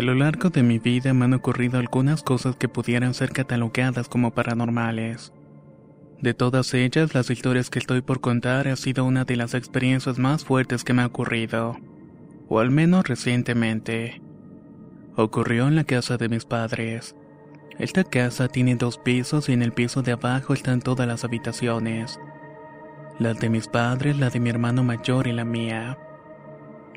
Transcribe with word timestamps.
A 0.00 0.02
lo 0.02 0.14
largo 0.14 0.48
de 0.48 0.62
mi 0.62 0.78
vida 0.78 1.12
me 1.12 1.26
han 1.26 1.34
ocurrido 1.34 1.78
algunas 1.78 2.22
cosas 2.22 2.56
que 2.56 2.70
pudieran 2.70 3.12
ser 3.12 3.32
catalogadas 3.32 4.08
como 4.08 4.30
paranormales. 4.30 5.34
De 6.22 6.32
todas 6.32 6.72
ellas, 6.72 7.12
las 7.12 7.28
historias 7.28 7.68
que 7.68 7.80
estoy 7.80 8.00
por 8.00 8.22
contar 8.22 8.66
ha 8.68 8.76
sido 8.76 9.04
una 9.04 9.26
de 9.26 9.36
las 9.36 9.52
experiencias 9.52 10.18
más 10.18 10.42
fuertes 10.42 10.84
que 10.84 10.94
me 10.94 11.02
ha 11.02 11.06
ocurrido, 11.06 11.76
o 12.48 12.60
al 12.60 12.70
menos 12.70 13.06
recientemente. 13.08 14.22
Ocurrió 15.16 15.68
en 15.68 15.76
la 15.76 15.84
casa 15.84 16.16
de 16.16 16.30
mis 16.30 16.46
padres. 16.46 17.14
Esta 17.78 18.02
casa 18.02 18.48
tiene 18.48 18.76
dos 18.76 18.96
pisos 18.96 19.50
y 19.50 19.52
en 19.52 19.60
el 19.60 19.72
piso 19.72 20.00
de 20.00 20.12
abajo 20.12 20.54
están 20.54 20.80
todas 20.80 21.06
las 21.06 21.24
habitaciones. 21.24 22.18
La 23.18 23.34
de 23.34 23.50
mis 23.50 23.68
padres, 23.68 24.18
la 24.18 24.30
de 24.30 24.40
mi 24.40 24.48
hermano 24.48 24.82
mayor 24.82 25.26
y 25.26 25.32
la 25.32 25.44
mía. 25.44 25.98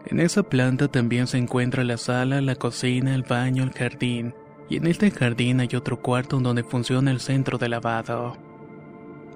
En 0.05 0.19
esa 0.19 0.43
planta 0.43 0.89
también 0.89 1.27
se 1.27 1.37
encuentra 1.37 1.83
la 1.83 1.97
sala, 1.97 2.41
la 2.41 2.55
cocina, 2.55 3.15
el 3.15 3.23
baño, 3.23 3.63
el 3.63 3.71
jardín, 3.71 4.33
y 4.69 4.77
en 4.77 4.87
este 4.87 5.11
jardín 5.11 5.59
hay 5.59 5.69
otro 5.75 6.01
cuarto 6.01 6.39
donde 6.39 6.63
funciona 6.63 7.11
el 7.11 7.19
centro 7.19 7.57
de 7.57 7.69
lavado. 7.69 8.37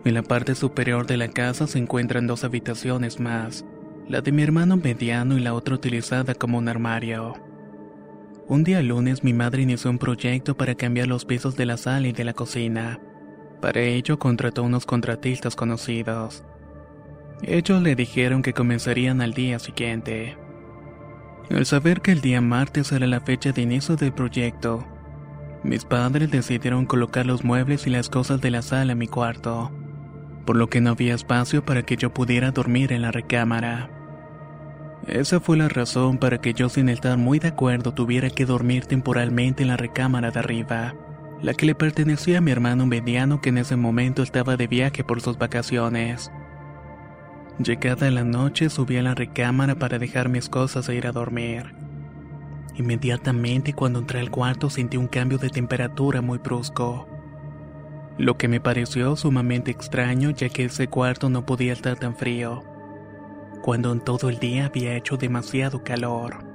En 0.04 0.14
la 0.14 0.24
parte 0.24 0.56
superior 0.56 1.06
de 1.06 1.18
la 1.18 1.30
casa 1.30 1.68
se 1.68 1.80
encuentran 1.80 2.28
dos 2.28 2.44
habitaciones 2.44 3.20
más, 3.20 3.66
la 4.08 4.22
de 4.22 4.32
mi 4.32 4.44
hermano 4.44 4.78
mediano 4.78 5.38
y 5.38 5.42
la 5.42 5.54
otra 5.54 5.76
utilizada 5.76 6.34
como 6.34 6.58
un 6.58 6.70
armario. 6.70 7.34
Un 8.48 8.64
día 8.64 8.82
lunes 8.82 9.24
mi 9.24 9.34
madre 9.34 9.64
inició 9.64 9.90
un 9.90 10.00
proyecto 10.00 10.56
para 10.56 10.76
cambiar 10.76 11.08
los 11.08 11.26
pisos 11.26 11.58
de 11.58 11.66
la 11.66 11.76
sala 11.76 12.08
y 12.08 12.14
de 12.14 12.24
la 12.24 12.34
cocina. 12.34 13.00
Para 13.62 13.82
ello 13.82 14.20
contrató 14.20 14.64
unos 14.64 14.86
contratistas 14.86 15.56
conocidos. 15.56 16.46
Ellos 17.42 17.82
le 17.82 17.96
dijeron 17.96 18.42
que 18.42 18.54
comenzarían 18.54 19.22
al 19.22 19.34
día 19.34 19.60
siguiente. 19.60 20.38
Al 21.50 21.66
saber 21.66 22.02
que 22.02 22.12
el 22.12 22.22
día 22.22 22.42
martes 22.42 22.92
era 22.92 23.08
la 23.08 23.22
fecha 23.22 23.52
de 23.52 23.62
inicio 23.62 23.96
del 23.96 24.12
proyecto, 24.12 24.86
mis 25.64 25.86
padres 25.86 26.30
decidieron 26.30 26.86
colocar 26.86 27.26
los 27.26 27.44
muebles 27.44 27.88
y 27.88 27.90
las 27.90 28.10
cosas 28.10 28.42
de 28.42 28.52
la 28.52 28.62
sala 28.62 28.94
en 28.94 28.98
mi 28.98 29.08
cuarto, 29.08 29.72
por 30.46 30.56
lo 30.56 30.70
que 30.70 30.82
no 30.82 30.92
había 30.92 31.16
espacio 31.16 31.66
para 31.66 31.84
que 31.84 31.98
yo 31.98 32.14
pudiera 32.14 32.52
dormir 32.52 32.94
en 32.94 33.02
la 33.02 33.12
recámara. 33.12 33.90
Esa 35.08 35.40
fue 35.40 35.58
la 35.58 35.68
razón 35.68 36.18
para 36.18 36.40
que 36.40 36.54
yo 36.54 36.70
sin 36.70 36.90
estar 36.90 37.18
muy 37.18 37.40
de 37.40 37.50
acuerdo 37.50 37.94
tuviera 37.94 38.30
que 38.30 38.46
dormir 38.46 38.86
temporalmente 38.86 39.64
en 39.64 39.70
la 39.70 39.78
recámara 39.78 40.32
de 40.32 40.40
arriba, 40.40 40.96
la 41.42 41.54
que 41.54 41.66
le 41.66 41.76
pertenecía 41.76 42.38
a 42.40 42.42
mi 42.42 42.52
hermano 42.52 42.86
mediano 42.86 43.42
que 43.42 43.50
en 43.50 43.58
ese 43.58 43.76
momento 43.76 44.22
estaba 44.22 44.58
de 44.58 44.68
viaje 44.68 45.04
por 45.04 45.22
sus 45.22 45.38
vacaciones. 45.38 46.32
Llegada 47.60 48.12
la 48.12 48.24
noche 48.24 48.70
subí 48.70 48.98
a 48.98 49.02
la 49.02 49.16
recámara 49.16 49.76
para 49.76 49.98
dejar 49.98 50.30
mis 50.30 50.48
cosas 50.48 50.88
e 50.90 50.96
ir 50.96 51.08
a 51.08 51.12
dormir. 51.12 51.74
Inmediatamente 52.76 53.74
cuando 53.74 53.98
entré 53.98 54.20
al 54.20 54.30
cuarto 54.30 54.70
sentí 54.70 54.98
un 54.98 55.08
cambio 55.08 55.40
de 55.40 55.50
temperatura 55.50 56.22
muy 56.22 56.38
brusco. 56.38 57.08
Lo 58.20 58.38
que 58.38 58.48
me 58.48 58.60
pareció 58.60 59.16
sumamente 59.16 59.72
extraño 59.72 60.30
ya 60.30 60.50
que 60.50 60.66
ese 60.66 60.88
cuarto 60.88 61.30
no 61.30 61.48
podía 61.48 61.74
estar 61.74 61.98
tan 61.98 62.16
frío, 62.16 62.64
cuando 63.64 63.92
en 63.92 64.02
todo 64.02 64.30
el 64.30 64.38
día 64.38 64.68
había 64.68 64.96
hecho 64.96 65.18
demasiado 65.18 65.84
calor. 65.84 66.46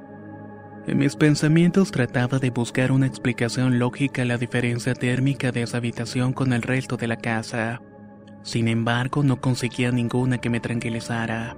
En 0.87 0.99
mis 0.99 1.17
pensamientos 1.17 1.91
trataba 1.91 2.39
de 2.39 2.51
buscar 2.51 2.93
una 2.93 3.07
explicación 3.07 3.81
lógica 3.81 4.23
a 4.23 4.25
la 4.25 4.39
diferencia 4.39 4.95
térmica 4.95 5.51
de 5.51 5.63
esa 5.63 5.79
habitación 5.79 6.33
con 6.33 6.53
el 6.53 6.63
resto 6.63 6.97
de 6.97 7.09
la 7.09 7.17
casa. 7.17 7.83
Sin 8.42 8.69
embargo, 8.69 9.22
no 9.22 9.41
conseguía 9.41 9.92
ninguna 9.92 10.38
que 10.38 10.50
me 10.50 10.60
tranquilizara. 10.60 11.56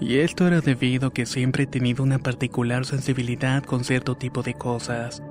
Y 0.00 0.18
esto 0.18 0.46
era 0.46 0.62
debido 0.62 1.08
a 1.08 1.12
que 1.12 1.26
siempre 1.26 1.64
he 1.64 1.66
tenido 1.66 2.02
una 2.02 2.18
particular 2.18 2.86
sensibilidad 2.86 3.62
con 3.62 3.84
cierto 3.84 4.16
tipo 4.16 4.42
de 4.42 4.54
cosas, 4.54 5.22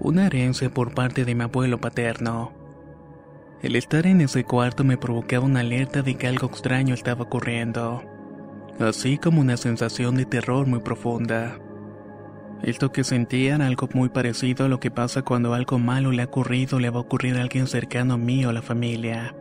una 0.00 0.26
herencia 0.26 0.70
por 0.70 0.92
parte 0.92 1.24
de 1.24 1.36
mi 1.36 1.44
abuelo 1.44 1.80
paterno. 1.80 2.52
El 3.62 3.76
estar 3.76 4.06
en 4.06 4.20
ese 4.20 4.42
cuarto 4.42 4.82
me 4.82 4.96
provocaba 4.96 5.44
una 5.44 5.60
alerta 5.60 6.02
de 6.02 6.16
que 6.16 6.26
algo 6.26 6.48
extraño 6.48 6.94
estaba 6.94 7.24
ocurriendo, 7.24 8.02
así 8.80 9.18
como 9.18 9.40
una 9.40 9.56
sensación 9.56 10.16
de 10.16 10.24
terror 10.24 10.66
muy 10.66 10.80
profunda. 10.80 11.58
Esto 12.62 12.90
que 12.90 13.04
sentía 13.04 13.54
era 13.54 13.68
algo 13.68 13.88
muy 13.94 14.08
parecido 14.08 14.66
a 14.66 14.68
lo 14.68 14.80
que 14.80 14.90
pasa 14.90 15.22
cuando 15.22 15.54
algo 15.54 15.78
malo 15.78 16.10
le 16.10 16.22
ha 16.22 16.26
ocurrido 16.26 16.78
o 16.78 16.80
le 16.80 16.90
va 16.90 16.98
a 16.98 17.02
ocurrir 17.02 17.36
a 17.36 17.42
alguien 17.42 17.68
cercano 17.68 18.14
a 18.14 18.18
mí 18.18 18.44
o 18.44 18.48
a 18.48 18.52
la 18.52 18.62
familia. 18.62 19.34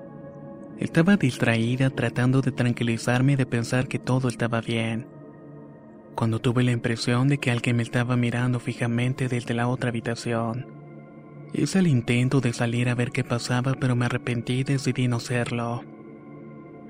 Estaba 0.79 1.17
distraída 1.17 1.89
tratando 1.89 2.41
de 2.41 2.51
tranquilizarme 2.51 3.33
y 3.33 3.35
de 3.35 3.47
pensar 3.47 3.87
que 3.87 3.97
todo 3.97 4.27
estaba 4.27 4.61
bien. 4.61 5.07
Cuando 6.13 6.39
tuve 6.39 6.63
la 6.63 6.71
impresión 6.71 7.27
de 7.27 7.39
que 7.39 7.49
alguien 7.49 7.77
me 7.77 7.83
estaba 7.83 8.15
mirando 8.15 8.59
fijamente 8.59 9.27
desde 9.27 9.55
la 9.55 9.67
otra 9.67 9.89
habitación. 9.89 10.67
Hice 11.53 11.79
el 11.79 11.87
intento 11.87 12.41
de 12.41 12.53
salir 12.53 12.89
a 12.89 12.95
ver 12.95 13.11
qué 13.11 13.23
pasaba, 13.23 13.73
pero 13.79 13.95
me 13.95 14.05
arrepentí 14.05 14.59
y 14.59 14.63
decidí 14.63 15.07
no 15.07 15.15
hacerlo, 15.15 15.83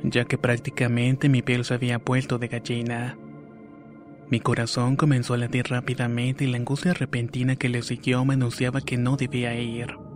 ya 0.04 0.26
que 0.26 0.38
prácticamente 0.38 1.30
mi 1.30 1.42
piel 1.42 1.64
se 1.64 1.76
había 1.76 2.00
puesto 2.00 2.40
de 2.40 2.48
gallina. 2.50 3.18
Mi 4.30 4.42
corazón 4.42 4.98
comenzó 4.98 5.36
a 5.36 5.38
latir 5.38 5.68
rápidamente 5.70 6.44
y 6.44 6.48
la 6.48 6.58
angustia 6.58 6.94
repentina 6.94 7.56
que 7.56 7.70
le 7.70 7.84
siguió 7.84 8.26
me 8.26 8.34
anunciaba 8.34 8.82
que 8.82 8.98
no 8.98 9.16
debía 9.16 9.58
ir. 9.58 10.07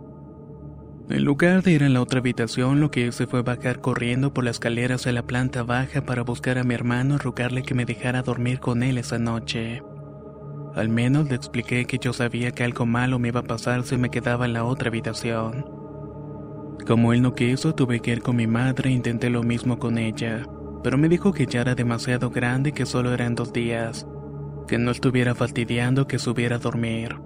En 1.10 1.24
lugar 1.24 1.62
de 1.62 1.72
ir 1.72 1.84
a 1.84 1.88
la 1.88 2.00
otra 2.00 2.20
habitación, 2.20 2.80
lo 2.80 2.90
que 2.90 3.06
hice 3.06 3.26
fue 3.26 3.42
bajar 3.42 3.80
corriendo 3.80 4.32
por 4.32 4.44
las 4.44 4.56
escaleras 4.56 5.06
a 5.06 5.12
la 5.12 5.26
planta 5.26 5.62
baja 5.62 6.06
para 6.06 6.22
buscar 6.22 6.58
a 6.58 6.64
mi 6.64 6.74
hermano 6.74 7.16
y 7.16 7.18
rogarle 7.18 7.62
que 7.62 7.74
me 7.74 7.84
dejara 7.84 8.22
dormir 8.22 8.60
con 8.60 8.82
él 8.82 8.98
esa 8.98 9.18
noche. 9.18 9.82
Al 10.74 10.88
menos 10.88 11.28
le 11.28 11.34
expliqué 11.34 11.84
que 11.84 11.98
yo 11.98 12.12
sabía 12.12 12.52
que 12.52 12.64
algo 12.64 12.86
malo 12.86 13.18
me 13.18 13.28
iba 13.28 13.40
a 13.40 13.44
pasar 13.44 13.82
si 13.82 13.98
me 13.98 14.10
quedaba 14.10 14.46
en 14.46 14.54
la 14.54 14.64
otra 14.64 14.88
habitación. 14.88 15.66
Como 16.86 17.12
él 17.12 17.20
no 17.20 17.34
quiso, 17.34 17.74
tuve 17.74 18.00
que 18.00 18.12
ir 18.12 18.22
con 18.22 18.36
mi 18.36 18.46
madre 18.46 18.88
e 18.88 18.92
intenté 18.92 19.28
lo 19.28 19.42
mismo 19.42 19.78
con 19.78 19.98
ella, 19.98 20.46
pero 20.82 20.96
me 20.98 21.08
dijo 21.08 21.32
que 21.32 21.46
ya 21.46 21.60
era 21.60 21.74
demasiado 21.74 22.30
grande 22.30 22.70
y 22.70 22.72
que 22.72 22.86
solo 22.86 23.12
eran 23.12 23.34
dos 23.34 23.52
días, 23.52 24.06
que 24.66 24.78
no 24.78 24.90
estuviera 24.90 25.34
fastidiando 25.34 26.06
que 26.06 26.18
subiera 26.18 26.56
a 26.56 26.60
dormir. 26.60 27.16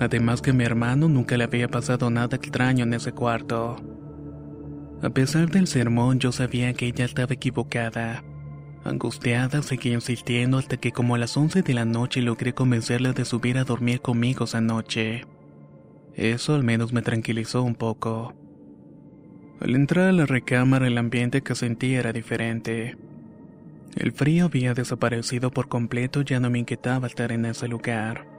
Además 0.00 0.42
que 0.42 0.50
a 0.50 0.54
mi 0.54 0.64
hermano 0.64 1.08
nunca 1.08 1.36
le 1.36 1.44
había 1.44 1.68
pasado 1.68 2.10
nada 2.10 2.36
extraño 2.36 2.84
en 2.84 2.94
ese 2.94 3.12
cuarto. 3.12 3.76
A 5.02 5.10
pesar 5.10 5.50
del 5.50 5.66
sermón 5.66 6.18
yo 6.18 6.32
sabía 6.32 6.72
que 6.72 6.86
ella 6.86 7.04
estaba 7.04 7.34
equivocada. 7.34 8.24
Angustiada 8.84 9.62
seguí 9.62 9.92
insistiendo 9.92 10.58
hasta 10.58 10.76
que 10.76 10.92
como 10.92 11.14
a 11.14 11.18
las 11.18 11.36
11 11.36 11.62
de 11.62 11.74
la 11.74 11.84
noche 11.84 12.20
logré 12.20 12.54
convencerla 12.54 13.12
de 13.12 13.24
subir 13.24 13.56
a 13.58 13.64
dormir 13.64 14.00
conmigo 14.00 14.44
esa 14.44 14.60
noche. 14.60 15.24
Eso 16.14 16.54
al 16.54 16.64
menos 16.64 16.92
me 16.92 17.02
tranquilizó 17.02 17.62
un 17.62 17.74
poco. 17.74 18.34
Al 19.60 19.74
entrar 19.74 20.08
a 20.08 20.12
la 20.12 20.26
recámara 20.26 20.86
el 20.86 20.98
ambiente 20.98 21.42
que 21.42 21.54
sentí 21.54 21.94
era 21.94 22.12
diferente. 22.12 22.96
El 23.96 24.12
frío 24.12 24.46
había 24.46 24.74
desaparecido 24.74 25.50
por 25.50 25.68
completo, 25.68 26.22
ya 26.22 26.40
no 26.40 26.50
me 26.50 26.58
inquietaba 26.58 27.06
estar 27.06 27.32
en 27.32 27.46
ese 27.46 27.68
lugar. 27.68 28.33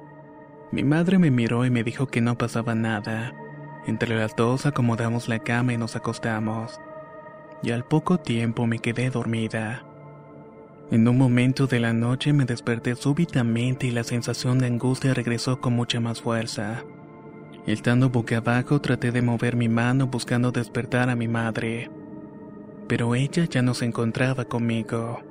Mi 0.72 0.84
madre 0.84 1.20
me 1.20 1.32
miró 1.32 1.66
y 1.66 1.70
me 1.70 1.84
dijo 1.84 2.08
que 2.08 2.22
no 2.22 2.38
pasaba 2.38 2.76
nada. 2.76 3.34
Entre 3.88 4.16
las 4.16 4.36
dos 4.36 4.66
acomodamos 4.66 5.30
la 5.30 5.40
cama 5.40 5.74
y 5.74 5.78
nos 5.78 5.96
acostamos. 5.96 6.80
y 7.64 7.72
al 7.72 7.84
poco 7.84 8.20
tiempo 8.20 8.68
me 8.68 8.80
quedé 8.80 9.10
dormida. 9.10 9.86
En 10.92 11.08
un 11.08 11.18
momento 11.18 11.66
de 11.66 11.80
la 11.80 11.94
noche 11.94 12.32
me 12.32 12.46
desperté 12.46 12.96
súbitamente 12.96 13.88
y 13.88 13.92
la 13.92 14.04
sensación 14.04 14.60
de 14.60 14.68
angustia 14.68 15.14
regresó 15.16 15.60
con 15.60 15.74
mucha 15.74 16.00
más 16.00 16.22
fuerza. 16.22 16.84
Estando 17.66 18.10
boca 18.10 18.38
abajo 18.38 18.80
traté 18.82 19.12
de 19.12 19.24
mover 19.24 19.56
mi 19.56 19.68
mano 19.68 20.06
buscando 20.08 20.52
despertar 20.52 21.10
a 21.10 21.16
mi 21.16 21.28
madre, 21.28 21.90
pero 22.88 23.16
ella 23.16 23.46
ya 23.46 23.64
no 23.64 23.74
se 23.74 23.86
encontraba 23.86 24.46
conmigo. 24.46 25.24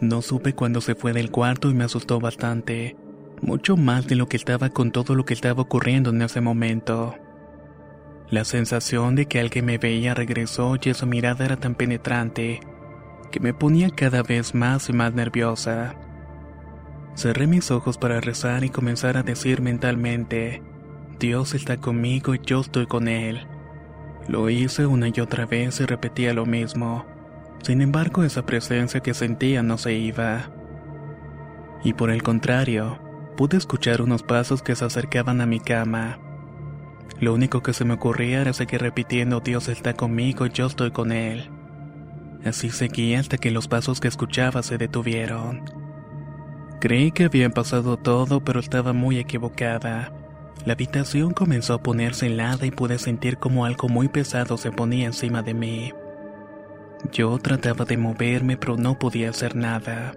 No 0.00 0.22
supe 0.22 0.54
cuándo 0.54 0.80
se 0.80 0.96
fue 0.96 1.12
del 1.12 1.30
cuarto 1.30 1.70
y 1.70 1.74
me 1.74 1.84
asustó 1.84 2.18
bastante, 2.18 2.96
mucho 3.42 3.76
más 3.76 4.06
de 4.06 4.16
lo 4.16 4.28
que 4.28 4.36
estaba 4.36 4.70
con 4.70 4.90
todo 4.90 5.14
lo 5.14 5.24
que 5.24 5.34
estaba 5.34 5.62
ocurriendo 5.62 6.10
en 6.10 6.22
ese 6.22 6.40
momento. 6.40 7.14
La 8.30 8.44
sensación 8.44 9.14
de 9.14 9.26
que 9.26 9.40
alguien 9.40 9.66
me 9.66 9.78
veía 9.78 10.14
regresó 10.14 10.76
y 10.82 10.94
su 10.94 11.06
mirada 11.06 11.44
era 11.44 11.56
tan 11.56 11.74
penetrante 11.74 12.60
que 13.30 13.40
me 13.40 13.54
ponía 13.54 13.90
cada 13.90 14.22
vez 14.22 14.54
más 14.54 14.88
y 14.88 14.92
más 14.92 15.14
nerviosa. 15.14 15.94
Cerré 17.14 17.46
mis 17.46 17.70
ojos 17.70 17.98
para 17.98 18.20
rezar 18.20 18.64
y 18.64 18.70
comenzar 18.70 19.16
a 19.16 19.22
decir 19.22 19.62
mentalmente, 19.62 20.62
Dios 21.18 21.54
está 21.54 21.78
conmigo 21.78 22.34
y 22.34 22.40
yo 22.44 22.60
estoy 22.60 22.86
con 22.86 23.08
Él. 23.08 23.46
Lo 24.28 24.50
hice 24.50 24.86
una 24.86 25.08
y 25.08 25.20
otra 25.20 25.46
vez 25.46 25.80
y 25.80 25.86
repetía 25.86 26.34
lo 26.34 26.46
mismo. 26.46 27.06
Sin 27.62 27.80
embargo, 27.80 28.22
esa 28.22 28.44
presencia 28.44 29.00
que 29.00 29.14
sentía 29.14 29.62
no 29.62 29.78
se 29.78 29.94
iba. 29.94 30.50
Y 31.84 31.94
por 31.94 32.10
el 32.10 32.22
contrario, 32.22 32.98
pude 33.36 33.56
escuchar 33.56 34.02
unos 34.02 34.22
pasos 34.22 34.62
que 34.62 34.74
se 34.74 34.84
acercaban 34.84 35.40
a 35.40 35.46
mi 35.46 35.60
cama. 35.60 36.18
Lo 37.20 37.34
único 37.34 37.62
que 37.62 37.72
se 37.72 37.84
me 37.84 37.94
ocurría 37.94 38.40
era 38.40 38.52
seguir 38.52 38.80
repitiendo 38.80 39.40
Dios 39.40 39.68
está 39.68 39.94
conmigo 39.94 40.46
y 40.46 40.50
yo 40.50 40.66
estoy 40.66 40.90
con 40.90 41.12
Él. 41.12 41.50
Así 42.44 42.70
seguí 42.70 43.14
hasta 43.14 43.38
que 43.38 43.50
los 43.50 43.68
pasos 43.68 44.00
que 44.00 44.08
escuchaba 44.08 44.62
se 44.62 44.78
detuvieron. 44.78 45.62
Creí 46.80 47.10
que 47.10 47.24
había 47.24 47.48
pasado 47.50 47.96
todo, 47.96 48.44
pero 48.44 48.60
estaba 48.60 48.92
muy 48.92 49.18
equivocada. 49.18 50.12
La 50.64 50.74
habitación 50.74 51.32
comenzó 51.32 51.74
a 51.74 51.82
ponerse 51.82 52.26
helada 52.26 52.66
y 52.66 52.70
pude 52.70 52.98
sentir 52.98 53.38
como 53.38 53.64
algo 53.64 53.88
muy 53.88 54.08
pesado 54.08 54.56
se 54.56 54.70
ponía 54.70 55.06
encima 55.06 55.42
de 55.42 55.54
mí. 55.54 55.92
Yo 57.12 57.38
trataba 57.38 57.84
de 57.84 57.96
moverme 57.96 58.56
pero 58.56 58.76
no 58.76 58.98
podía 58.98 59.30
hacer 59.30 59.56
nada. 59.56 60.14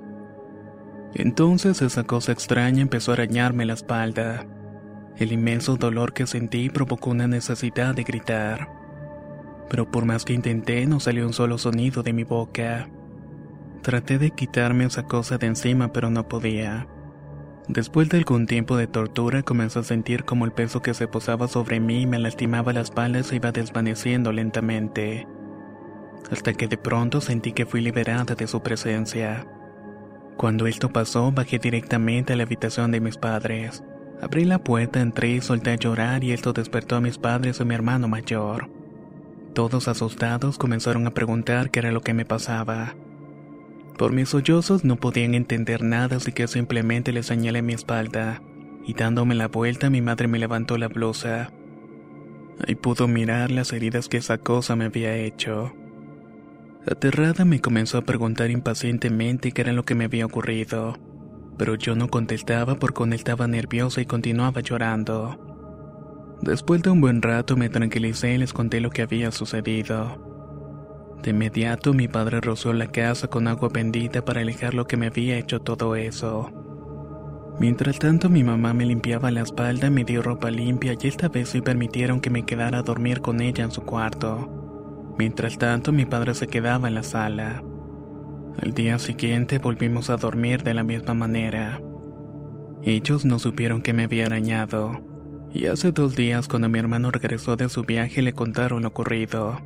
Entonces 1.14 1.82
esa 1.82 2.04
cosa 2.04 2.32
extraña 2.32 2.82
empezó 2.82 3.12
a 3.12 3.16
arañarme 3.16 3.66
la 3.66 3.74
espalda. 3.74 4.46
El 5.18 5.32
inmenso 5.32 5.76
dolor 5.76 6.14
que 6.14 6.28
sentí 6.28 6.70
provocó 6.70 7.10
una 7.10 7.28
necesidad 7.28 7.96
de 7.96 8.04
gritar. 8.04 8.70
Pero 9.70 9.90
por 9.90 10.06
más 10.06 10.24
que 10.24 10.34
intenté 10.34 10.86
no 10.86 11.00
salió 11.00 11.26
un 11.26 11.34
solo 11.34 11.58
sonido 11.58 12.04
de 12.04 12.14
mi 12.14 12.24
boca. 12.24 12.90
Traté 13.82 14.18
de 14.18 14.32
quitarme 14.32 14.86
esa 14.86 15.04
cosa 15.04 15.38
de 15.38 15.48
encima 15.48 15.92
pero 15.92 16.10
no 16.10 16.28
podía. 16.28 16.88
Después 17.68 18.10
de 18.10 18.18
algún 18.18 18.48
tiempo 18.48 18.78
de 18.78 18.88
tortura 18.88 19.44
comencé 19.44 19.80
a 19.80 19.84
sentir 19.84 20.26
como 20.26 20.46
el 20.46 20.52
peso 20.52 20.82
que 20.82 20.94
se 20.94 21.08
posaba 21.08 21.48
sobre 21.48 21.80
mí 21.80 22.08
me 22.08 22.18
lastimaba 22.18 22.74
las 22.74 22.90
espalda 22.90 23.22
se 23.24 23.36
iba 23.36 23.52
desvaneciendo 23.52 24.32
lentamente. 24.32 25.28
Hasta 26.32 26.54
que 26.54 26.68
de 26.68 26.78
pronto 26.78 27.22
sentí 27.22 27.52
que 27.52 27.66
fui 27.66 27.82
liberada 27.82 28.36
de 28.36 28.48
su 28.48 28.62
presencia. 28.62 29.46
Cuando 30.40 30.68
esto 30.68 30.88
pasó, 30.88 31.34
bajé 31.34 31.60
directamente 31.60 32.32
a 32.32 32.38
la 32.38 32.44
habitación 32.44 32.92
de 32.92 33.02
mis 33.02 33.18
padres. 33.18 33.84
Abrí 34.22 34.46
la 34.46 34.64
puerta, 34.64 35.02
entré 35.02 35.32
y 35.32 35.42
solté 35.42 35.72
a 35.72 35.76
llorar 35.76 36.24
y 36.24 36.32
esto 36.32 36.54
despertó 36.54 36.96
a 36.96 37.02
mis 37.02 37.18
padres 37.18 37.60
y 37.60 37.64
a 37.64 37.66
mi 37.66 37.76
hermano 37.76 38.08
mayor. 38.08 38.70
Todos 39.54 39.90
asustados 39.90 40.58
comenzaron 40.58 41.06
a 41.08 41.14
preguntar 41.14 41.72
qué 41.72 41.80
era 41.80 41.92
lo 41.92 42.00
que 42.00 42.14
me 42.14 42.24
pasaba. 42.24 42.96
Por 43.98 44.14
mis 44.14 44.30
sollozos 44.30 44.86
no 44.86 44.96
podían 44.96 45.36
entender 45.36 45.84
nada, 45.84 46.16
así 46.16 46.32
que 46.32 46.48
simplemente 46.48 47.12
les 47.12 47.26
señalé 47.26 47.62
mi 47.62 47.74
espalda, 47.74 48.42
y 48.86 48.94
dándome 48.94 49.36
la 49.36 49.50
vuelta 49.50 49.90
mi 49.90 50.02
madre 50.02 50.30
me 50.30 50.40
levantó 50.40 50.78
la 50.78 50.88
blusa. 50.88 51.52
Ahí 52.66 52.76
pudo 52.76 53.10
mirar 53.10 53.52
las 53.52 53.74
heridas 53.74 54.08
que 54.08 54.16
esa 54.16 54.38
cosa 54.38 54.78
me 54.78 54.86
había 54.86 55.18
hecho. 55.18 55.74
Aterrada 56.88 57.44
me 57.44 57.60
comenzó 57.60 57.98
a 57.98 58.04
preguntar 58.04 58.50
impacientemente 58.52 59.52
qué 59.52 59.62
era 59.62 59.74
lo 59.74 59.84
que 59.84 59.96
me 59.96 60.06
había 60.06 60.26
ocurrido, 60.26 60.98
pero 61.58 61.76
yo 61.76 61.94
no 61.94 62.08
contestaba 62.08 62.76
porque 62.76 63.04
él 63.04 63.14
estaba 63.14 63.48
nerviosa 63.48 64.00
y 64.00 64.06
continuaba 64.06 64.62
llorando. 64.62 66.38
Después 66.42 66.82
de 66.82 66.90
un 66.90 67.02
buen 67.02 67.22
rato 67.22 67.58
me 67.58 67.68
tranquilicé 67.68 68.36
y 68.36 68.38
les 68.38 68.54
conté 68.54 68.80
lo 68.80 68.92
que 68.92 69.02
había 69.02 69.32
sucedido. 69.32 70.26
De 71.22 71.32
inmediato 71.32 71.94
mi 71.94 72.08
padre 72.08 72.40
roció 72.40 72.72
la 72.72 72.88
casa 72.88 73.28
con 73.28 73.50
agua 73.50 73.68
bendita 73.74 74.24
para 74.24 74.40
alejar 74.40 74.74
lo 74.74 74.88
que 74.88 74.96
me 74.96 75.08
había 75.08 75.38
hecho 75.38 75.60
todo 75.60 75.98
eso. 75.98 76.50
Mientras 77.60 78.00
tanto 78.00 78.30
mi 78.30 78.46
mamá 78.46 78.74
me 78.74 78.86
limpiaba 78.86 79.32
la 79.32 79.42
espalda, 79.42 79.90
me 79.90 80.06
dio 80.06 80.22
ropa 80.22 80.50
limpia 80.50 80.96
y 80.98 81.08
esta 81.10 81.28
vez 81.28 81.50
sí 81.50 81.60
permitieron 81.60 82.22
que 82.22 82.30
me 82.30 82.46
quedara 82.46 82.80
a 82.80 82.84
dormir 82.84 83.20
con 83.20 83.42
ella 83.42 83.66
en 83.66 83.72
su 83.72 83.82
cuarto. 83.82 84.59
Mientras 85.20 85.58
tanto 85.58 85.92
mi 85.92 86.06
padre 86.06 86.34
se 86.34 86.48
quedaba 86.48 86.88
en 86.88 86.96
la 86.96 87.04
sala. 87.04 87.62
Al 88.58 88.74
día 88.74 88.98
siguiente 89.00 89.60
volvimos 89.60 90.10
a 90.10 90.16
dormir 90.16 90.64
de 90.64 90.74
la 90.74 90.84
misma 90.84 91.14
manera. 91.14 91.82
Ellos 92.84 93.26
no 93.26 93.38
supieron 93.38 93.82
que 93.82 93.92
me 93.92 94.06
había 94.06 94.28
arañado, 94.28 95.04
y 95.54 95.66
hace 95.66 95.92
dos 95.92 96.16
días 96.16 96.48
cuando 96.48 96.70
mi 96.70 96.80
hermano 96.80 97.12
regresó 97.12 97.58
de 97.58 97.68
su 97.68 97.84
viaje 97.84 98.22
le 98.22 98.32
contaron 98.32 98.84
lo 98.84 98.88
ocurrido. 98.88 99.60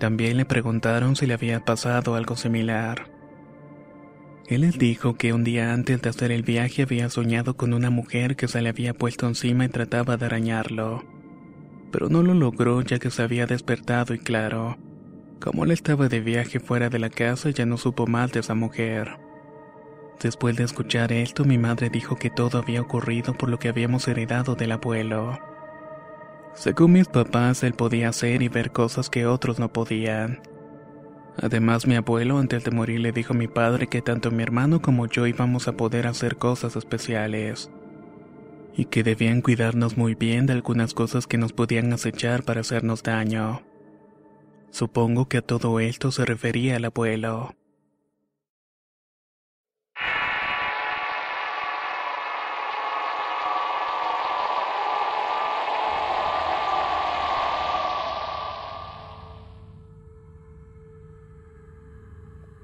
También 0.00 0.36
le 0.36 0.44
preguntaron 0.44 1.14
si 1.14 1.26
le 1.26 1.34
había 1.34 1.64
pasado 1.64 2.16
algo 2.16 2.34
similar. 2.34 3.08
Él 4.48 4.62
les 4.62 4.80
dijo 4.80 5.14
que 5.14 5.32
un 5.32 5.44
día 5.44 5.72
antes 5.74 6.02
de 6.02 6.08
hacer 6.08 6.32
el 6.32 6.42
viaje 6.42 6.82
había 6.82 7.08
soñado 7.08 7.56
con 7.56 7.72
una 7.72 7.90
mujer 7.90 8.34
que 8.34 8.48
se 8.48 8.60
le 8.62 8.70
había 8.70 8.94
puesto 8.94 9.28
encima 9.28 9.64
y 9.64 9.68
trataba 9.68 10.16
de 10.16 10.26
arañarlo. 10.26 11.04
Pero 11.96 12.10
no 12.10 12.22
lo 12.22 12.34
logró 12.34 12.82
ya 12.82 12.98
que 12.98 13.10
se 13.10 13.22
había 13.22 13.46
despertado 13.46 14.12
y 14.12 14.18
claro, 14.18 14.76
como 15.40 15.64
él 15.64 15.70
estaba 15.70 16.08
de 16.08 16.20
viaje 16.20 16.60
fuera 16.60 16.90
de 16.90 16.98
la 16.98 17.08
casa 17.08 17.48
ya 17.48 17.64
no 17.64 17.78
supo 17.78 18.06
más 18.06 18.32
de 18.32 18.40
esa 18.40 18.54
mujer. 18.54 19.16
Después 20.22 20.56
de 20.56 20.64
escuchar 20.64 21.10
esto 21.10 21.46
mi 21.46 21.56
madre 21.56 21.88
dijo 21.88 22.16
que 22.16 22.28
todo 22.28 22.58
había 22.58 22.82
ocurrido 22.82 23.32
por 23.32 23.48
lo 23.48 23.58
que 23.58 23.70
habíamos 23.70 24.06
heredado 24.08 24.56
del 24.56 24.72
abuelo. 24.72 25.38
Según 26.52 26.92
mis 26.92 27.08
papás, 27.08 27.62
él 27.62 27.72
podía 27.72 28.10
hacer 28.10 28.42
y 28.42 28.48
ver 28.48 28.72
cosas 28.72 29.08
que 29.08 29.24
otros 29.24 29.58
no 29.58 29.72
podían. 29.72 30.42
Además, 31.38 31.86
mi 31.86 31.94
abuelo 31.94 32.36
antes 32.36 32.62
de 32.62 32.72
morir 32.72 33.00
le 33.00 33.12
dijo 33.12 33.32
a 33.32 33.38
mi 33.38 33.48
padre 33.48 33.86
que 33.86 34.02
tanto 34.02 34.30
mi 34.30 34.42
hermano 34.42 34.82
como 34.82 35.06
yo 35.06 35.26
íbamos 35.26 35.66
a 35.66 35.78
poder 35.78 36.06
hacer 36.06 36.36
cosas 36.36 36.76
especiales. 36.76 37.70
Y 38.76 38.84
que 38.84 39.02
debían 39.02 39.40
cuidarnos 39.40 39.96
muy 39.96 40.14
bien 40.14 40.46
de 40.46 40.52
algunas 40.52 40.94
cosas 40.94 41.26
que 41.26 41.38
nos 41.38 41.52
podían 41.52 41.92
acechar 41.92 42.44
para 42.44 42.60
hacernos 42.60 43.02
daño. 43.02 43.62
Supongo 44.70 45.28
que 45.28 45.38
a 45.38 45.42
todo 45.42 45.80
esto 45.80 46.12
se 46.12 46.24
refería 46.26 46.76
al 46.76 46.84
abuelo. 46.84 47.54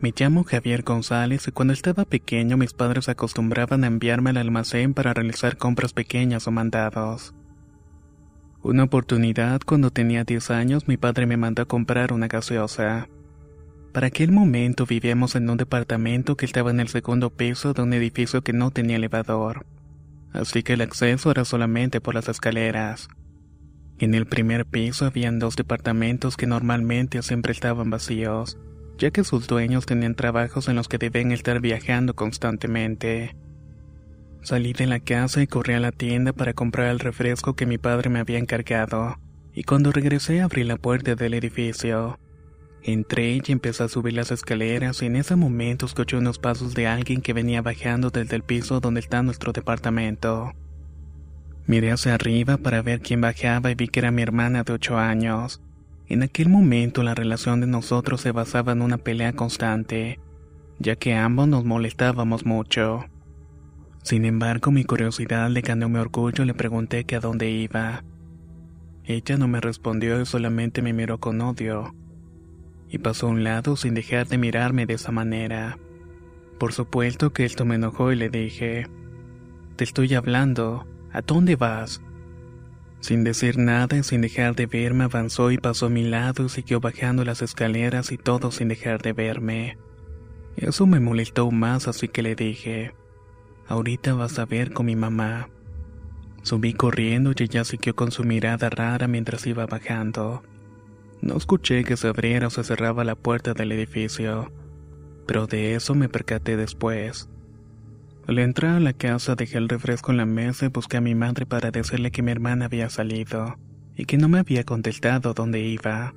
Me 0.02 0.12
llamo 0.18 0.42
Javier 0.42 0.82
González 0.82 1.46
y 1.46 1.52
cuando 1.52 1.72
estaba 1.72 2.04
pequeño 2.04 2.56
mis 2.56 2.72
padres 2.72 3.08
acostumbraban 3.08 3.84
a 3.84 3.86
enviarme 3.86 4.30
al 4.30 4.38
almacén 4.38 4.94
para 4.94 5.14
realizar 5.14 5.56
compras 5.56 5.92
pequeñas 5.92 6.48
o 6.48 6.50
mandados. 6.50 7.36
Una 8.64 8.82
oportunidad 8.82 9.60
cuando 9.64 9.92
tenía 9.92 10.24
10 10.24 10.50
años 10.50 10.88
mi 10.88 10.96
padre 10.96 11.26
me 11.26 11.36
mandó 11.36 11.62
a 11.62 11.66
comprar 11.66 12.12
una 12.12 12.26
gaseosa. 12.26 13.08
Para 13.92 14.08
aquel 14.08 14.32
momento 14.32 14.86
vivíamos 14.86 15.36
en 15.36 15.48
un 15.48 15.56
departamento 15.56 16.36
que 16.36 16.46
estaba 16.46 16.72
en 16.72 16.80
el 16.80 16.88
segundo 16.88 17.30
piso 17.30 17.72
de 17.72 17.82
un 17.82 17.92
edificio 17.92 18.42
que 18.42 18.52
no 18.52 18.72
tenía 18.72 18.96
elevador, 18.96 19.66
así 20.32 20.64
que 20.64 20.72
el 20.72 20.80
acceso 20.80 21.30
era 21.30 21.44
solamente 21.44 22.00
por 22.00 22.16
las 22.16 22.28
escaleras. 22.28 23.08
En 24.00 24.16
el 24.16 24.26
primer 24.26 24.66
piso 24.66 25.06
habían 25.06 25.38
dos 25.38 25.54
departamentos 25.54 26.36
que 26.36 26.48
normalmente 26.48 27.22
siempre 27.22 27.52
estaban 27.52 27.88
vacíos 27.88 28.58
ya 29.02 29.10
que 29.10 29.24
sus 29.24 29.48
dueños 29.48 29.84
tenían 29.84 30.14
trabajos 30.14 30.68
en 30.68 30.76
los 30.76 30.86
que 30.86 30.96
debían 30.96 31.32
estar 31.32 31.58
viajando 31.60 32.14
constantemente. 32.14 33.34
Salí 34.42 34.74
de 34.74 34.86
la 34.86 35.00
casa 35.00 35.42
y 35.42 35.48
corrí 35.48 35.74
a 35.74 35.80
la 35.80 35.90
tienda 35.90 36.32
para 36.32 36.54
comprar 36.54 36.86
el 36.86 37.00
refresco 37.00 37.56
que 37.56 37.66
mi 37.66 37.78
padre 37.78 38.10
me 38.10 38.20
había 38.20 38.38
encargado, 38.38 39.18
y 39.52 39.64
cuando 39.64 39.90
regresé 39.90 40.40
abrí 40.40 40.62
la 40.62 40.76
puerta 40.76 41.16
del 41.16 41.34
edificio. 41.34 42.20
Entré 42.84 43.32
y 43.32 43.42
empecé 43.48 43.82
a 43.82 43.88
subir 43.88 44.12
las 44.12 44.30
escaleras 44.30 45.02
y 45.02 45.06
en 45.06 45.16
ese 45.16 45.34
momento 45.34 45.86
escuché 45.86 46.16
unos 46.16 46.38
pasos 46.38 46.72
de 46.74 46.86
alguien 46.86 47.22
que 47.22 47.32
venía 47.32 47.60
bajando 47.60 48.10
desde 48.10 48.36
el 48.36 48.44
piso 48.44 48.78
donde 48.78 49.00
está 49.00 49.20
nuestro 49.24 49.52
departamento. 49.52 50.52
Miré 51.66 51.90
hacia 51.90 52.14
arriba 52.14 52.56
para 52.56 52.82
ver 52.82 53.00
quién 53.00 53.20
bajaba 53.20 53.72
y 53.72 53.74
vi 53.74 53.88
que 53.88 53.98
era 53.98 54.12
mi 54.12 54.22
hermana 54.22 54.62
de 54.62 54.72
ocho 54.72 54.96
años. 54.96 55.60
En 56.12 56.22
aquel 56.22 56.50
momento 56.50 57.02
la 57.02 57.14
relación 57.14 57.62
de 57.62 57.66
nosotros 57.66 58.20
se 58.20 58.32
basaba 58.32 58.72
en 58.72 58.82
una 58.82 58.98
pelea 58.98 59.32
constante, 59.32 60.20
ya 60.78 60.94
que 60.94 61.14
ambos 61.14 61.48
nos 61.48 61.64
molestábamos 61.64 62.44
mucho. 62.44 63.06
Sin 64.02 64.26
embargo, 64.26 64.70
mi 64.72 64.84
curiosidad 64.84 65.48
le 65.48 65.62
ganó 65.62 65.88
mi 65.88 65.98
orgullo 65.98 66.44
y 66.44 66.46
le 66.48 66.52
pregunté 66.52 67.04
que 67.04 67.16
a 67.16 67.20
dónde 67.20 67.50
iba. 67.50 68.04
Ella 69.04 69.38
no 69.38 69.48
me 69.48 69.62
respondió 69.62 70.20
y 70.20 70.26
solamente 70.26 70.82
me 70.82 70.92
miró 70.92 71.18
con 71.18 71.40
odio. 71.40 71.94
Y 72.90 72.98
pasó 72.98 73.28
a 73.28 73.30
un 73.30 73.42
lado 73.42 73.76
sin 73.76 73.94
dejar 73.94 74.28
de 74.28 74.36
mirarme 74.36 74.84
de 74.84 74.92
esa 74.92 75.12
manera. 75.12 75.78
Por 76.58 76.74
supuesto 76.74 77.32
que 77.32 77.46
esto 77.46 77.64
me 77.64 77.76
enojó 77.76 78.12
y 78.12 78.16
le 78.16 78.28
dije, 78.28 78.86
Te 79.76 79.84
estoy 79.84 80.12
hablando, 80.12 80.86
¿a 81.10 81.22
dónde 81.22 81.56
vas? 81.56 82.02
Sin 83.02 83.24
decir 83.24 83.58
nada 83.58 83.96
y 83.96 84.04
sin 84.04 84.20
dejar 84.20 84.54
de 84.54 84.66
verme 84.66 85.02
avanzó 85.02 85.50
y 85.50 85.58
pasó 85.58 85.86
a 85.86 85.90
mi 85.90 86.04
lado 86.04 86.46
y 86.46 86.48
siguió 86.48 86.78
bajando 86.78 87.24
las 87.24 87.42
escaleras 87.42 88.12
y 88.12 88.16
todo 88.16 88.52
sin 88.52 88.68
dejar 88.68 89.02
de 89.02 89.12
verme. 89.12 89.76
Eso 90.56 90.86
me 90.86 91.00
molestó 91.00 91.50
más 91.50 91.88
así 91.88 92.06
que 92.06 92.22
le 92.22 92.36
dije, 92.36 92.94
ahorita 93.66 94.14
vas 94.14 94.38
a 94.38 94.44
ver 94.44 94.72
con 94.72 94.86
mi 94.86 94.94
mamá. 94.94 95.48
Subí 96.42 96.74
corriendo 96.74 97.32
y 97.36 97.42
ella 97.42 97.64
siguió 97.64 97.96
con 97.96 98.12
su 98.12 98.22
mirada 98.22 98.70
rara 98.70 99.08
mientras 99.08 99.48
iba 99.48 99.66
bajando. 99.66 100.44
No 101.20 101.36
escuché 101.36 101.82
que 101.82 101.96
se 101.96 102.06
abriera 102.06 102.46
o 102.46 102.50
se 102.50 102.62
cerraba 102.62 103.02
la 103.02 103.16
puerta 103.16 103.52
del 103.52 103.72
edificio, 103.72 104.52
pero 105.26 105.48
de 105.48 105.74
eso 105.74 105.96
me 105.96 106.08
percaté 106.08 106.56
después. 106.56 107.28
Al 108.26 108.38
entrar 108.38 108.76
a 108.76 108.80
la 108.80 108.92
casa 108.92 109.34
dejé 109.34 109.58
el 109.58 109.68
refresco 109.68 110.12
en 110.12 110.18
la 110.18 110.26
mesa 110.26 110.66
y 110.66 110.68
busqué 110.68 110.98
a 110.98 111.00
mi 111.00 111.14
madre 111.14 111.44
para 111.44 111.72
decirle 111.72 112.12
que 112.12 112.22
mi 112.22 112.30
hermana 112.30 112.66
había 112.66 112.88
salido 112.88 113.58
y 113.96 114.04
que 114.04 114.16
no 114.16 114.28
me 114.28 114.38
había 114.38 114.64
contestado 114.64 115.34
dónde 115.34 115.60
iba. 115.60 116.14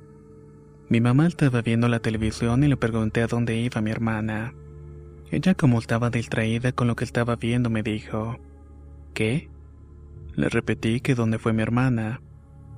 Mi 0.88 1.00
mamá 1.00 1.26
estaba 1.26 1.62
viendo 1.62 1.88
la 1.88 1.98
televisión 1.98 2.62
y 2.62 2.68
le 2.68 2.76
pregunté 2.76 3.22
a 3.22 3.26
dónde 3.26 3.56
iba 3.56 3.80
mi 3.80 3.90
hermana. 3.90 4.54
Ella 5.32 5.54
como 5.54 5.80
estaba 5.80 6.10
distraída 6.10 6.70
con 6.70 6.86
lo 6.86 6.94
que 6.94 7.04
estaba 7.04 7.34
viendo 7.34 7.70
me 7.70 7.82
dijo, 7.82 8.38
¿qué? 9.12 9.50
Le 10.36 10.48
repetí 10.48 11.00
que 11.00 11.16
dónde 11.16 11.40
fue 11.40 11.52
mi 11.52 11.62
hermana, 11.62 12.20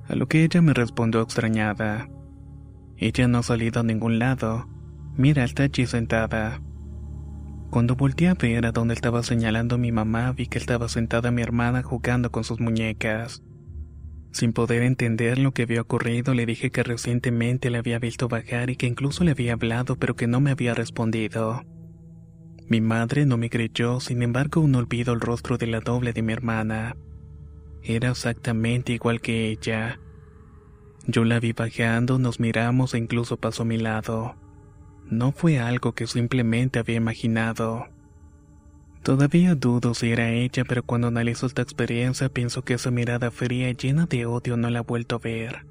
a 0.07 0.15
lo 0.15 0.27
que 0.27 0.43
ella 0.43 0.61
me 0.63 0.73
respondió 0.73 1.21
extrañada. 1.21 2.09
Ella 2.97 3.27
no 3.27 3.37
ha 3.37 3.43
salido 3.43 3.81
a 3.81 3.83
ningún 3.83 4.17
lado, 4.17 4.67
mira, 5.15 5.43
está 5.43 5.63
allí 5.63 5.85
sentada. 5.85 6.61
Cuando 7.69 7.95
volteé 7.95 8.29
a 8.29 8.33
ver 8.33 8.65
a 8.65 8.71
dónde 8.71 8.95
estaba 8.95 9.21
señalando 9.21 9.77
mi 9.77 9.91
mamá, 9.91 10.31
vi 10.31 10.47
que 10.47 10.57
estaba 10.57 10.89
sentada 10.89 11.29
mi 11.29 11.43
hermana 11.43 11.83
jugando 11.83 12.31
con 12.31 12.43
sus 12.43 12.59
muñecas. 12.59 13.43
Sin 14.31 14.53
poder 14.53 14.81
entender 14.81 15.37
lo 15.37 15.51
que 15.51 15.63
había 15.63 15.81
ocurrido, 15.81 16.33
le 16.33 16.47
dije 16.47 16.71
que 16.71 16.81
recientemente 16.81 17.69
le 17.69 17.77
había 17.77 17.99
visto 17.99 18.27
bajar 18.27 18.71
y 18.71 18.75
que 18.75 18.87
incluso 18.87 19.23
le 19.23 19.31
había 19.31 19.53
hablado, 19.53 19.97
pero 19.97 20.15
que 20.15 20.25
no 20.25 20.39
me 20.39 20.49
había 20.49 20.73
respondido. 20.73 21.61
Mi 22.67 22.81
madre 22.81 23.27
no 23.27 23.37
me 23.37 23.51
creyó, 23.51 23.99
sin 23.99 24.23
embargo, 24.23 24.67
no 24.67 24.79
olvido 24.79 25.13
el 25.13 25.19
rostro 25.19 25.57
de 25.57 25.67
la 25.67 25.79
doble 25.79 26.11
de 26.11 26.23
mi 26.23 26.33
hermana. 26.33 26.95
Era 27.83 28.09
exactamente 28.09 28.93
igual 28.93 29.21
que 29.21 29.49
ella. 29.49 29.99
Yo 31.05 31.23
la 31.23 31.39
vi 31.39 31.53
bajando, 31.53 32.17
nos 32.17 32.39
miramos 32.39 32.95
e 32.95 32.97
incluso 32.97 33.37
pasó 33.37 33.61
a 33.61 33.65
mi 33.67 33.77
lado. 33.77 34.35
No 35.09 35.31
fue 35.31 35.59
algo 35.59 35.93
que 35.93 36.05
simplemente 36.05 36.77
había 36.77 36.97
imaginado. 36.97 37.87
Todavía 39.01 39.55
dudo 39.55 39.95
si 39.95 40.11
era 40.11 40.29
ella, 40.29 40.63
pero 40.67 40.83
cuando 40.83 41.07
analizo 41.07 41.47
esta 41.47 41.63
experiencia 41.63 42.29
pienso 42.29 42.63
que 42.63 42.75
esa 42.75 42.91
mirada 42.91 43.31
fría 43.31 43.69
y 43.69 43.75
llena 43.75 44.05
de 44.05 44.25
odio 44.25 44.55
no 44.55 44.69
la 44.69 44.79
he 44.79 44.83
vuelto 44.83 45.15
a 45.15 45.19
ver. 45.19 45.65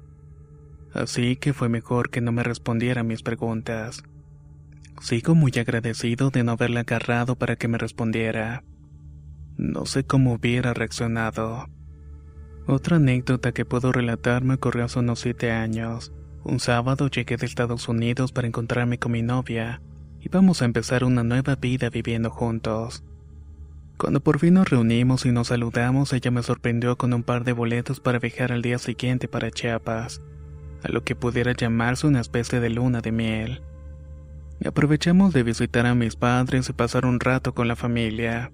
Así 0.93 1.37
que 1.37 1.53
fue 1.53 1.69
mejor 1.69 2.09
que 2.09 2.19
no 2.19 2.31
me 2.31 2.43
respondiera 2.43 3.01
a 3.01 3.05
mis 3.05 3.21
preguntas. 3.21 4.03
Sigo 4.99 5.35
muy 5.35 5.53
agradecido 5.57 6.31
de 6.31 6.43
no 6.43 6.53
haberla 6.53 6.81
agarrado 6.81 7.37
para 7.37 7.55
que 7.55 7.69
me 7.69 7.77
respondiera. 7.77 8.63
No 9.55 9.85
sé 9.85 10.03
cómo 10.03 10.33
hubiera 10.33 10.73
reaccionado. 10.73 11.67
Otra 12.65 12.97
anécdota 12.97 13.53
que 13.53 13.65
puedo 13.65 13.93
relatar 13.93 14.43
me 14.43 14.55
ocurrió 14.55 14.85
hace 14.85 14.99
unos 14.99 15.19
siete 15.19 15.51
años. 15.51 16.11
Un 16.43 16.59
sábado 16.59 17.09
llegué 17.09 17.35
de 17.37 17.45
Estados 17.45 17.89
Unidos 17.89 18.31
para 18.31 18.47
encontrarme 18.47 18.97
con 18.97 19.11
mi 19.11 19.21
novia 19.21 19.81
y 20.21 20.29
vamos 20.29 20.61
a 20.61 20.65
empezar 20.65 21.03
una 21.03 21.23
nueva 21.23 21.55
vida 21.55 21.89
viviendo 21.89 22.29
juntos. 22.29 23.03
Cuando 23.97 24.21
por 24.21 24.39
fin 24.39 24.53
nos 24.53 24.69
reunimos 24.69 25.25
y 25.25 25.31
nos 25.31 25.47
saludamos, 25.47 26.13
ella 26.13 26.31
me 26.31 26.41
sorprendió 26.41 26.97
con 26.97 27.13
un 27.13 27.23
par 27.23 27.43
de 27.43 27.51
boletos 27.51 27.99
para 27.99 28.19
viajar 28.19 28.53
al 28.53 28.61
día 28.61 28.77
siguiente 28.77 29.27
para 29.27 29.51
Chiapas, 29.51 30.21
a 30.83 30.89
lo 30.89 31.03
que 31.03 31.15
pudiera 31.15 31.51
llamarse 31.51 32.07
una 32.07 32.21
especie 32.21 32.61
de 32.61 32.69
luna 32.69 33.01
de 33.01 33.11
miel. 33.11 33.61
Aprovechamos 34.65 35.33
de 35.33 35.43
visitar 35.43 35.85
a 35.85 35.95
mis 35.95 36.15
padres 36.15 36.69
y 36.69 36.73
pasar 36.73 37.05
un 37.05 37.19
rato 37.19 37.53
con 37.53 37.67
la 37.67 37.75
familia. 37.75 38.51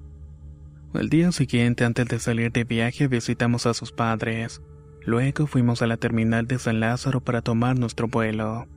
Al 0.93 1.09
día 1.09 1.31
siguiente, 1.31 1.83
antes 1.83 2.07
de 2.07 2.19
salir 2.19 2.51
de 2.51 2.63
viaje, 2.63 3.07
visitamos 3.07 3.67
a 3.67 3.75
sus 3.75 3.91
padres. 3.91 4.61
Luego 5.05 5.45
fuimos 5.45 5.81
a 5.81 5.87
la 5.87 5.97
terminal 5.97 6.47
de 6.47 6.57
San 6.57 6.79
Lázaro 6.79 7.21
para 7.21 7.41
tomar 7.41 7.77
nuestro 7.77 8.07
vuelo. 8.07 8.67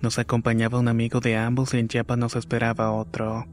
Nos 0.00 0.18
acompañaba 0.18 0.78
un 0.78 0.86
amigo 0.86 1.20
de 1.20 1.36
ambos 1.36 1.74
y 1.74 1.78
en 1.78 1.88
Chiapas 1.88 2.18
nos 2.18 2.36
esperaba 2.36 2.92
otro. 2.92 3.46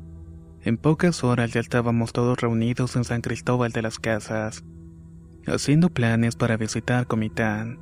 En 0.63 0.77
pocas 0.77 1.23
horas 1.23 1.53
ya 1.53 1.59
estábamos 1.59 2.13
todos 2.13 2.39
reunidos 2.39 2.95
en 2.95 3.03
San 3.03 3.21
Cristóbal 3.21 3.71
de 3.71 3.81
las 3.81 3.97
Casas, 3.97 4.63
haciendo 5.47 5.89
planes 5.89 6.35
para 6.35 6.55
visitar 6.55 7.07
Comitán. 7.07 7.79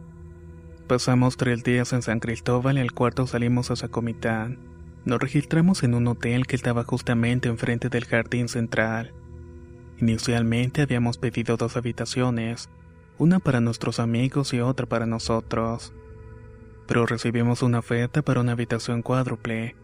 Pasamos 0.87 1.35
tres 1.35 1.63
días 1.63 1.91
en 1.93 2.01
San 2.01 2.19
Cristóbal 2.19 2.77
y 2.77 2.81
al 2.81 2.93
cuarto 2.93 3.27
salimos 3.27 3.83
a 3.83 3.87
Comitán. 3.89 4.59
Nos 5.03 5.19
registramos 5.19 5.83
en 5.83 5.93
un 5.93 6.07
hotel 6.07 6.47
que 6.47 6.55
estaba 6.55 6.83
justamente 6.83 7.49
enfrente 7.49 7.89
del 7.89 8.05
jardín 8.05 8.47
central. 8.47 9.13
Inicialmente 9.99 10.81
habíamos 10.81 11.17
pedido 11.17 11.57
dos 11.57 11.75
habitaciones, 11.75 12.69
una 13.17 13.39
para 13.39 13.61
nuestros 13.61 13.99
amigos 13.99 14.53
y 14.53 14.59
otra 14.59 14.85
para 14.85 15.05
nosotros. 15.05 15.93
Pero 16.87 17.05
recibimos 17.05 17.63
una 17.63 17.79
oferta 17.79 18.21
para 18.21 18.41
una 18.41 18.51
habitación 18.51 19.01
cuádruple, 19.01 19.75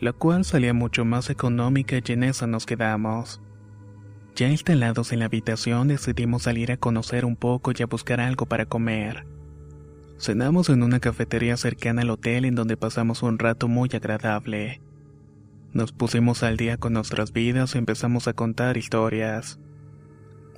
la 0.00 0.12
cual 0.12 0.44
salía 0.44 0.74
mucho 0.74 1.04
más 1.04 1.30
económica 1.30 1.96
y 1.96 2.12
en 2.12 2.24
esa 2.24 2.46
nos 2.46 2.66
quedamos. 2.66 3.40
Ya 4.36 4.48
instalados 4.48 5.12
en 5.12 5.18
la 5.18 5.24
habitación 5.24 5.88
decidimos 5.88 6.44
salir 6.44 6.70
a 6.70 6.76
conocer 6.76 7.24
un 7.24 7.34
poco 7.34 7.72
y 7.76 7.82
a 7.82 7.86
buscar 7.86 8.20
algo 8.20 8.46
para 8.46 8.66
comer. 8.66 9.26
Cenamos 10.18 10.68
en 10.68 10.82
una 10.82 11.00
cafetería 11.00 11.56
cercana 11.56 12.02
al 12.02 12.10
hotel 12.10 12.44
en 12.44 12.54
donde 12.54 12.76
pasamos 12.76 13.22
un 13.22 13.38
rato 13.38 13.66
muy 13.66 13.88
agradable. 13.92 14.80
Nos 15.72 15.92
pusimos 15.92 16.42
al 16.42 16.56
día 16.56 16.76
con 16.76 16.92
nuestras 16.92 17.32
vidas 17.32 17.74
y 17.74 17.78
empezamos 17.78 18.28
a 18.28 18.32
contar 18.32 18.76
historias. 18.76 19.58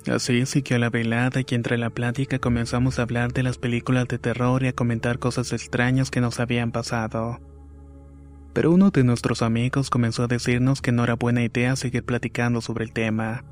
Así 0.07 0.45
siguió 0.45 0.79
la 0.79 0.89
velada 0.89 1.41
y 1.41 1.55
entre 1.55 1.77
la 1.77 1.91
plática 1.91 2.39
comenzamos 2.39 2.97
a 2.97 3.03
hablar 3.03 3.33
de 3.33 3.43
las 3.43 3.57
películas 3.57 4.07
de 4.07 4.17
terror 4.17 4.63
y 4.63 4.67
a 4.67 4.73
comentar 4.73 5.19
cosas 5.19 5.53
extrañas 5.53 6.09
que 6.09 6.21
nos 6.21 6.39
habían 6.39 6.71
pasado. 6.71 7.39
Pero 8.53 8.71
uno 8.71 8.89
de 8.89 9.03
nuestros 9.03 9.41
amigos 9.41 9.89
comenzó 9.89 10.23
a 10.23 10.27
decirnos 10.27 10.81
que 10.81 10.91
no 10.91 11.03
era 11.03 11.15
buena 11.15 11.43
idea 11.43 11.75
seguir 11.75 12.03
platicando 12.03 12.61
sobre 12.61 12.83
el 12.83 12.93
tema, 12.93 13.43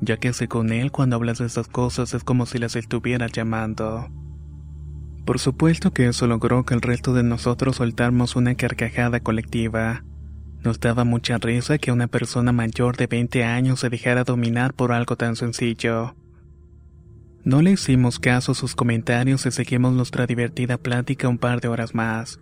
ya 0.00 0.16
que 0.16 0.32
según 0.32 0.72
él 0.72 0.92
cuando 0.92 1.16
hablas 1.16 1.38
de 1.38 1.46
esas 1.46 1.68
cosas 1.68 2.14
es 2.14 2.22
como 2.22 2.46
si 2.46 2.58
las 2.58 2.76
estuvieras 2.76 3.32
llamando. 3.32 4.08
Por 5.26 5.40
supuesto 5.40 5.92
que 5.92 6.06
eso 6.06 6.28
logró 6.28 6.64
que 6.64 6.74
el 6.74 6.80
resto 6.80 7.12
de 7.12 7.24
nosotros 7.24 7.76
soltáramos 7.76 8.36
una 8.36 8.54
carcajada 8.54 9.18
colectiva. 9.18 10.04
Nos 10.66 10.80
daba 10.80 11.04
mucha 11.04 11.38
risa 11.38 11.78
que 11.78 11.92
una 11.92 12.08
persona 12.08 12.50
mayor 12.50 12.96
de 12.96 13.06
20 13.06 13.44
años 13.44 13.78
se 13.78 13.88
dejara 13.88 14.24
dominar 14.24 14.74
por 14.74 14.90
algo 14.90 15.14
tan 15.14 15.36
sencillo. 15.36 16.16
No 17.44 17.62
le 17.62 17.70
hicimos 17.70 18.18
caso 18.18 18.50
a 18.50 18.56
sus 18.56 18.74
comentarios 18.74 19.46
y 19.46 19.52
seguimos 19.52 19.92
nuestra 19.92 20.26
divertida 20.26 20.76
plática 20.76 21.28
un 21.28 21.38
par 21.38 21.60
de 21.60 21.68
horas 21.68 21.94
más. 21.94 22.40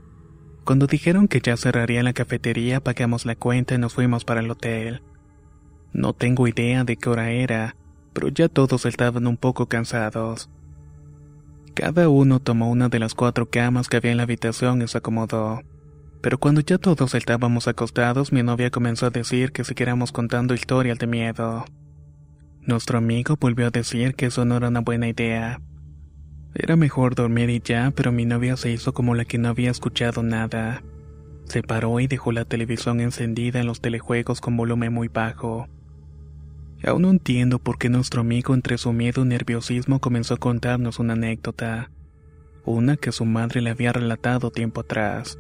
Cuando 0.65 0.87
dijeron 0.87 1.29
que 1.29 1.41
ya 1.41 1.59
cerraría 1.59 2.03
la 2.03 2.15
cafetería, 2.15 2.81
pagamos 2.81 3.27
la 3.27 3.37
cuenta 3.37 3.75
y 3.75 3.79
nos 3.79 3.93
fuimos 3.93 4.25
para 4.25 4.41
el 4.41 4.51
hotel. 4.51 5.03
No 5.93 6.15
tengo 6.15 6.49
idea 6.49 6.83
de 6.85 6.97
qué 6.97 7.11
hora 7.11 7.31
era, 7.31 7.77
pero 8.15 8.29
ya 8.29 8.49
todos 8.49 8.87
estaban 8.87 9.27
un 9.27 9.37
poco 9.37 9.67
cansados. 9.67 10.49
Cada 11.75 12.09
uno 12.09 12.41
tomó 12.41 12.71
una 12.71 12.89
de 12.89 13.01
las 13.01 13.13
cuatro 13.15 13.51
camas 13.51 13.91
que 13.91 13.99
había 13.99 14.13
en 14.13 14.17
la 14.17 14.23
habitación 14.23 14.81
y 14.81 14.89
se 14.89 14.97
acomodó. 14.97 15.61
Pero 16.25 16.39
cuando 16.39 16.63
ya 16.63 16.79
todos 16.79 17.15
estábamos 17.15 17.69
acostados, 17.69 18.33
mi 18.33 18.43
novia 18.43 18.71
comenzó 18.71 19.05
a 19.05 19.11
decir 19.11 19.53
que 19.53 19.63
siguiéramos 19.63 20.11
contando 20.11 20.55
historias 20.55 20.99
de 20.99 21.07
miedo. 21.07 21.67
Nuestro 22.63 22.97
amigo 22.97 23.37
volvió 23.39 23.67
a 23.67 23.71
decir 23.71 24.15
que 24.15 24.25
eso 24.25 24.47
no 24.47 24.57
era 24.57 24.69
una 24.69 24.81
buena 24.81 25.07
idea. 25.07 25.61
Era 26.55 26.77
mejor 26.77 27.15
dormir 27.15 27.51
y 27.51 27.61
ya, 27.61 27.93
pero 27.95 28.11
mi 28.11 28.25
novia 28.25 28.57
se 28.57 28.71
hizo 28.71 28.95
como 28.95 29.15
la 29.15 29.27
que 29.27 29.37
no 29.37 29.51
había 29.51 29.71
escuchado 29.71 30.23
nada. 30.23 30.83
Se 31.45 31.63
paró 31.63 32.01
y 32.01 32.07
dejó 32.07 32.33
la 32.33 32.47
televisión 32.47 33.03
encendida 33.03 33.61
en 33.61 33.67
los 33.67 33.83
telejuegos 33.83 34.41
con 34.41 34.57
volumen 34.57 34.95
muy 34.95 35.09
bajo. 35.09 35.69
Aún 36.87 37.03
no 37.03 37.11
entiendo 37.11 37.59
por 37.59 37.77
qué 37.77 37.91
nuestro 37.91 38.23
amigo 38.23 38.55
entre 38.55 38.79
su 38.79 38.95
miedo 38.95 39.27
y 39.27 39.29
nerviosismo 39.29 40.01
comenzó 40.01 40.33
a 40.33 40.39
contarnos 40.39 40.99
una 40.99 41.13
anécdota. 41.13 41.91
una 42.65 42.97
que 42.97 43.13
su 43.13 43.27
madre 43.27 43.61
le 43.61 43.69
había 43.69 43.93
relatado 43.93 44.51
tiempo 44.51 44.81
atrás. 44.81 45.39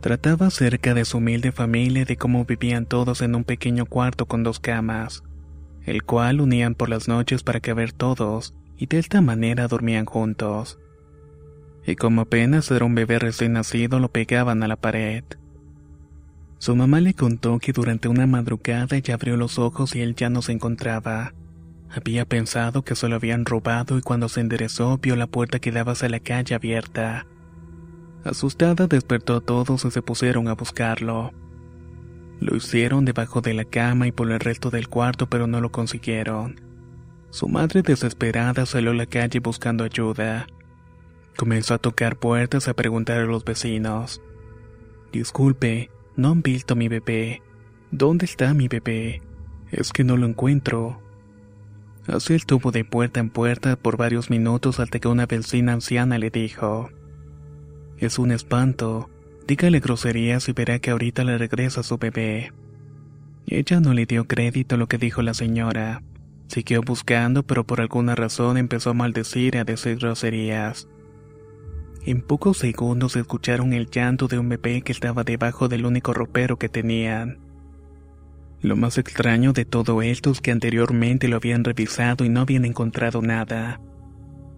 Trataba 0.00 0.46
acerca 0.46 0.94
de 0.94 1.04
su 1.04 1.18
humilde 1.18 1.52
familia 1.52 2.04
de 2.04 2.16
cómo 2.16 2.44
vivían 2.44 2.86
todos 2.86 3.22
en 3.22 3.34
un 3.34 3.44
pequeño 3.44 3.86
cuarto 3.86 4.26
con 4.26 4.42
dos 4.42 4.60
camas, 4.60 5.22
el 5.84 6.02
cual 6.04 6.40
unían 6.40 6.74
por 6.74 6.88
las 6.88 7.08
noches 7.08 7.42
para 7.42 7.60
caber 7.60 7.92
todos 7.92 8.54
y 8.76 8.86
de 8.86 8.98
esta 8.98 9.20
manera 9.20 9.68
dormían 9.68 10.04
juntos. 10.04 10.78
Y 11.86 11.96
como 11.96 12.22
apenas 12.22 12.70
era 12.70 12.84
un 12.84 12.94
bebé 12.94 13.18
recién 13.18 13.54
nacido 13.54 13.98
lo 13.98 14.10
pegaban 14.10 14.62
a 14.62 14.68
la 14.68 14.76
pared. 14.76 15.24
Su 16.58 16.74
mamá 16.74 17.00
le 17.00 17.14
contó 17.14 17.58
que 17.58 17.72
durante 17.72 18.08
una 18.08 18.26
madrugada 18.26 18.96
ella 18.96 19.14
abrió 19.14 19.36
los 19.36 19.58
ojos 19.58 19.94
y 19.94 20.00
él 20.00 20.14
ya 20.14 20.30
no 20.30 20.42
se 20.42 20.52
encontraba. 20.52 21.34
Había 21.90 22.24
pensado 22.24 22.82
que 22.82 22.96
se 22.96 23.08
lo 23.08 23.16
habían 23.16 23.44
robado 23.44 23.98
y 23.98 24.02
cuando 24.02 24.28
se 24.28 24.40
enderezó 24.40 24.98
vio 24.98 25.16
la 25.16 25.26
puerta 25.26 25.58
que 25.58 25.70
daba 25.70 25.92
hacia 25.92 26.08
la 26.08 26.20
calle 26.20 26.54
abierta. 26.54 27.26
Asustada 28.26 28.88
despertó 28.88 29.36
a 29.36 29.40
todos 29.40 29.84
y 29.84 29.90
se 29.92 30.02
pusieron 30.02 30.48
a 30.48 30.54
buscarlo. 30.54 31.32
Lo 32.40 32.56
hicieron 32.56 33.04
debajo 33.04 33.40
de 33.40 33.54
la 33.54 33.64
cama 33.64 34.08
y 34.08 34.12
por 34.12 34.32
el 34.32 34.40
resto 34.40 34.70
del 34.70 34.88
cuarto 34.88 35.28
pero 35.28 35.46
no 35.46 35.60
lo 35.60 35.70
consiguieron. 35.70 36.60
Su 37.30 37.48
madre 37.48 37.82
desesperada 37.82 38.66
salió 38.66 38.90
a 38.90 38.94
la 38.94 39.06
calle 39.06 39.38
buscando 39.38 39.84
ayuda. 39.84 40.48
Comenzó 41.36 41.74
a 41.74 41.78
tocar 41.78 42.16
puertas 42.16 42.66
a 42.66 42.74
preguntar 42.74 43.20
a 43.20 43.26
los 43.26 43.44
vecinos. 43.44 44.20
Disculpe, 45.12 45.90
no 46.16 46.30
han 46.30 46.42
visto 46.42 46.74
a 46.74 46.76
mi 46.76 46.88
bebé. 46.88 47.42
¿Dónde 47.92 48.24
está 48.24 48.54
mi 48.54 48.66
bebé? 48.66 49.22
Es 49.70 49.92
que 49.92 50.02
no 50.02 50.16
lo 50.16 50.26
encuentro. 50.26 51.00
Así 52.08 52.34
estuvo 52.34 52.72
de 52.72 52.84
puerta 52.84 53.20
en 53.20 53.30
puerta 53.30 53.76
por 53.76 53.96
varios 53.96 54.30
minutos 54.30 54.80
hasta 54.80 54.98
que 54.98 55.06
una 55.06 55.26
vecina 55.26 55.74
anciana 55.74 56.18
le 56.18 56.30
dijo: 56.30 56.90
Es 57.98 58.18
un 58.18 58.30
espanto. 58.30 59.08
Dígale 59.46 59.80
groserías 59.80 60.48
y 60.48 60.52
verá 60.52 60.78
que 60.78 60.90
ahorita 60.90 61.24
le 61.24 61.38
regresa 61.38 61.82
su 61.82 61.98
bebé. 61.98 62.52
Ella 63.46 63.80
no 63.80 63.94
le 63.94 64.06
dio 64.06 64.26
crédito 64.26 64.74
a 64.74 64.78
lo 64.78 64.86
que 64.86 64.98
dijo 64.98 65.22
la 65.22 65.32
señora. 65.32 66.02
Siguió 66.48 66.82
buscando, 66.82 67.42
pero 67.42 67.64
por 67.64 67.80
alguna 67.80 68.14
razón 68.14 68.56
empezó 68.56 68.90
a 68.90 68.94
maldecir 68.94 69.54
y 69.54 69.58
a 69.58 69.64
decir 69.64 69.96
groserías. 69.96 70.88
En 72.04 72.22
pocos 72.22 72.58
segundos 72.58 73.16
escucharon 73.16 73.72
el 73.72 73.90
llanto 73.90 74.28
de 74.28 74.38
un 74.38 74.48
bebé 74.48 74.82
que 74.82 74.92
estaba 74.92 75.24
debajo 75.24 75.68
del 75.68 75.86
único 75.86 76.12
ropero 76.12 76.58
que 76.58 76.68
tenían. 76.68 77.38
Lo 78.60 78.76
más 78.76 78.98
extraño 78.98 79.52
de 79.52 79.64
todo 79.64 80.02
esto 80.02 80.30
es 80.30 80.40
que 80.40 80.50
anteriormente 80.50 81.28
lo 81.28 81.36
habían 81.36 81.64
revisado 81.64 82.24
y 82.24 82.28
no 82.28 82.40
habían 82.40 82.64
encontrado 82.64 83.22
nada. 83.22 83.80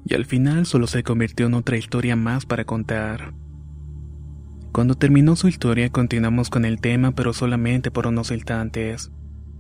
Y 0.05 0.15
al 0.15 0.25
final 0.25 0.67
solo 0.67 0.87
se 0.87 1.03
convirtió 1.03 1.47
en 1.47 1.55
otra 1.55 1.77
historia 1.77 2.17
más 2.17 2.47
para 2.47 2.65
contar. 2.65 3.35
Cuando 4.73 4.95
terminó 4.95 5.35
su 5.37 5.49
historia 5.49 5.91
continuamos 5.91 6.51
con 6.51 6.65
el 6.65 6.81
tema 6.81 7.13
pero 7.13 7.33
solamente 7.33 7.91
por 7.91 8.07
unos 8.07 8.31
instantes, 8.31 9.11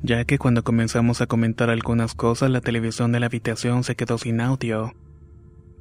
ya 0.02 0.24
que 0.24 0.38
cuando 0.38 0.62
comenzamos 0.62 1.20
a 1.20 1.26
comentar 1.26 1.70
algunas 1.70 2.14
cosas 2.14 2.50
la 2.50 2.60
televisión 2.60 3.10
de 3.12 3.20
la 3.20 3.26
habitación 3.26 3.84
se 3.84 3.96
quedó 3.96 4.18
sin 4.18 4.40
audio. 4.40 4.94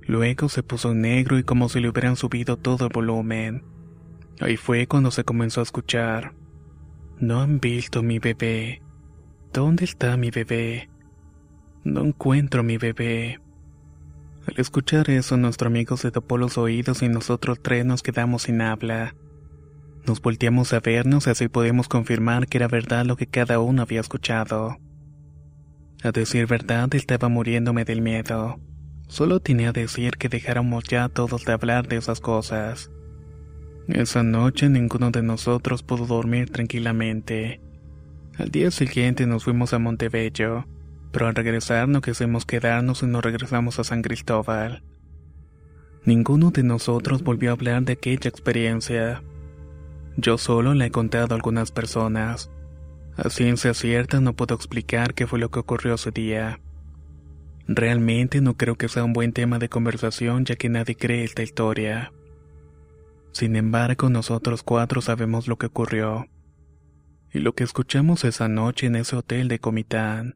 Luego 0.02 0.48
se 0.50 0.64
puso 0.64 0.94
negro 0.94 1.38
y 1.38 1.44
como 1.44 1.68
si 1.70 1.82
le 1.82 1.90
hubieran 1.90 2.16
subido 2.16 2.58
todo 2.58 2.86
el 2.86 2.94
volumen. 2.94 3.64
Ahí 4.40 4.56
fue 4.56 4.88
cuando 4.88 5.12
se 5.12 5.24
comenzó 5.24 5.60
a 5.60 5.64
escuchar. 5.64 6.34
No 7.20 7.42
han 7.42 7.60
visto 7.60 8.04
mi 8.04 8.20
bebé. 8.20 8.82
¿Dónde 9.52 9.86
está 9.86 10.16
mi 10.16 10.30
bebé? 10.30 10.90
No 11.84 12.06
encuentro 12.06 12.64
mi 12.64 12.78
bebé. 12.78 13.40
Al 14.48 14.54
escuchar 14.58 15.10
eso, 15.10 15.36
nuestro 15.36 15.68
amigo 15.68 15.98
se 15.98 16.10
tapó 16.10 16.38
los 16.38 16.58
oídos 16.58 17.04
y 17.04 17.10
nosotros 17.10 17.60
tres 17.62 17.86
nos 17.86 18.02
quedamos 18.02 18.44
sin 18.44 18.62
habla. 18.62 19.14
Nos 20.06 20.22
volteamos 20.22 20.72
a 20.72 20.80
vernos 20.80 21.28
y 21.28 21.32
así 21.32 21.50
podemos 21.50 21.90
confirmar 21.90 22.48
que 22.48 22.58
era 22.58 22.70
verdad 22.70 23.06
lo 23.06 23.18
que 23.18 23.28
cada 23.28 23.60
uno 23.60 23.82
había 23.82 24.00
escuchado. 24.00 24.78
A 26.02 26.12
decir 26.12 26.48
verdad, 26.48 26.96
estaba 26.96 27.28
muriéndome 27.28 27.84
del 27.84 28.02
miedo. 28.02 28.58
Solo 29.10 29.42
tenía 29.42 29.70
a 29.70 29.74
decir 29.74 30.16
que 30.18 30.30
dejáramos 30.30 30.86
ya 30.86 31.10
todos 31.10 31.44
de 31.44 31.52
hablar 31.52 31.90
de 31.90 31.98
esas 31.98 32.22
cosas. 32.22 32.90
Esa 33.90 34.24
noche 34.24 34.70
ninguno 34.70 35.12
de 35.12 35.24
nosotros 35.24 35.84
pudo 35.84 36.06
dormir 36.06 36.52
tranquilamente. 36.52 37.60
Al 38.38 38.50
día 38.50 38.72
siguiente 38.72 39.28
nos 39.28 39.44
fuimos 39.44 39.74
a 39.74 39.80
Montebello, 39.80 40.66
pero 41.18 41.30
al 41.30 41.34
regresar 41.34 41.90
no 41.90 42.00
quisimos 42.00 42.46
quedarnos 42.46 43.02
y 43.02 43.08
nos 43.08 43.24
regresamos 43.24 43.80
a 43.80 43.84
San 43.84 44.04
Cristóbal. 44.04 44.84
Ninguno 46.06 46.52
de 46.52 46.62
nosotros 46.62 47.24
volvió 47.24 47.50
a 47.50 47.54
hablar 47.54 47.82
de 47.82 47.94
aquella 47.94 48.30
experiencia. 48.30 49.24
Yo 50.16 50.38
solo 50.38 50.76
la 50.76 50.86
he 50.86 50.92
contado 50.92 51.34
a 51.34 51.36
algunas 51.36 51.72
personas. 51.72 52.52
A 53.16 53.32
ciencia 53.32 53.74
cierta 53.74 54.22
no 54.22 54.36
puedo 54.36 54.54
explicar 54.54 55.16
qué 55.16 55.26
fue 55.26 55.40
lo 55.40 55.50
que 55.50 55.58
ocurrió 55.58 55.96
ese 55.96 56.12
día. 56.12 56.60
Realmente 57.68 58.40
no 58.40 58.56
creo 58.56 58.76
que 58.76 58.88
sea 58.88 59.04
un 59.04 59.14
buen 59.14 59.34
tema 59.34 59.58
de 59.58 59.70
conversación 59.70 60.46
ya 60.46 60.56
que 60.56 60.70
nadie 60.70 60.96
cree 60.96 61.24
esta 61.24 61.42
historia. 61.42 62.14
Sin 63.32 63.56
embargo, 63.56 64.12
nosotros 64.12 64.62
cuatro 64.62 65.02
sabemos 65.02 65.48
lo 65.48 65.58
que 65.58 65.66
ocurrió. 65.66 66.28
Y 67.34 67.40
lo 67.40 67.56
que 67.56 67.64
escuchamos 67.64 68.24
esa 68.24 68.48
noche 68.48 68.86
en 68.86 68.98
ese 68.98 69.16
hotel 69.16 69.48
de 69.48 69.58
Comitán. 69.58 70.36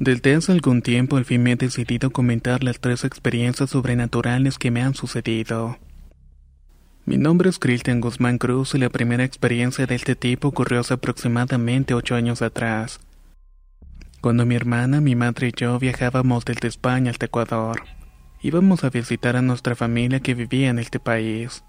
Desde 0.00 0.34
hace 0.34 0.50
algún 0.50 0.82
tiempo 0.82 1.16
al 1.16 1.24
fin 1.24 1.42
me 1.42 1.52
he 1.52 1.56
decidido 1.56 2.10
comentar 2.10 2.64
las 2.64 2.80
tres 2.80 3.04
experiencias 3.04 3.70
sobrenaturales 3.70 4.58
que 4.58 4.70
me 4.70 4.82
han 4.82 4.94
sucedido. 4.94 5.78
Mi 7.06 7.16
nombre 7.16 7.48
es 7.48 7.58
Cristian 7.58 8.00
Guzmán 8.00 8.38
Cruz 8.38 8.74
y 8.74 8.78
la 8.78 8.88
primera 8.88 9.24
experiencia 9.24 9.86
de 9.86 9.94
este 9.94 10.16
tipo 10.16 10.48
ocurrió 10.48 10.80
hace 10.80 10.94
aproximadamente 10.94 11.94
ocho 11.94 12.16
años 12.16 12.42
atrás. 12.42 12.98
Cuando 14.20 14.46
mi 14.46 14.56
hermana, 14.56 15.00
mi 15.00 15.14
madre 15.14 15.48
y 15.48 15.52
yo 15.54 15.78
viajábamos 15.78 16.44
desde 16.44 16.66
España 16.66 17.10
hasta 17.10 17.26
Ecuador, 17.26 17.82
íbamos 18.42 18.82
a 18.82 18.90
visitar 18.90 19.36
a 19.36 19.42
nuestra 19.42 19.76
familia 19.76 20.20
que 20.20 20.34
vivía 20.34 20.70
en 20.70 20.78
este 20.78 20.98
país. 20.98 21.62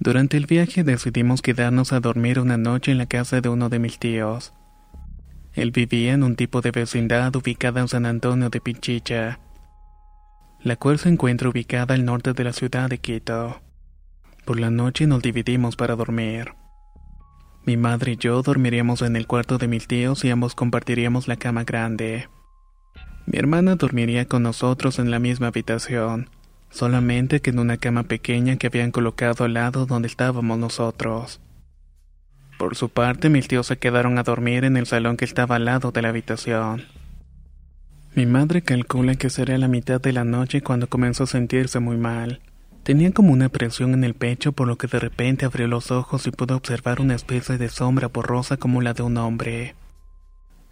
Durante 0.00 0.38
el 0.38 0.46
viaje 0.46 0.82
decidimos 0.82 1.40
quedarnos 1.40 1.92
a 1.92 2.00
dormir 2.00 2.40
una 2.40 2.56
noche 2.56 2.90
en 2.90 2.98
la 2.98 3.06
casa 3.06 3.40
de 3.40 3.48
uno 3.48 3.68
de 3.68 3.78
mis 3.78 3.98
tíos. 3.98 4.52
Él 5.56 5.70
vivía 5.70 6.12
en 6.12 6.22
un 6.22 6.36
tipo 6.36 6.60
de 6.60 6.70
vecindad 6.70 7.34
ubicada 7.34 7.80
en 7.80 7.88
San 7.88 8.04
Antonio 8.04 8.50
de 8.50 8.60
Pinchicha, 8.60 9.40
la 10.60 10.76
cual 10.76 10.98
se 10.98 11.08
encuentra 11.08 11.48
ubicada 11.48 11.94
al 11.94 12.04
norte 12.04 12.34
de 12.34 12.44
la 12.44 12.52
ciudad 12.52 12.90
de 12.90 12.98
Quito. 12.98 13.62
Por 14.44 14.60
la 14.60 14.70
noche 14.70 15.06
nos 15.06 15.22
dividimos 15.22 15.74
para 15.74 15.96
dormir. 15.96 16.52
Mi 17.64 17.78
madre 17.78 18.12
y 18.12 18.16
yo 18.16 18.42
dormiríamos 18.42 19.00
en 19.00 19.16
el 19.16 19.26
cuarto 19.26 19.56
de 19.56 19.66
mis 19.66 19.88
tíos 19.88 20.26
y 20.26 20.30
ambos 20.30 20.54
compartiríamos 20.54 21.26
la 21.26 21.36
cama 21.36 21.64
grande. 21.64 22.28
Mi 23.24 23.38
hermana 23.38 23.76
dormiría 23.76 24.26
con 24.26 24.42
nosotros 24.42 24.98
en 24.98 25.10
la 25.10 25.18
misma 25.18 25.46
habitación, 25.46 26.28
solamente 26.68 27.40
que 27.40 27.48
en 27.48 27.60
una 27.60 27.78
cama 27.78 28.02
pequeña 28.02 28.56
que 28.56 28.66
habían 28.66 28.92
colocado 28.92 29.44
al 29.44 29.54
lado 29.54 29.86
donde 29.86 30.06
estábamos 30.06 30.58
nosotros. 30.58 31.40
Por 32.58 32.74
su 32.74 32.88
parte, 32.88 33.28
mis 33.28 33.48
tíos 33.48 33.66
se 33.66 33.76
quedaron 33.76 34.18
a 34.18 34.22
dormir 34.22 34.64
en 34.64 34.76
el 34.76 34.86
salón 34.86 35.16
que 35.16 35.24
estaba 35.24 35.56
al 35.56 35.66
lado 35.66 35.92
de 35.92 36.02
la 36.02 36.08
habitación. 36.08 36.84
Mi 38.14 38.24
madre 38.24 38.62
calcula 38.62 39.14
que 39.16 39.28
sería 39.28 39.58
la 39.58 39.68
mitad 39.68 40.00
de 40.00 40.12
la 40.12 40.24
noche 40.24 40.62
cuando 40.62 40.88
comenzó 40.88 41.24
a 41.24 41.26
sentirse 41.26 41.80
muy 41.80 41.98
mal. 41.98 42.40
Tenía 42.82 43.12
como 43.12 43.32
una 43.32 43.50
presión 43.50 43.92
en 43.92 44.04
el 44.04 44.14
pecho 44.14 44.52
por 44.52 44.68
lo 44.68 44.78
que 44.78 44.86
de 44.86 44.98
repente 44.98 45.44
abrió 45.44 45.66
los 45.66 45.90
ojos 45.90 46.26
y 46.26 46.30
pudo 46.30 46.56
observar 46.56 47.00
una 47.00 47.14
especie 47.14 47.58
de 47.58 47.68
sombra 47.68 48.08
borrosa 48.08 48.56
como 48.56 48.80
la 48.80 48.94
de 48.94 49.02
un 49.02 49.18
hombre. 49.18 49.74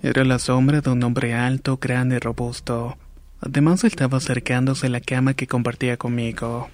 Era 0.00 0.24
la 0.24 0.38
sombra 0.38 0.80
de 0.80 0.90
un 0.90 1.02
hombre 1.02 1.34
alto, 1.34 1.76
grande 1.76 2.16
y 2.16 2.18
robusto. 2.18 2.96
Además 3.40 3.84
estaba 3.84 4.18
acercándose 4.18 4.86
a 4.86 4.90
la 4.90 5.00
cama 5.00 5.34
que 5.34 5.46
compartía 5.46 5.98
conmigo. 5.98 6.70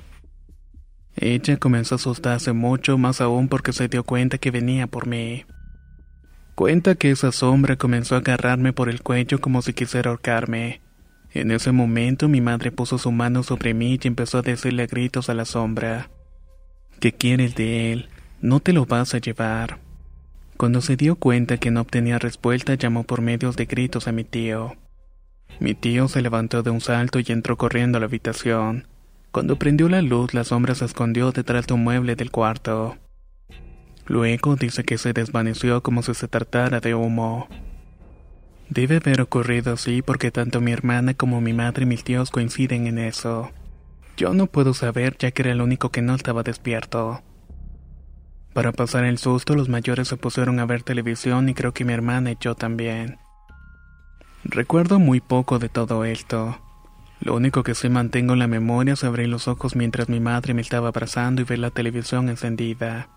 Ella 1.16 1.57
comenzó 1.57 1.94
a 1.94 1.96
asustarse 1.96 2.53
mucho, 2.53 2.99
más 2.99 3.20
aún 3.20 3.49
porque 3.49 3.73
se 3.73 3.88
dio 3.88 4.05
cuenta 4.05 4.38
que 4.38 4.51
venía 4.51 4.87
por 4.87 5.07
mí. 5.07 5.44
Cuenta 6.55 6.94
que 6.94 7.11
esa 7.11 7.33
sombra 7.33 7.77
comenzó 7.77 8.14
a 8.14 8.18
agarrarme 8.18 8.73
por 8.73 8.88
el 8.88 9.03
cuello 9.03 9.40
como 9.40 9.62
si 9.62 9.73
quisiera 9.73 10.11
ahorcarme. 10.11 10.81
En 11.33 11.51
ese 11.53 11.73
momento 11.73 12.29
mi 12.29 12.40
madre 12.40 12.73
puso 12.73 12.99
su 12.99 13.12
mano 13.12 13.42
sobre 13.42 13.73
mí 13.73 13.99
y 14.03 14.09
empezó 14.09 14.38
a 14.38 14.42
decirle 14.42 14.83
a 14.83 14.87
gritos 14.87 15.31
a 15.31 15.35
la 15.35 15.44
sombra. 15.44 16.11
¿Qué 16.99 17.12
quieres 17.12 17.55
de 17.55 17.92
él? 17.92 18.09
No 18.42 18.61
te 18.61 18.73
lo 18.73 18.85
vas 18.85 19.14
a 19.14 19.18
llevar. 19.18 19.79
Cuando 20.57 20.83
se 20.83 20.96
dio 20.96 21.16
cuenta 21.16 21.57
que 21.57 21.70
no 21.70 21.81
obtenía 21.81 22.18
respuesta, 22.18 22.75
llamó 22.75 23.05
por 23.05 23.23
medios 23.23 23.57
de 23.57 23.64
gritos 23.64 24.09
a 24.09 24.12
mi 24.12 24.25
tío. 24.25 24.77
Mi 25.61 25.75
tío 25.75 26.09
se 26.09 26.20
levantó 26.20 26.62
de 26.62 26.70
un 26.70 26.83
salto 26.83 27.20
y 27.20 27.25
entró 27.29 27.57
corriendo 27.57 27.96
a 27.96 28.01
la 28.01 28.07
habitación. 28.07 28.87
Cuando 29.33 29.57
prendió 29.57 29.88
la 29.88 30.03
luz, 30.03 30.35
la 30.35 30.43
sombra 30.43 30.75
se 30.75 30.85
escondió 30.85 31.31
detrás 31.31 31.66
de 31.66 31.75
un 31.75 31.85
mueble 31.85 32.16
del 32.16 32.33
cuarto. 32.33 32.97
Luego 34.07 34.57
dice 34.57 34.83
que 34.83 34.99
se 34.99 35.12
desvaneció 35.12 35.85
como 35.85 36.03
si 36.03 36.14
se 36.14 36.27
tratara 36.27 36.81
de 36.81 36.97
humo. 36.97 37.49
Debe 38.69 38.97
haber 38.97 39.21
ocurrido 39.21 39.75
así 39.75 40.03
porque 40.03 40.33
tanto 40.33 40.61
mi 40.61 40.73
hermana 40.73 41.14
como 41.14 41.40
mi 41.40 41.53
madre 41.53 41.85
y 41.85 41.87
mis 41.87 42.03
tíos 42.03 42.31
coinciden 42.31 42.88
en 42.88 42.99
eso. 42.99 43.51
Yo 44.16 44.35
no 44.35 44.49
puedo 44.49 44.75
saber 44.75 45.16
ya 45.16 45.31
que 45.31 45.43
era 45.43 45.53
el 45.53 45.61
único 45.61 45.90
que 45.90 46.03
no 46.03 46.16
estaba 46.16 46.43
despierto. 46.43 47.23
Para 48.53 48.73
pasar 48.73 49.05
el 49.05 49.19
susto, 49.19 49.55
los 49.55 49.69
mayores 49.69 50.09
se 50.09 50.16
pusieron 50.16 50.59
a 50.59 50.66
ver 50.66 50.83
televisión 50.83 51.49
y 51.49 51.55
creo 51.55 51.73
que 51.73 51.85
mi 51.85 51.93
hermana 51.93 52.33
y 52.33 52.37
yo 52.40 52.57
también. 52.57 53.19
Recuerdo 54.43 54.99
muy 54.99 55.21
poco 55.21 55.61
de 55.61 55.69
todo 55.69 56.05
esto. 56.05 56.59
Lo 57.21 57.35
único 57.35 57.63
que 57.63 57.75
sí 57.75 57.89
mantengo 57.89 58.33
en 58.33 58.39
la 58.39 58.47
memoria 58.47 58.95
es 58.95 59.05
abrir 59.05 59.29
los 59.29 59.47
ojos 59.47 59.77
mientras 59.77 60.09
mi 60.09 60.21
madre 60.21 60.55
me 60.55 60.63
estaba 60.63 60.89
abrazando 60.89 61.43
y 61.43 61.45
ver 61.45 61.59
la 61.59 61.71
televisión 61.71 62.31
encendida. 62.31 63.09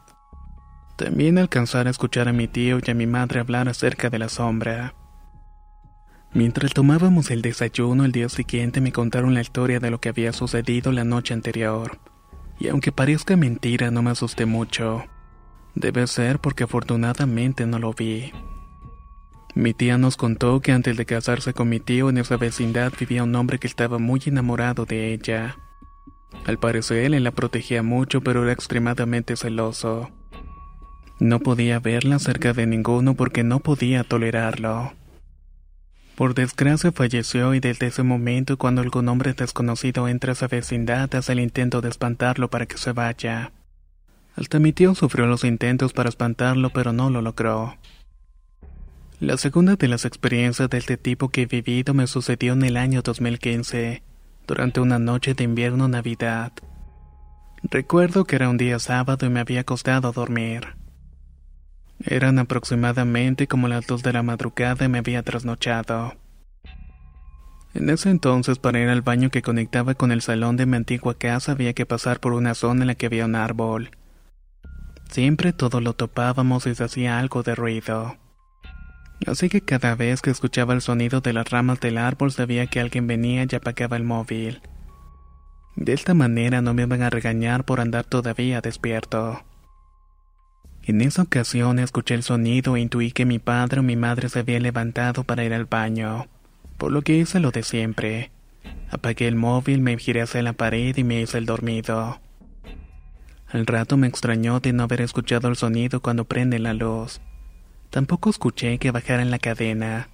También 0.97 1.37
alcanzar 1.37 1.87
a 1.87 1.89
escuchar 1.89 2.27
a 2.27 2.33
mi 2.33 2.47
tío 2.47 2.79
y 2.85 2.91
a 2.91 2.93
mi 2.93 3.07
madre 3.07 3.39
hablar 3.39 3.69
acerca 3.69 4.09
de 4.09 4.19
la 4.19 4.29
sombra. 4.29 4.93
Mientras 6.33 6.73
tomábamos 6.73 7.31
el 7.31 7.41
desayuno 7.41 8.05
el 8.05 8.11
día 8.11 8.27
siguiente 8.27 8.81
me 8.81 8.91
contaron 8.91 9.33
la 9.33 9.41
historia 9.41 9.79
de 9.79 9.89
lo 9.89 10.01
que 10.01 10.09
había 10.09 10.33
sucedido 10.33 10.91
la 10.91 11.03
noche 11.03 11.33
anterior. 11.33 11.99
Y 12.59 12.67
aunque 12.67 12.91
parezca 12.91 13.37
mentira, 13.37 13.89
no 13.89 14.01
me 14.01 14.11
asusté 14.11 14.45
mucho. 14.45 15.05
Debe 15.75 16.07
ser 16.07 16.39
porque 16.39 16.65
afortunadamente 16.65 17.65
no 17.65 17.79
lo 17.79 17.93
vi. 17.93 18.31
Mi 19.55 19.73
tía 19.73 19.99
nos 19.99 20.17
contó 20.17 20.61
que 20.61 20.71
antes 20.71 20.97
de 20.97 21.05
casarse 21.05 21.53
con 21.53 21.69
mi 21.69 21.79
tío 21.79 22.09
en 22.09 22.17
esa 22.17 22.37
vecindad 22.37 22.91
vivía 22.99 23.23
un 23.23 23.35
hombre 23.35 23.59
que 23.59 23.67
estaba 23.67 23.99
muy 23.99 24.19
enamorado 24.25 24.85
de 24.85 25.13
ella. 25.13 25.57
Al 26.45 26.57
parecer 26.57 27.13
él 27.13 27.23
la 27.23 27.31
protegía 27.31 27.83
mucho 27.83 28.21
pero 28.21 28.43
era 28.43 28.51
extremadamente 28.51 29.35
celoso. 29.35 30.09
No 31.19 31.39
podía 31.39 31.79
verla 31.79 32.17
cerca 32.17 32.53
de 32.53 32.65
ninguno 32.65 33.13
porque 33.13 33.43
no 33.43 33.59
podía 33.59 34.03
tolerarlo. 34.03 34.93
Por 36.15 36.33
desgracia 36.33 36.91
falleció 36.91 37.53
y 37.53 37.59
desde 37.59 37.87
ese 37.87 38.03
momento 38.03 38.57
cuando 38.57 38.81
algún 38.81 39.07
hombre 39.07 39.33
desconocido 39.33 40.07
entra 40.07 40.31
a 40.31 40.33
esa 40.33 40.47
vecindad 40.47 41.13
hace 41.15 41.31
el 41.31 41.39
intento 41.39 41.81
de 41.81 41.89
espantarlo 41.89 42.49
para 42.49 42.65
que 42.65 42.77
se 42.77 42.91
vaya. 42.91 43.51
Hasta 44.35 44.57
mi 44.57 44.73
tío 44.73 44.95
sufrió 44.95 45.27
los 45.27 45.43
intentos 45.43 45.93
para 45.93 46.09
espantarlo 46.09 46.71
pero 46.71 46.91
no 46.91 47.11
lo 47.11 47.21
logró. 47.21 47.77
La 49.23 49.37
segunda 49.37 49.77
de 49.77 49.87
las 49.87 50.03
experiencias 50.03 50.69
de 50.69 50.77
este 50.77 50.97
tipo 50.97 51.29
que 51.29 51.43
he 51.43 51.45
vivido 51.45 51.93
me 51.93 52.07
sucedió 52.07 52.51
en 52.51 52.63
el 52.63 52.75
año 52.75 53.01
2015, 53.01 54.03
durante 54.45 54.81
una 54.81 54.99
noche 54.99 55.33
de 55.33 55.45
invierno 55.45 55.87
Navidad. 55.87 56.51
Recuerdo 57.61 58.25
que 58.25 58.35
era 58.35 58.49
un 58.49 58.57
día 58.57 58.79
sábado 58.79 59.25
y 59.25 59.29
me 59.29 59.39
había 59.39 59.63
costado 59.63 60.11
dormir. 60.11 60.75
Eran 62.03 62.37
aproximadamente 62.37 63.47
como 63.47 63.69
las 63.69 63.87
dos 63.87 64.03
de 64.03 64.11
la 64.11 64.23
madrugada 64.23 64.83
y 64.83 64.89
me 64.89 64.97
había 64.97 65.23
trasnochado. 65.23 66.15
En 67.73 67.89
ese 67.89 68.09
entonces, 68.09 68.59
para 68.59 68.81
ir 68.81 68.89
al 68.89 69.03
baño 69.03 69.29
que 69.29 69.41
conectaba 69.41 69.93
con 69.93 70.11
el 70.11 70.21
salón 70.21 70.57
de 70.57 70.65
mi 70.65 70.75
antigua 70.75 71.17
casa, 71.17 71.53
había 71.53 71.71
que 71.71 71.85
pasar 71.85 72.19
por 72.19 72.33
una 72.33 72.55
zona 72.55 72.81
en 72.81 72.87
la 72.87 72.95
que 72.95 73.05
había 73.05 73.23
un 73.23 73.35
árbol. 73.35 73.91
Siempre 75.09 75.53
todo 75.53 75.79
lo 75.79 75.93
topábamos 75.93 76.67
y 76.67 76.75
se 76.75 76.83
hacía 76.83 77.19
algo 77.19 77.41
de 77.41 77.55
ruido. 77.55 78.17
Así 79.25 79.49
que 79.49 79.61
cada 79.61 79.95
vez 79.95 80.21
que 80.21 80.31
escuchaba 80.31 80.73
el 80.73 80.81
sonido 80.81 81.21
de 81.21 81.33
las 81.33 81.49
ramas 81.49 81.79
del 81.79 81.97
árbol 81.97 82.31
sabía 82.31 82.67
que 82.67 82.79
alguien 82.79 83.07
venía 83.07 83.45
y 83.49 83.55
apagaba 83.55 83.97
el 83.97 84.03
móvil. 84.03 84.61
De 85.75 85.93
esta 85.93 86.13
manera 86.13 86.61
no 86.61 86.73
me 86.73 86.83
iban 86.83 87.01
a 87.01 87.09
regañar 87.09 87.63
por 87.63 87.79
andar 87.79 88.03
todavía 88.05 88.61
despierto. 88.61 89.43
En 90.83 91.01
esa 91.01 91.21
ocasión 91.21 91.79
escuché 91.79 92.13
el 92.13 92.23
sonido 92.23 92.75
e 92.75 92.81
intuí 92.81 93.11
que 93.11 93.25
mi 93.25 93.39
padre 93.39 93.79
o 93.79 93.83
mi 93.83 93.95
madre 93.95 94.27
se 94.27 94.39
había 94.39 94.59
levantado 94.59 95.23
para 95.23 95.43
ir 95.45 95.53
al 95.53 95.65
baño, 95.65 96.27
por 96.77 96.91
lo 96.91 97.01
que 97.01 97.15
hice 97.15 97.39
lo 97.39 97.51
de 97.51 97.63
siempre. 97.63 98.31
Apagué 98.91 99.27
el 99.27 99.35
móvil, 99.35 99.79
me 99.79 99.97
giré 99.97 100.21
hacia 100.21 100.43
la 100.43 100.53
pared 100.53 100.95
y 100.97 101.03
me 101.03 101.21
hice 101.21 101.37
el 101.37 101.45
dormido. 101.45 102.19
Al 103.47 103.65
rato 103.65 103.97
me 103.97 104.07
extrañó 104.07 104.59
de 104.59 104.73
no 104.73 104.83
haber 104.83 105.01
escuchado 105.01 105.47
el 105.47 105.55
sonido 105.55 106.01
cuando 106.01 106.25
prende 106.25 106.59
la 106.59 106.73
luz. 106.73 107.21
Tampoco 107.93 108.31
escuché 108.31 108.79
que 108.79 108.89
bajaran 108.89 109.29
la 109.29 109.37
cadena. 109.37 110.09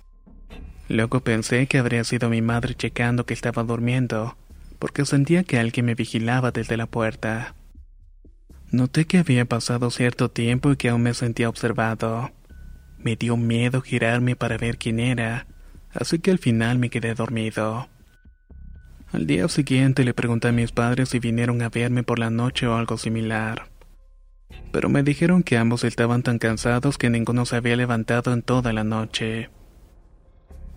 Luego 0.90 1.22
pensé 1.22 1.66
que 1.68 1.78
habría 1.78 2.04
sido 2.04 2.30
mi 2.30 2.42
madre 2.42 2.76
checando 2.76 3.26
que 3.26 3.34
estaba 3.34 3.64
durmiendo, 3.64 4.36
porque 4.80 5.06
sentía 5.06 5.46
que 5.46 5.60
alguien 5.60 5.86
me 5.86 5.96
vigilaba 5.96 6.52
desde 6.52 6.76
la 6.76 6.88
puerta. 6.88 7.56
Noté 8.70 9.06
que 9.06 9.20
había 9.20 9.46
pasado 9.46 9.92
cierto 9.92 10.30
tiempo 10.30 10.74
y 10.74 10.76
que 10.76 10.90
aún 10.90 11.04
me 11.04 11.14
sentía 11.14 11.48
observado. 11.48 12.32
Me 12.98 13.16
dio 13.16 13.38
miedo 13.38 13.80
girarme 13.80 14.36
para 14.36 14.58
ver 14.58 14.78
quién 14.78 15.00
era, 15.00 15.48
así 15.94 16.20
que 16.20 16.32
al 16.32 16.40
final 16.40 16.80
me 16.80 16.90
quedé 16.90 17.14
dormido. 17.16 17.88
Al 19.14 19.26
día 19.26 19.48
siguiente 19.48 20.04
le 20.04 20.14
pregunté 20.14 20.50
a 20.50 20.52
mis 20.52 20.74
padres 20.74 21.08
si 21.08 21.20
vinieron 21.20 21.62
a 21.62 21.70
verme 21.70 22.04
por 22.04 22.20
la 22.20 22.30
noche 22.30 22.68
o 22.68 22.76
algo 22.76 22.98
similar 22.98 23.70
pero 24.72 24.90
me 24.90 25.04
dijeron 25.04 25.44
que 25.44 25.58
ambos 25.58 25.84
estaban 25.84 26.24
tan 26.24 26.40
cansados 26.40 26.98
que 26.98 27.10
ninguno 27.10 27.46
se 27.46 27.56
había 27.56 27.76
levantado 27.76 28.34
en 28.34 28.42
toda 28.42 28.74
la 28.74 28.84
noche. 28.84 29.50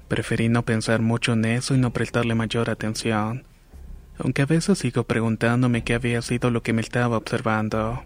Preferí 0.08 0.48
no 0.48 0.64
pensar 0.64 1.00
mucho 1.00 1.32
en 1.32 1.44
eso 1.44 1.74
y 1.74 1.78
no 1.78 1.92
prestarle 1.92 2.34
mayor 2.34 2.70
atención, 2.70 3.44
aunque 4.18 4.42
a 4.42 4.46
veces 4.46 4.78
sigo 4.78 5.04
preguntándome 5.04 5.84
qué 5.84 5.94
había 5.94 6.22
sido 6.22 6.50
lo 6.50 6.62
que 6.62 6.72
me 6.72 6.82
estaba 6.82 7.16
observando. 7.16 8.04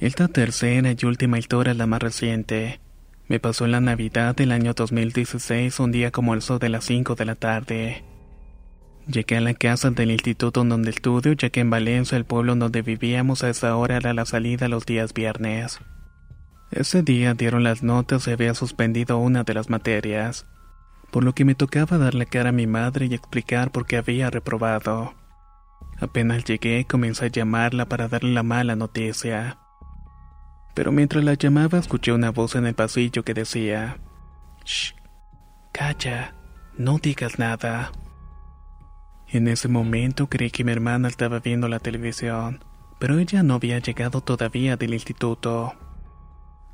Esta 0.00 0.28
tercera 0.28 0.92
y 0.92 1.06
última 1.06 1.38
historia 1.38 1.72
es 1.72 1.78
la 1.78 1.86
más 1.86 2.02
reciente. 2.02 2.80
Me 3.28 3.38
pasó 3.38 3.64
en 3.64 3.72
la 3.72 3.80
Navidad 3.80 4.34
del 4.34 4.52
año 4.52 4.74
2016, 4.74 5.78
un 5.80 5.92
día 5.92 6.10
como 6.10 6.34
el 6.34 6.42
sol 6.42 6.58
de 6.58 6.68
las 6.68 6.84
5 6.84 7.14
de 7.14 7.24
la 7.24 7.34
tarde. 7.34 8.04
Llegué 9.10 9.38
a 9.38 9.40
la 9.40 9.54
casa 9.54 9.90
del 9.90 10.12
instituto 10.12 10.62
donde 10.62 10.90
estudio, 10.90 11.32
ya 11.32 11.50
que 11.50 11.58
en 11.58 11.68
Valencia, 11.68 12.16
el 12.16 12.24
pueblo 12.24 12.54
donde 12.54 12.82
vivíamos, 12.82 13.42
a 13.42 13.50
esa 13.50 13.74
hora 13.74 13.96
era 13.96 14.14
la 14.14 14.24
salida 14.24 14.68
los 14.68 14.86
días 14.86 15.12
viernes. 15.14 15.80
Ese 16.70 17.02
día 17.02 17.34
dieron 17.34 17.64
las 17.64 17.82
notas 17.82 18.28
y 18.28 18.30
había 18.30 18.54
suspendido 18.54 19.18
una 19.18 19.42
de 19.42 19.54
las 19.54 19.68
materias, 19.68 20.46
por 21.10 21.24
lo 21.24 21.34
que 21.34 21.44
me 21.44 21.56
tocaba 21.56 21.98
darle 21.98 22.26
cara 22.26 22.50
a 22.50 22.52
mi 22.52 22.68
madre 22.68 23.06
y 23.06 23.14
explicar 23.14 23.72
por 23.72 23.84
qué 23.84 23.96
había 23.96 24.30
reprobado. 24.30 25.12
Apenas 25.98 26.44
llegué, 26.44 26.84
comencé 26.84 27.24
a 27.24 27.28
llamarla 27.28 27.86
para 27.86 28.06
darle 28.06 28.30
la 28.30 28.44
mala 28.44 28.76
noticia. 28.76 29.58
Pero 30.72 30.92
mientras 30.92 31.24
la 31.24 31.34
llamaba, 31.34 31.78
escuché 31.78 32.12
una 32.12 32.30
voz 32.30 32.54
en 32.54 32.64
el 32.64 32.74
pasillo 32.74 33.24
que 33.24 33.34
decía: 33.34 33.98
Shh, 34.64 34.94
calla, 35.72 36.32
no 36.78 36.98
digas 36.98 37.40
nada. 37.40 37.90
En 39.32 39.46
ese 39.46 39.68
momento 39.68 40.28
creí 40.28 40.50
que 40.50 40.64
mi 40.64 40.72
hermana 40.72 41.06
estaba 41.06 41.38
viendo 41.38 41.68
la 41.68 41.78
televisión, 41.78 42.64
pero 42.98 43.18
ella 43.18 43.44
no 43.44 43.54
había 43.54 43.78
llegado 43.78 44.22
todavía 44.22 44.76
del 44.76 44.92
instituto. 44.92 45.72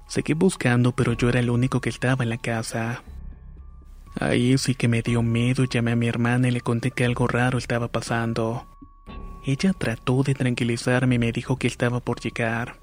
Seguí 0.08 0.32
buscando, 0.32 0.92
pero 0.92 1.12
yo 1.12 1.28
era 1.28 1.40
el 1.40 1.50
único 1.50 1.82
que 1.82 1.90
estaba 1.90 2.24
en 2.24 2.30
la 2.30 2.38
casa. 2.38 3.02
Ahí 4.18 4.56
sí 4.56 4.74
que 4.74 4.88
me 4.88 5.02
dio 5.02 5.22
miedo 5.22 5.64
y 5.64 5.68
llamé 5.68 5.92
a 5.92 5.96
mi 5.96 6.08
hermana 6.08 6.48
y 6.48 6.50
le 6.50 6.62
conté 6.62 6.92
que 6.92 7.04
algo 7.04 7.26
raro 7.26 7.58
estaba 7.58 7.88
pasando. 7.88 8.66
Ella 9.44 9.74
trató 9.74 10.22
de 10.22 10.34
tranquilizarme 10.34 11.16
y 11.16 11.18
me 11.18 11.32
dijo 11.32 11.58
que 11.58 11.66
estaba 11.66 12.00
por 12.00 12.20
llegar. 12.20 12.78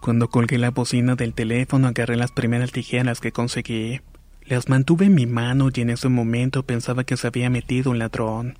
Cuando 0.00 0.28
colgué 0.28 0.58
la 0.58 0.70
bocina 0.70 1.14
del 1.14 1.32
teléfono 1.32 1.88
agarré 1.88 2.16
las 2.16 2.32
primeras 2.32 2.70
tijeras 2.70 3.20
que 3.20 3.32
conseguí. 3.32 4.02
Las 4.48 4.70
mantuve 4.70 5.04
en 5.04 5.14
mi 5.14 5.26
mano 5.26 5.68
y 5.74 5.82
en 5.82 5.90
ese 5.90 6.08
momento 6.08 6.62
pensaba 6.62 7.04
que 7.04 7.18
se 7.18 7.26
había 7.26 7.50
metido 7.50 7.90
un 7.90 7.98
ladrón. 7.98 8.56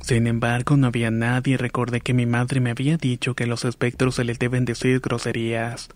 Sin 0.00 0.28
embargo, 0.28 0.76
no 0.76 0.86
había 0.86 1.10
nadie 1.10 1.54
y 1.54 1.56
recordé 1.56 2.00
que 2.00 2.14
mi 2.14 2.26
madre 2.26 2.60
me 2.60 2.70
había 2.70 2.96
dicho 2.96 3.34
que 3.34 3.42
a 3.42 3.46
los 3.48 3.64
espectros 3.64 4.14
se 4.14 4.22
les 4.22 4.38
deben 4.38 4.64
decir 4.64 5.00
groserías. 5.00 5.88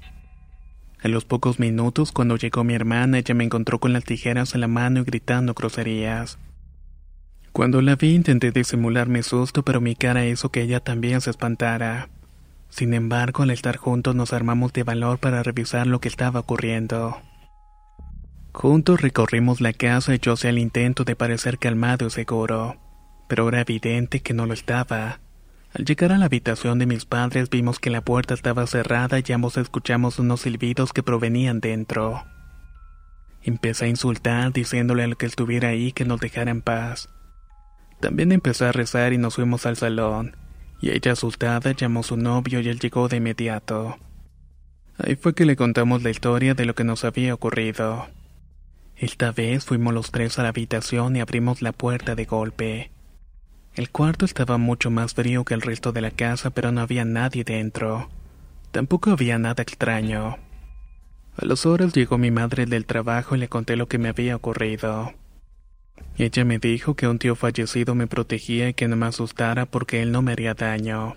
A 1.01 1.07
los 1.07 1.25
pocos 1.25 1.61
minutos, 1.61 2.11
cuando 2.11 2.37
llegó 2.37 2.65
mi 2.65 2.75
hermana, 2.75 3.19
ella 3.19 3.37
me 3.37 3.45
encontró 3.45 3.79
con 3.79 3.93
las 3.93 4.03
tijeras 4.03 4.57
en 4.57 4.63
la 4.63 4.69
mano 4.69 5.03
y 5.03 5.05
gritando 5.05 5.55
groserías. 5.55 6.37
Cuando 7.53 7.81
la 7.83 7.95
vi 7.95 8.17
intenté 8.17 8.51
disimular 8.51 9.09
mi 9.09 9.23
susto, 9.23 9.63
pero 9.63 9.81
mi 9.81 9.95
cara 9.95 10.27
hizo 10.27 10.51
que 10.51 10.63
ella 10.63 10.81
también 10.81 11.21
se 11.21 11.31
espantara. 11.31 12.09
Sin 12.69 12.95
embargo, 12.95 13.45
al 13.45 13.51
estar 13.51 13.77
juntos 13.77 14.17
nos 14.17 14.33
armamos 14.33 14.73
de 14.73 14.83
valor 14.83 15.21
para 15.21 15.45
revisar 15.45 15.87
lo 15.87 16.01
que 16.01 16.09
estaba 16.09 16.41
ocurriendo. 16.41 17.17
Juntos 18.59 19.01
recorrimos 19.01 19.61
la 19.61 19.73
casa 19.73 20.17
y 20.17 20.19
yo 20.19 20.33
hacía 20.33 20.51
el 20.51 20.59
intento 20.59 21.05
de 21.05 21.15
parecer 21.15 21.61
calmado 21.61 22.09
y 22.09 22.11
seguro, 22.11 22.77
pero 23.29 23.49
era 23.49 23.61
evidente 23.61 24.19
que 24.19 24.35
no 24.35 24.47
lo 24.47 24.53
estaba. 24.53 25.21
Al 25.73 25.85
llegar 25.85 26.11
a 26.11 26.19
la 26.19 26.25
habitación 26.25 26.81
de 26.81 26.87
mis 26.87 27.05
padres 27.05 27.51
vimos 27.51 27.79
que 27.79 27.89
la 27.89 28.01
puerta 28.01 28.35
estaba 28.35 28.67
cerrada 28.67 29.21
y 29.25 29.33
ambos 29.33 29.57
escuchamos 29.59 30.19
unos 30.19 30.41
silbidos 30.41 30.93
que 30.93 31.05
provenían 31.05 31.61
dentro. 31.61 32.25
Empecé 33.45 33.85
a 33.85 33.89
insultar 33.91 34.53
diciéndole 34.53 35.05
al 35.05 35.17
que 35.17 35.27
estuviera 35.27 35.69
ahí 35.69 35.93
que 35.93 36.05
nos 36.05 36.19
dejara 36.19 36.51
en 36.51 36.61
paz. 36.61 37.09
También 38.01 38.33
empecé 38.33 38.65
a 38.65 38.73
rezar 38.73 39.13
y 39.13 39.19
nos 39.19 39.37
fuimos 39.37 39.67
al 39.67 39.77
salón 39.77 40.37
y 40.81 40.91
ella 40.91 41.13
asustada 41.13 41.71
llamó 41.71 42.01
a 42.01 42.03
su 42.03 42.17
novio 42.17 42.59
y 42.59 42.69
él 42.69 42.81
llegó 42.81 43.07
de 43.07 43.19
inmediato. 43.19 43.99
Ahí 44.99 45.15
fue 45.15 45.37
que 45.37 45.47
le 45.47 45.55
contamos 45.55 46.03
la 46.03 46.11
historia 46.11 46.55
de 46.55 46.65
lo 46.65 46.75
que 46.75 46.83
nos 46.83 47.05
había 47.05 47.35
ocurrido. 47.35 48.09
Esta 48.99 49.31
vez 49.31 49.65
fuimos 49.65 49.95
los 49.95 50.11
tres 50.11 50.41
a 50.41 50.43
la 50.43 50.49
habitación 50.49 51.15
y 51.15 51.21
abrimos 51.21 51.63
la 51.63 51.71
puerta 51.71 52.17
de 52.17 52.25
golpe. 52.25 52.91
El 53.75 53.91
cuarto 53.91 54.25
estaba 54.25 54.59
mucho 54.59 54.91
más 54.91 55.15
frío 55.15 55.45
que 55.45 55.55
el 55.55 55.63
resto 55.63 55.93
de 55.93 56.01
la 56.01 56.11
casa, 56.11 56.51
pero 56.51 56.73
no 56.73 56.81
había 56.81 57.05
nadie 57.05 57.45
dentro. 57.45 58.09
Tampoco 58.73 59.13
había 59.13 59.39
nada 59.39 59.63
extraño. 59.63 60.39
A 61.37 61.47
las 61.47 61.65
horas 61.65 61.93
llegó 61.93 62.19
mi 62.19 62.33
madre 62.33 62.67
del 62.67 62.87
trabajo 62.87 63.37
y 63.37 63.39
le 63.39 63.49
conté 63.49 63.77
lo 63.77 63.87
que 63.87 63.99
me 63.99 64.09
había 64.09 64.35
ocurrido. 64.35 65.15
Ella 66.17 66.45
me 66.45 66.59
dijo 66.59 66.97
que 66.97 67.07
un 67.07 67.21
tío 67.21 67.37
fallecido 67.37 67.95
me 67.95 68.09
protegía 68.09 68.69
y 68.69 68.75
que 68.75 68.89
no 68.89 68.97
me 68.97 69.07
asustara 69.07 69.67
porque 69.67 70.03
él 70.03 70.11
no 70.11 70.23
me 70.23 70.33
haría 70.33 70.55
daño. 70.55 71.15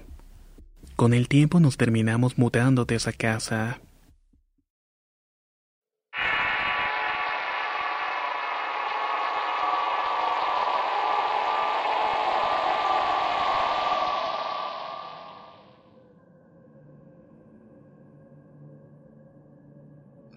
Con 0.96 1.15
el 1.15 1.28
tiempo 1.28 1.60
nos 1.60 1.78
terminamos 1.78 2.38
mudando 2.38 2.86
de 2.86 2.94
esa 2.94 3.12
casa. 3.12 3.80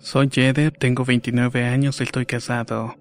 Soy 0.04 0.28
Jedep, 0.30 0.76
tengo 0.76 1.02
29 1.06 1.64
años 1.64 1.98
y 1.98 2.02
estoy 2.02 2.26
casado. 2.26 2.94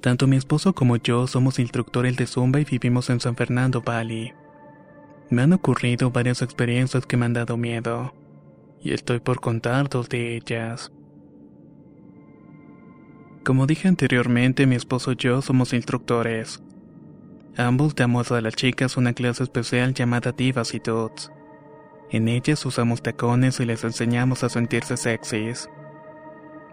Tanto 0.00 0.28
mi 0.28 0.36
esposo 0.36 0.72
como 0.72 0.96
yo 0.96 1.26
somos 1.26 1.58
instructores 1.58 2.16
de 2.16 2.28
Zumba 2.28 2.60
y 2.60 2.64
vivimos 2.64 3.10
en 3.10 3.18
San 3.18 3.34
Fernando 3.34 3.82
Valley. 3.82 4.32
Me 5.30 5.42
han 5.42 5.52
ocurrido 5.52 6.12
varias 6.12 6.40
experiencias 6.40 7.06
que 7.06 7.16
me 7.16 7.26
han 7.26 7.32
dado 7.32 7.56
miedo, 7.56 8.14
y 8.80 8.92
estoy 8.92 9.18
por 9.18 9.40
contar 9.40 9.88
dos 9.88 10.08
de 10.08 10.36
ellas. 10.36 10.92
Como 13.44 13.66
dije 13.66 13.88
anteriormente, 13.88 14.68
mi 14.68 14.76
esposo 14.76 15.10
y 15.10 15.16
yo 15.16 15.42
somos 15.42 15.72
instructores. 15.72 16.62
Ambos 17.56 17.96
damos 17.96 18.30
a 18.30 18.40
las 18.40 18.54
chicas 18.54 18.96
una 18.96 19.12
clase 19.12 19.42
especial 19.42 19.92
llamada 19.92 20.30
Divas 20.30 20.72
y 20.72 20.78
Dudes. 20.78 21.32
En 22.10 22.28
ellas 22.28 22.64
usamos 22.64 23.02
tacones 23.02 23.58
y 23.58 23.64
les 23.64 23.82
enseñamos 23.82 24.44
a 24.44 24.48
sentirse 24.48 24.96
sexys. 24.96 25.68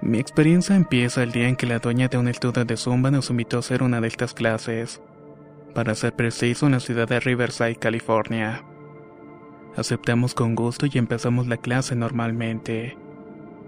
Mi 0.02 0.18
experiencia 0.18 0.78
empieza 0.78 1.24
el 1.24 1.34
día 1.34 1.50
en 1.50 1.58
que 1.58 1.68
la 1.68 1.80
dueña 1.80 2.08
de 2.08 2.18
un 2.18 2.30
estudio 2.30 2.64
de 2.64 2.78
Zumba 2.78 3.12
nos 3.12 3.30
invitó 3.30 3.58
a 3.58 3.60
hacer 3.60 3.84
una 3.84 4.00
de 4.00 4.08
estas 4.08 4.34
clases. 4.34 5.02
Para 5.74 5.94
ser 5.94 6.16
preciso, 6.16 6.68
en 6.68 6.72
la 6.72 6.80
ciudad 6.80 7.08
de 7.08 7.20
Riverside, 7.20 7.76
California. 7.76 8.64
Aceptamos 9.76 10.34
con 10.34 10.56
gusto 10.56 10.86
y 10.86 10.98
empezamos 10.98 11.48
la 11.48 11.58
clase 11.58 11.96
normalmente. 11.96 12.98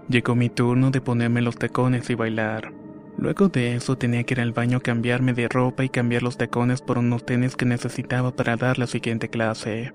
Llegó 0.08 0.34
mi 0.34 0.48
turno 0.48 0.90
de 0.90 1.02
ponerme 1.02 1.42
los 1.42 1.56
tacones 1.56 2.08
y 2.08 2.14
bailar. 2.14 2.72
Luego 3.18 3.48
de 3.48 3.76
eso 3.76 3.98
tenía 3.98 4.24
que 4.24 4.32
ir 4.32 4.40
al 4.40 4.52
baño 4.52 4.78
a 4.78 4.82
cambiarme 4.82 5.34
de 5.34 5.48
ropa 5.48 5.84
y 5.84 5.90
cambiar 5.90 6.22
los 6.22 6.38
tacones 6.38 6.80
por 6.80 6.96
unos 6.96 7.26
tenis 7.26 7.56
que 7.56 7.66
necesitaba 7.66 8.34
para 8.34 8.56
dar 8.56 8.78
la 8.78 8.86
siguiente 8.86 9.28
clase. 9.28 9.92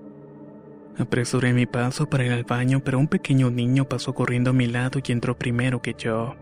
Apresuré 0.98 1.52
mi 1.52 1.64
paso 1.64 2.10
para 2.10 2.24
ir 2.24 2.32
al 2.32 2.42
baño, 2.42 2.80
pero 2.80 2.98
un 2.98 3.06
pequeño 3.06 3.50
niño 3.50 3.84
pasó 3.84 4.14
corriendo 4.14 4.50
a 4.50 4.52
mi 4.52 4.66
lado 4.66 4.98
y 5.04 5.12
entró 5.12 5.38
primero 5.38 5.80
que 5.80 5.94
yo. 5.96 6.34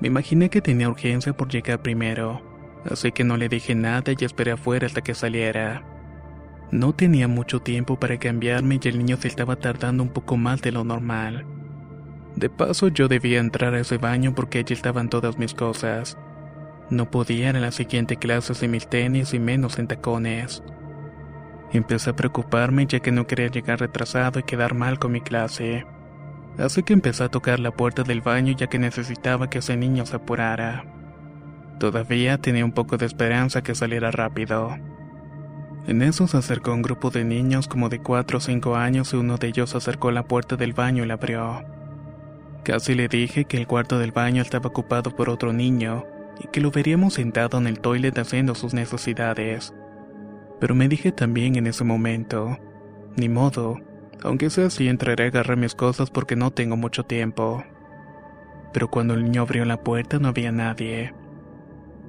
Me 0.00 0.08
imaginé 0.08 0.50
que 0.50 0.60
tenía 0.60 0.90
urgencia 0.90 1.34
por 1.34 1.48
llegar 1.48 1.80
primero, 1.80 2.42
así 2.90 3.10
que 3.10 3.24
no 3.24 3.38
le 3.38 3.48
dije 3.48 3.74
nada 3.74 4.12
y 4.18 4.24
esperé 4.24 4.52
afuera 4.52 4.86
hasta 4.86 5.00
que 5.00 5.14
saliera. 5.14 5.82
No 6.70 6.94
tenía 6.94 7.26
mucho 7.26 7.60
tiempo 7.60 7.98
para 7.98 8.18
cambiarme 8.18 8.78
y 8.82 8.88
el 8.88 8.98
niño 8.98 9.16
se 9.16 9.28
estaba 9.28 9.56
tardando 9.56 10.02
un 10.02 10.10
poco 10.10 10.36
más 10.36 10.60
de 10.60 10.72
lo 10.72 10.84
normal. 10.84 11.46
De 12.34 12.50
paso 12.50 12.88
yo 12.88 13.08
debía 13.08 13.38
entrar 13.38 13.72
a 13.72 13.80
ese 13.80 13.96
baño 13.96 14.34
porque 14.34 14.58
allí 14.58 14.74
estaban 14.74 15.08
todas 15.08 15.38
mis 15.38 15.54
cosas. 15.54 16.18
No 16.90 17.10
podía 17.10 17.48
ir 17.48 17.56
a 17.56 17.60
la 17.60 17.72
siguiente 17.72 18.16
clase 18.16 18.54
sin 18.54 18.72
mis 18.72 18.88
tenis 18.88 19.32
y 19.32 19.38
menos 19.38 19.78
en 19.78 19.86
tacones. 19.86 20.62
Empecé 21.72 22.10
a 22.10 22.16
preocuparme 22.16 22.86
ya 22.86 23.00
que 23.00 23.12
no 23.12 23.26
quería 23.26 23.48
llegar 23.48 23.80
retrasado 23.80 24.38
y 24.38 24.44
quedar 24.44 24.74
mal 24.74 24.98
con 24.98 25.12
mi 25.12 25.20
clase. 25.20 25.86
Así 26.58 26.82
que 26.82 26.92
empecé 26.92 27.24
a 27.24 27.28
tocar 27.28 27.60
la 27.60 27.70
puerta 27.70 28.02
del 28.02 28.22
baño 28.22 28.54
ya 28.56 28.66
que 28.68 28.78
necesitaba 28.78 29.50
que 29.50 29.58
ese 29.58 29.76
niño 29.76 30.06
se 30.06 30.16
apurara. 30.16 30.84
Todavía 31.78 32.38
tenía 32.38 32.64
un 32.64 32.72
poco 32.72 32.96
de 32.96 33.04
esperanza 33.04 33.62
que 33.62 33.74
saliera 33.74 34.10
rápido. 34.10 34.76
En 35.86 36.02
eso 36.02 36.26
se 36.26 36.38
acercó 36.38 36.72
un 36.72 36.82
grupo 36.82 37.10
de 37.10 37.24
niños 37.24 37.68
como 37.68 37.88
de 37.88 38.00
4 38.00 38.38
o 38.38 38.40
5 38.40 38.74
años 38.76 39.12
y 39.12 39.16
uno 39.16 39.36
de 39.36 39.48
ellos 39.48 39.74
acercó 39.74 40.10
la 40.10 40.24
puerta 40.24 40.56
del 40.56 40.72
baño 40.72 41.04
y 41.04 41.06
la 41.06 41.14
abrió. 41.14 41.64
Casi 42.64 42.94
le 42.94 43.06
dije 43.06 43.44
que 43.44 43.58
el 43.58 43.66
cuarto 43.66 43.98
del 43.98 44.10
baño 44.10 44.42
estaba 44.42 44.68
ocupado 44.68 45.14
por 45.14 45.28
otro 45.28 45.52
niño 45.52 46.04
y 46.40 46.48
que 46.48 46.60
lo 46.60 46.70
veríamos 46.70 47.14
sentado 47.14 47.58
en 47.58 47.66
el 47.66 47.78
toilet 47.78 48.18
haciendo 48.18 48.54
sus 48.54 48.74
necesidades. 48.74 49.72
Pero 50.60 50.74
me 50.74 50.88
dije 50.88 51.12
también 51.12 51.56
en 51.56 51.66
ese 51.66 51.84
momento, 51.84 52.58
ni 53.16 53.28
modo, 53.28 53.78
aunque 54.22 54.50
sea 54.50 54.66
así 54.66 54.88
entraré 54.88 55.24
a 55.24 55.26
agarrar 55.28 55.56
mis 55.56 55.74
cosas 55.74 56.10
porque 56.10 56.36
no 56.36 56.50
tengo 56.50 56.76
mucho 56.76 57.04
tiempo. 57.04 57.64
Pero 58.72 58.90
cuando 58.90 59.14
el 59.14 59.24
niño 59.24 59.42
abrió 59.42 59.64
la 59.64 59.82
puerta 59.82 60.18
no 60.18 60.28
había 60.28 60.52
nadie. 60.52 61.14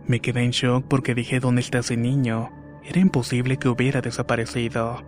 Me 0.05 0.19
quedé 0.19 0.43
en 0.43 0.51
shock 0.51 0.85
porque 0.87 1.15
dije 1.15 1.39
¿dónde 1.39 1.61
está 1.61 1.79
ese 1.79 1.97
niño? 1.97 2.51
Era 2.83 2.99
imposible 2.99 3.57
que 3.57 3.67
hubiera 3.67 4.01
desaparecido. 4.01 5.03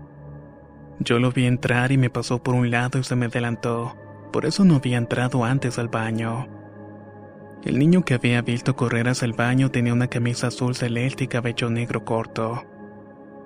Yo 1.00 1.18
lo 1.18 1.32
vi 1.32 1.46
entrar 1.46 1.94
y 1.94 1.98
me 1.98 2.10
pasó 2.10 2.44
por 2.44 2.56
un 2.56 2.70
lado 2.72 3.00
y 3.00 3.04
se 3.04 3.16
me 3.16 3.28
adelantó, 3.28 3.96
por 4.34 4.46
eso 4.46 4.66
no 4.66 4.76
había 4.76 4.98
entrado 4.98 5.46
antes 5.46 5.80
al 5.80 5.88
baño. 5.88 6.48
El 7.64 7.80
niño 7.80 8.04
que 8.04 8.14
había 8.14 8.42
visto 8.42 8.76
correr 8.76 9.08
hacia 9.08 9.26
el 9.26 9.34
baño 9.34 9.72
tenía 9.72 9.94
una 9.94 10.08
camisa 10.08 10.48
azul 10.48 10.76
celeste 10.76 11.24
y 11.24 11.28
cabello 11.28 11.70
negro 11.70 12.04
corto. 12.04 12.66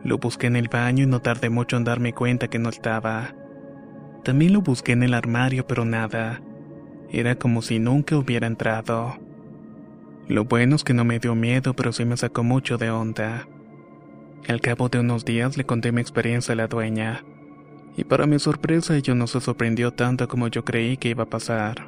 Lo 0.03 0.17
busqué 0.17 0.47
en 0.47 0.57
el 0.57 0.67
baño 0.67 1.03
y 1.03 1.07
no 1.07 1.21
tardé 1.21 1.49
mucho 1.49 1.77
en 1.77 1.85
darme 1.85 2.13
cuenta 2.13 2.49
que 2.49 2.59
no 2.59 2.69
estaba. 2.69 3.35
También 4.23 4.51
lo 4.51 4.61
busqué 4.61 4.91
en 4.91 5.03
el 5.03 5.13
armario, 5.13 5.65
pero 5.65 5.85
nada. 5.85 6.41
Era 7.09 7.35
como 7.35 7.61
si 7.61 7.79
nunca 7.79 8.17
hubiera 8.17 8.47
entrado. 8.47 9.17
Lo 10.27 10.43
bueno 10.43 10.75
es 10.75 10.83
que 10.83 10.93
no 10.93 11.05
me 11.05 11.19
dio 11.19 11.35
miedo, 11.35 11.73
pero 11.73 11.93
sí 11.93 12.03
me 12.03 12.17
sacó 12.17 12.43
mucho 12.43 12.77
de 12.77 12.89
onda. 12.89 13.47
Al 14.49 14.59
cabo 14.59 14.89
de 14.89 14.99
unos 14.99 15.23
días 15.23 15.55
le 15.55 15.65
conté 15.65 15.93
mi 15.93 16.01
experiencia 16.01 16.51
a 16.51 16.57
la 16.57 16.67
dueña. 16.67 17.23
Y 17.95 18.03
para 18.03 18.25
mi 18.25 18.39
sorpresa 18.39 18.97
ella 18.97 19.15
no 19.15 19.27
se 19.27 19.39
sorprendió 19.39 19.91
tanto 19.91 20.27
como 20.27 20.49
yo 20.49 20.65
creí 20.65 20.97
que 20.97 21.09
iba 21.09 21.23
a 21.23 21.29
pasar. 21.29 21.87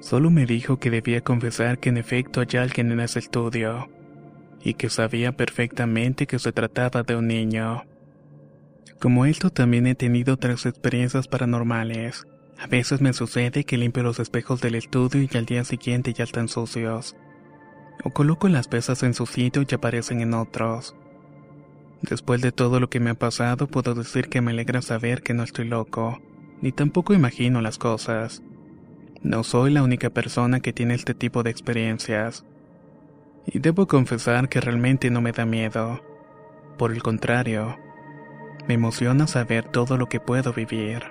Solo 0.00 0.30
me 0.30 0.46
dijo 0.46 0.78
que 0.78 0.90
debía 0.90 1.22
confesar 1.22 1.78
que 1.78 1.90
en 1.90 1.98
efecto 1.98 2.40
hay 2.40 2.58
alguien 2.58 2.92
en 2.92 3.00
ese 3.00 3.18
estudio 3.18 3.88
y 4.64 4.74
que 4.74 4.88
sabía 4.88 5.36
perfectamente 5.36 6.26
que 6.26 6.38
se 6.38 6.52
trataba 6.52 7.02
de 7.02 7.14
un 7.14 7.28
niño. 7.28 7.84
Como 8.98 9.26
esto 9.26 9.50
también 9.50 9.86
he 9.86 9.94
tenido 9.94 10.34
otras 10.34 10.64
experiencias 10.64 11.28
paranormales. 11.28 12.26
A 12.58 12.66
veces 12.66 13.02
me 13.02 13.12
sucede 13.12 13.64
que 13.64 13.76
limpio 13.76 14.02
los 14.02 14.18
espejos 14.18 14.62
del 14.62 14.76
estudio 14.76 15.28
y 15.30 15.36
al 15.36 15.44
día 15.44 15.64
siguiente 15.64 16.14
ya 16.14 16.24
están 16.24 16.48
sucios. 16.48 17.14
O 18.04 18.10
coloco 18.10 18.48
las 18.48 18.66
pesas 18.66 19.02
en 19.02 19.12
su 19.12 19.26
sitio 19.26 19.64
y 19.68 19.74
aparecen 19.74 20.20
en 20.22 20.32
otros. 20.32 20.96
Después 22.00 22.40
de 22.40 22.52
todo 22.52 22.80
lo 22.80 22.88
que 22.88 23.00
me 23.00 23.10
ha 23.10 23.14
pasado, 23.14 23.66
puedo 23.66 23.94
decir 23.94 24.28
que 24.28 24.40
me 24.40 24.52
alegra 24.52 24.82
saber 24.82 25.22
que 25.22 25.34
no 25.34 25.42
estoy 25.42 25.66
loco, 25.66 26.20
ni 26.60 26.72
tampoco 26.72 27.12
imagino 27.12 27.60
las 27.60 27.78
cosas. 27.78 28.42
No 29.22 29.42
soy 29.42 29.72
la 29.72 29.82
única 29.82 30.10
persona 30.10 30.60
que 30.60 30.72
tiene 30.72 30.94
este 30.94 31.14
tipo 31.14 31.42
de 31.42 31.50
experiencias. 31.50 32.44
Y 33.46 33.58
debo 33.58 33.86
confesar 33.86 34.48
que 34.48 34.60
realmente 34.60 35.10
no 35.10 35.20
me 35.20 35.32
da 35.32 35.44
miedo. 35.44 36.00
Por 36.78 36.92
el 36.92 37.02
contrario, 37.02 37.78
me 38.66 38.74
emociona 38.74 39.26
saber 39.26 39.64
todo 39.64 39.96
lo 39.96 40.08
que 40.08 40.20
puedo 40.20 40.52
vivir. 40.52 41.02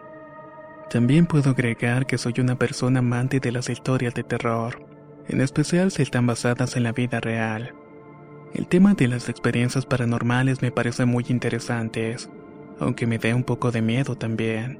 También 0.89 1.25
puedo 1.25 1.51
agregar 1.51 2.05
que 2.05 2.17
soy 2.17 2.33
una 2.39 2.55
persona 2.55 2.99
amante 2.99 3.39
de 3.39 3.51
las 3.51 3.69
historias 3.69 4.13
de 4.13 4.23
terror, 4.23 4.85
en 5.27 5.41
especial 5.41 5.91
si 5.91 6.01
están 6.01 6.27
basadas 6.27 6.75
en 6.75 6.83
la 6.83 6.91
vida 6.91 7.19
real. 7.19 7.73
El 8.53 8.67
tema 8.67 8.93
de 8.93 9.07
las 9.07 9.29
experiencias 9.29 9.85
paranormales 9.85 10.61
me 10.61 10.71
parece 10.71 11.05
muy 11.05 11.25
interesantes, 11.29 12.29
aunque 12.79 13.07
me 13.07 13.17
dé 13.17 13.33
un 13.33 13.43
poco 13.43 13.71
de 13.71 13.81
miedo 13.81 14.15
también. 14.15 14.79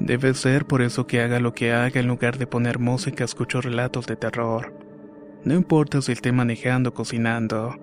Debe 0.00 0.34
ser 0.34 0.66
por 0.66 0.82
eso 0.82 1.06
que 1.06 1.20
haga 1.20 1.38
lo 1.38 1.54
que 1.54 1.72
haga 1.72 2.00
en 2.00 2.08
lugar 2.08 2.38
de 2.38 2.48
poner 2.48 2.80
música 2.80 3.22
escucho 3.24 3.60
relatos 3.60 4.06
de 4.06 4.16
terror. 4.16 4.72
No 5.44 5.52
importa 5.52 6.00
si 6.00 6.12
esté 6.12 6.32
manejando 6.32 6.90
o 6.90 6.94
cocinando. 6.94 7.76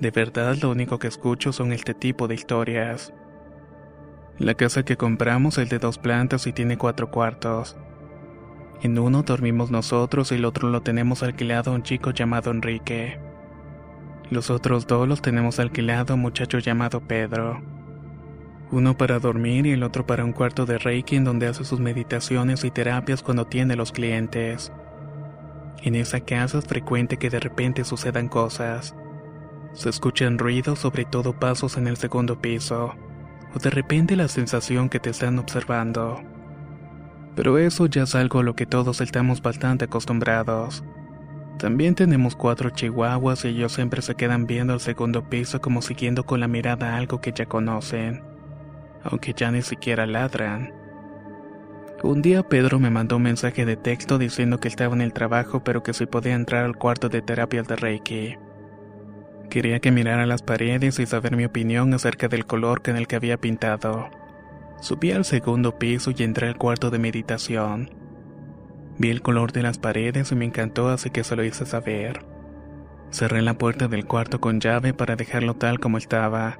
De 0.00 0.10
verdad 0.10 0.56
lo 0.60 0.70
único 0.72 0.98
que 0.98 1.06
escucho 1.06 1.52
son 1.52 1.72
este 1.72 1.94
tipo 1.94 2.26
de 2.26 2.34
historias. 2.34 3.14
La 4.38 4.54
casa 4.54 4.84
que 4.84 4.96
compramos 4.96 5.56
es 5.58 5.70
de 5.70 5.78
dos 5.78 5.98
plantas 5.98 6.48
y 6.48 6.52
tiene 6.52 6.76
cuatro 6.76 7.12
cuartos. 7.12 7.76
En 8.82 8.98
uno 8.98 9.22
dormimos 9.22 9.70
nosotros 9.70 10.32
y 10.32 10.34
el 10.34 10.44
otro 10.44 10.68
lo 10.68 10.82
tenemos 10.82 11.22
alquilado 11.22 11.70
a 11.70 11.74
un 11.74 11.84
chico 11.84 12.10
llamado 12.10 12.50
Enrique. 12.50 13.20
Los 14.28 14.50
otros 14.50 14.88
dos 14.88 15.06
los 15.06 15.22
tenemos 15.22 15.60
alquilado 15.60 16.12
a 16.12 16.16
un 16.16 16.22
muchacho 16.22 16.58
llamado 16.58 17.00
Pedro. 17.00 17.62
Uno 18.72 18.98
para 18.98 19.20
dormir 19.20 19.66
y 19.66 19.70
el 19.70 19.84
otro 19.84 20.04
para 20.04 20.24
un 20.24 20.32
cuarto 20.32 20.66
de 20.66 20.78
Reiki 20.78 21.14
en 21.14 21.24
donde 21.24 21.46
hace 21.46 21.64
sus 21.64 21.78
meditaciones 21.78 22.64
y 22.64 22.72
terapias 22.72 23.22
cuando 23.22 23.46
tiene 23.46 23.76
los 23.76 23.92
clientes. 23.92 24.72
En 25.82 25.94
esa 25.94 26.20
casa 26.20 26.58
es 26.58 26.64
frecuente 26.64 27.16
que 27.16 27.30
de 27.30 27.40
repente 27.40 27.84
sucedan 27.84 28.28
cosas. 28.28 28.94
Se 29.72 29.88
escuchan 29.88 30.38
ruidos, 30.38 30.78
sobre 30.78 31.04
todo 31.04 31.38
pasos 31.38 31.76
en 31.76 31.86
el 31.86 31.96
segundo 31.96 32.40
piso, 32.40 32.94
o 33.54 33.58
de 33.58 33.70
repente 33.70 34.16
la 34.16 34.28
sensación 34.28 34.88
que 34.88 35.00
te 35.00 35.10
están 35.10 35.38
observando. 35.38 36.20
Pero 37.34 37.58
eso 37.58 37.86
ya 37.86 38.04
es 38.04 38.14
algo 38.14 38.40
a 38.40 38.42
lo 38.42 38.56
que 38.56 38.64
todos 38.64 39.00
estamos 39.00 39.42
bastante 39.42 39.84
acostumbrados. 39.84 40.82
También 41.58 41.94
tenemos 41.94 42.36
cuatro 42.36 42.70
chihuahuas 42.70 43.44
y 43.44 43.48
ellos 43.48 43.72
siempre 43.72 44.02
se 44.02 44.14
quedan 44.14 44.46
viendo 44.46 44.74
al 44.74 44.80
segundo 44.80 45.28
piso 45.28 45.60
como 45.60 45.80
siguiendo 45.80 46.24
con 46.24 46.40
la 46.40 46.48
mirada 46.48 46.96
algo 46.96 47.20
que 47.20 47.32
ya 47.32 47.46
conocen, 47.46 48.22
aunque 49.02 49.32
ya 49.34 49.50
ni 49.50 49.62
siquiera 49.62 50.06
ladran. 50.06 50.75
Un 52.02 52.20
día 52.20 52.42
Pedro 52.42 52.78
me 52.78 52.90
mandó 52.90 53.16
un 53.16 53.22
mensaje 53.22 53.64
de 53.64 53.76
texto 53.76 54.18
diciendo 54.18 54.60
que 54.60 54.68
estaba 54.68 54.94
en 54.94 55.00
el 55.00 55.14
trabajo 55.14 55.64
pero 55.64 55.82
que 55.82 55.94
si 55.94 56.04
podía 56.04 56.34
entrar 56.34 56.64
al 56.64 56.76
cuarto 56.76 57.08
de 57.08 57.22
terapia 57.22 57.62
de 57.62 57.74
Reiki. 57.74 58.36
Quería 59.48 59.80
que 59.80 59.90
mirara 59.90 60.26
las 60.26 60.42
paredes 60.42 60.98
y 60.98 61.06
saber 61.06 61.36
mi 61.36 61.46
opinión 61.46 61.94
acerca 61.94 62.28
del 62.28 62.44
color 62.44 62.82
con 62.82 62.96
el 62.96 63.06
que 63.06 63.16
había 63.16 63.38
pintado. 63.38 64.10
Subí 64.80 65.10
al 65.12 65.24
segundo 65.24 65.78
piso 65.78 66.12
y 66.14 66.22
entré 66.22 66.48
al 66.48 66.58
cuarto 66.58 66.90
de 66.90 66.98
meditación. 66.98 67.90
Vi 68.98 69.10
el 69.10 69.22
color 69.22 69.52
de 69.52 69.62
las 69.62 69.78
paredes 69.78 70.32
y 70.32 70.34
me 70.34 70.44
encantó 70.44 70.90
así 70.90 71.08
que 71.08 71.24
se 71.24 71.34
lo 71.34 71.44
hice 71.44 71.64
saber. 71.64 72.26
Cerré 73.10 73.40
la 73.40 73.56
puerta 73.56 73.88
del 73.88 74.04
cuarto 74.04 74.38
con 74.38 74.60
llave 74.60 74.92
para 74.92 75.16
dejarlo 75.16 75.54
tal 75.54 75.80
como 75.80 75.96
estaba. 75.96 76.58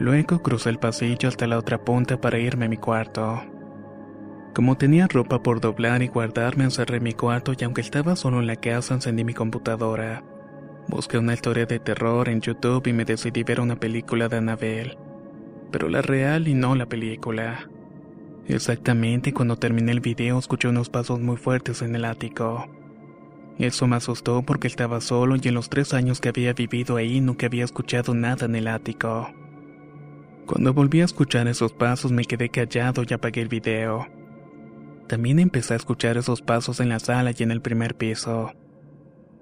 Luego 0.00 0.42
crucé 0.42 0.70
el 0.70 0.80
pasillo 0.80 1.28
hasta 1.28 1.46
la 1.46 1.58
otra 1.58 1.84
punta 1.84 2.20
para 2.20 2.38
irme 2.38 2.66
a 2.66 2.68
mi 2.68 2.78
cuarto. 2.78 3.44
Como 4.56 4.78
tenía 4.78 5.06
ropa 5.06 5.42
por 5.42 5.60
doblar 5.60 6.02
y 6.02 6.08
guardar, 6.08 6.56
me 6.56 6.64
encerré 6.64 6.96
en 6.96 7.02
mi 7.02 7.12
cuarto 7.12 7.52
y 7.52 7.62
aunque 7.62 7.82
estaba 7.82 8.16
solo 8.16 8.40
en 8.40 8.46
la 8.46 8.56
casa 8.56 8.94
encendí 8.94 9.22
mi 9.22 9.34
computadora. 9.34 10.24
Busqué 10.88 11.18
una 11.18 11.34
historia 11.34 11.66
de 11.66 11.78
terror 11.78 12.30
en 12.30 12.40
YouTube 12.40 12.86
y 12.86 12.94
me 12.94 13.04
decidí 13.04 13.42
ver 13.42 13.60
una 13.60 13.76
película 13.76 14.30
de 14.30 14.38
Annabelle. 14.38 14.96
Pero 15.70 15.90
la 15.90 16.00
real 16.00 16.48
y 16.48 16.54
no 16.54 16.74
la 16.74 16.86
película. 16.86 17.68
Exactamente 18.48 19.34
cuando 19.34 19.58
terminé 19.58 19.92
el 19.92 20.00
video 20.00 20.38
escuché 20.38 20.68
unos 20.68 20.88
pasos 20.88 21.20
muy 21.20 21.36
fuertes 21.36 21.82
en 21.82 21.94
el 21.94 22.06
ático. 22.06 22.66
Eso 23.58 23.86
me 23.86 23.96
asustó 23.96 24.40
porque 24.40 24.68
estaba 24.68 25.02
solo 25.02 25.36
y 25.36 25.48
en 25.48 25.54
los 25.54 25.68
tres 25.68 25.92
años 25.92 26.22
que 26.22 26.30
había 26.30 26.54
vivido 26.54 26.96
ahí 26.96 27.20
nunca 27.20 27.44
había 27.44 27.64
escuchado 27.64 28.14
nada 28.14 28.46
en 28.46 28.56
el 28.56 28.68
ático. 28.68 29.28
Cuando 30.46 30.72
volví 30.72 31.02
a 31.02 31.04
escuchar 31.04 31.46
esos 31.46 31.74
pasos 31.74 32.10
me 32.10 32.24
quedé 32.24 32.48
callado 32.48 33.02
y 33.06 33.12
apagué 33.12 33.42
el 33.42 33.48
video. 33.48 34.06
También 35.08 35.38
empecé 35.38 35.74
a 35.74 35.76
escuchar 35.76 36.16
esos 36.16 36.42
pasos 36.42 36.80
en 36.80 36.88
la 36.88 36.98
sala 36.98 37.32
y 37.36 37.42
en 37.42 37.50
el 37.50 37.62
primer 37.62 37.94
piso. 37.94 38.52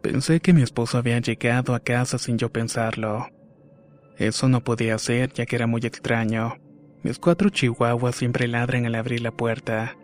Pensé 0.03 0.41
que 0.41 0.53
mi 0.53 0.63
esposo 0.63 0.99
había 0.99 1.19
llegado 1.19 1.75
a 1.75 1.81
casa 1.81 2.19
sin 2.19 2.37
yo 2.37 2.51
pensarlo. 2.53 3.29
Eso 4.19 4.49
no 4.49 4.63
podía 4.63 4.99
ser 4.99 5.33
ya 5.33 5.47
que 5.47 5.57
era 5.57 5.67
muy 5.67 5.81
extraño. 5.83 6.59
Mis 7.03 7.19
cuatro 7.19 7.49
chihuahuas 7.49 8.15
siempre 8.15 8.47
ladran 8.47 8.87
al 8.87 8.95
abrir 8.95 9.23
la 9.23 9.31
puerta, 9.31 9.97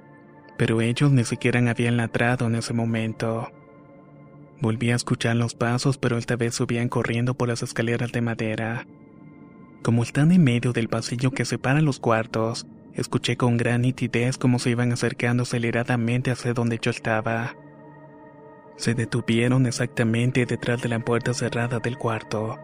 pero 0.56 0.80
ellos 0.80 1.12
ni 1.12 1.24
siquiera 1.24 1.60
habían 1.70 1.96
ladrado 1.96 2.46
en 2.46 2.54
ese 2.54 2.72
momento. 2.72 3.50
Volví 4.60 4.90
a 4.90 4.96
escuchar 4.96 5.36
los 5.36 5.54
pasos, 5.54 5.96
pero 5.96 6.18
esta 6.18 6.36
vez 6.36 6.54
subían 6.54 6.88
corriendo 6.88 7.34
por 7.34 7.48
las 7.48 7.62
escaleras 7.62 8.12
de 8.12 8.20
madera. 8.20 8.86
Como 9.82 10.02
están 10.02 10.32
en 10.32 10.44
medio 10.44 10.72
del 10.72 10.88
pasillo 10.88 11.30
que 11.30 11.46
separa 11.46 11.80
los 11.80 11.98
cuartos, 11.98 12.66
escuché 12.94 13.36
con 13.36 13.56
gran 13.56 13.82
nitidez 13.82 14.38
cómo 14.38 14.58
se 14.58 14.70
iban 14.70 14.92
acercando 14.92 15.42
aceleradamente 15.44 16.30
hacia 16.30 16.52
donde 16.52 16.78
yo 16.80 16.90
estaba. 16.90 17.54
Se 18.76 18.94
detuvieron 18.94 19.66
exactamente 19.66 20.46
detrás 20.46 20.80
de 20.82 20.88
la 20.88 21.00
puerta 21.00 21.34
cerrada 21.34 21.80
del 21.80 21.98
cuarto. 21.98 22.58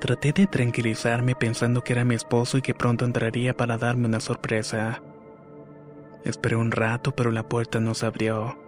Traté 0.00 0.32
de 0.32 0.46
tranquilizarme 0.46 1.34
pensando 1.34 1.82
que 1.82 1.94
era 1.94 2.04
mi 2.04 2.14
esposo 2.14 2.58
y 2.58 2.62
que 2.62 2.74
pronto 2.74 3.04
entraría 3.04 3.56
para 3.56 3.78
darme 3.78 4.06
una 4.06 4.20
sorpresa. 4.20 5.02
Esperé 6.24 6.56
un 6.56 6.70
rato, 6.70 7.12
pero 7.14 7.30
la 7.30 7.48
puerta 7.48 7.80
no 7.80 7.94
se 7.94 8.06
abrió. 8.06 8.58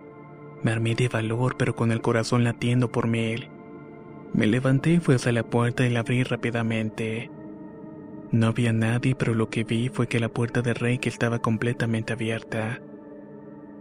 Me 0.62 0.72
armé 0.72 0.94
de 0.94 1.08
valor, 1.08 1.56
pero 1.58 1.76
con 1.76 1.92
el 1.92 2.00
corazón 2.00 2.44
latiendo 2.44 2.90
por 2.90 3.06
mil. 3.06 3.50
Me 4.32 4.46
levanté 4.46 4.90
y 4.90 5.00
fui 5.00 5.14
hacia 5.14 5.32
la 5.32 5.42
puerta 5.42 5.86
y 5.86 5.90
la 5.90 6.00
abrí 6.00 6.22
rápidamente. 6.22 7.30
No 8.32 8.48
había 8.48 8.72
nadie, 8.72 9.14
pero 9.14 9.34
lo 9.34 9.48
que 9.48 9.64
vi 9.64 9.88
fue 9.88 10.08
que 10.08 10.20
la 10.20 10.28
puerta 10.28 10.62
de 10.62 10.74
Reiki 10.74 11.08
estaba 11.08 11.38
completamente 11.38 12.12
abierta. 12.12 12.80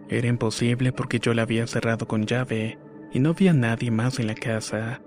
Era 0.08 0.28
imposible 0.28 0.92
porque 0.92 1.20
yo 1.20 1.34
la 1.34 1.42
había 1.42 1.66
cerrado 1.66 2.08
con 2.08 2.26
llave 2.26 2.78
y 3.12 3.20
no 3.20 3.30
había 3.32 3.54
nadie 3.54 3.90
más 3.90 4.20
en 4.20 4.28
la 4.28 4.36
casa. 4.36 5.02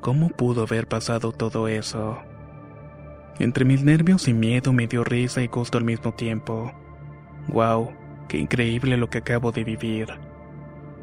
¿Cómo 0.00 0.30
pudo 0.30 0.62
haber 0.62 0.88
pasado 0.88 1.32
todo 1.32 1.68
eso? 1.68 2.18
Entre 3.38 3.64
mis 3.64 3.84
nervios 3.84 4.26
y 4.28 4.34
miedo 4.34 4.72
me 4.72 4.86
dio 4.86 5.04
risa 5.04 5.42
y 5.42 5.46
gusto 5.46 5.78
al 5.78 5.84
mismo 5.84 6.12
tiempo. 6.12 6.72
¡Wow! 7.48 7.92
¡Qué 8.28 8.38
increíble 8.38 8.96
lo 8.96 9.08
que 9.08 9.18
acabo 9.18 9.52
de 9.52 9.64
vivir! 9.64 10.08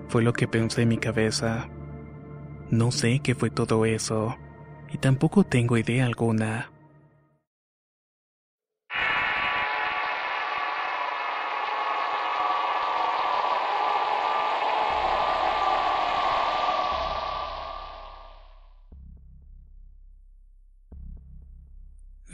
Fue 0.10 0.22
lo 0.22 0.34
que 0.34 0.48
pensé 0.48 0.84
en 0.84 0.90
mi 0.90 0.98
cabeza. 0.98 1.70
No 2.70 2.92
sé 2.92 3.20
qué 3.20 3.36
fue 3.36 3.50
todo 3.50 3.86
eso, 3.86 4.36
y 4.92 4.98
tampoco 4.98 5.44
tengo 5.44 5.78
idea 5.78 6.06
alguna. 6.06 6.72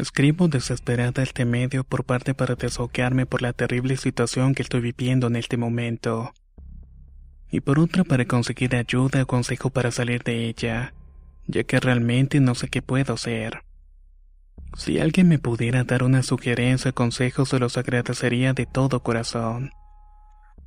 Escribo 0.04 0.50
desesperada 0.50 1.24
este 1.24 1.46
medio 1.46 1.86
por 1.86 2.04
parte 2.04 2.34
para 2.34 2.56
desahogarme 2.56 3.26
por 3.26 3.42
la 3.42 3.54
terrible 3.54 3.96
situación 3.96 4.54
que 4.54 4.62
estoy 4.62 4.82
viviendo 4.82 5.28
en 5.28 5.38
este 5.38 5.56
momento. 5.56 6.34
Y 7.50 7.62
por 7.62 7.80
otra 7.80 8.04
para 8.04 8.26
conseguir 8.26 8.76
ayuda 8.76 9.24
o 9.24 9.28
consejo 9.28 9.70
para 9.70 9.92
salir 9.92 10.22
de 10.24 10.50
ella, 10.50 10.94
ya 11.48 11.64
que 11.64 11.80
realmente 11.80 12.42
no 12.42 12.54
sé 12.54 12.68
qué 12.68 12.82
puedo 12.82 13.14
hacer. 13.14 13.64
Si 14.76 15.00
alguien 15.00 15.30
me 15.30 15.40
pudiera 15.40 15.86
dar 15.86 16.04
una 16.04 16.22
sugerencia 16.22 16.92
o 16.92 16.94
consejo 16.94 17.46
se 17.46 17.58
los 17.58 17.78
agradecería 17.78 18.52
de 18.52 18.66
todo 18.66 19.04
corazón. 19.04 19.72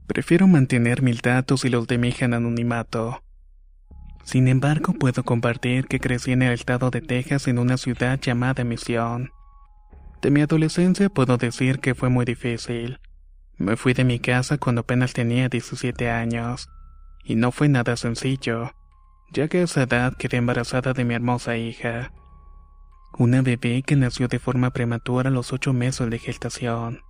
Prefiero 0.06 0.46
mantener 0.46 1.02
mis 1.02 1.20
datos 1.20 1.66
y 1.66 1.68
los 1.68 1.86
de 1.86 1.98
mi 1.98 2.08
hija 2.08 2.24
en 2.24 2.32
anonimato 2.32 3.20
sin 4.26 4.48
embargo, 4.48 4.92
puedo 4.92 5.22
compartir 5.22 5.86
que 5.86 6.00
crecí 6.00 6.32
en 6.32 6.42
el 6.42 6.52
estado 6.52 6.90
de 6.90 7.00
Texas 7.00 7.46
en 7.46 7.60
una 7.60 7.76
ciudad 7.76 8.18
llamada 8.20 8.64
Misión. 8.64 9.30
De 10.20 10.32
mi 10.32 10.40
adolescencia 10.40 11.08
puedo 11.08 11.36
decir 11.36 11.78
que 11.78 11.94
fue 11.94 12.08
muy 12.08 12.24
difícil. 12.24 12.98
Me 13.56 13.76
fui 13.76 13.94
de 13.94 14.02
mi 14.02 14.18
casa 14.18 14.58
cuando 14.58 14.80
apenas 14.80 15.12
tenía 15.12 15.48
17 15.48 16.10
años, 16.10 16.68
y 17.24 17.36
no 17.36 17.52
fue 17.52 17.68
nada 17.68 17.96
sencillo, 17.96 18.72
ya 19.32 19.46
que 19.46 19.60
a 19.60 19.62
esa 19.62 19.84
edad 19.84 20.16
quedé 20.16 20.38
embarazada 20.38 20.92
de 20.92 21.04
mi 21.04 21.14
hermosa 21.14 21.56
hija. 21.56 22.12
Una 23.16 23.42
bebé 23.42 23.84
que 23.86 23.94
nació 23.94 24.26
de 24.26 24.40
forma 24.40 24.70
prematura 24.70 25.28
a 25.28 25.32
los 25.32 25.52
ocho 25.52 25.72
meses 25.72 26.10
de 26.10 26.18
gestación. 26.18 27.00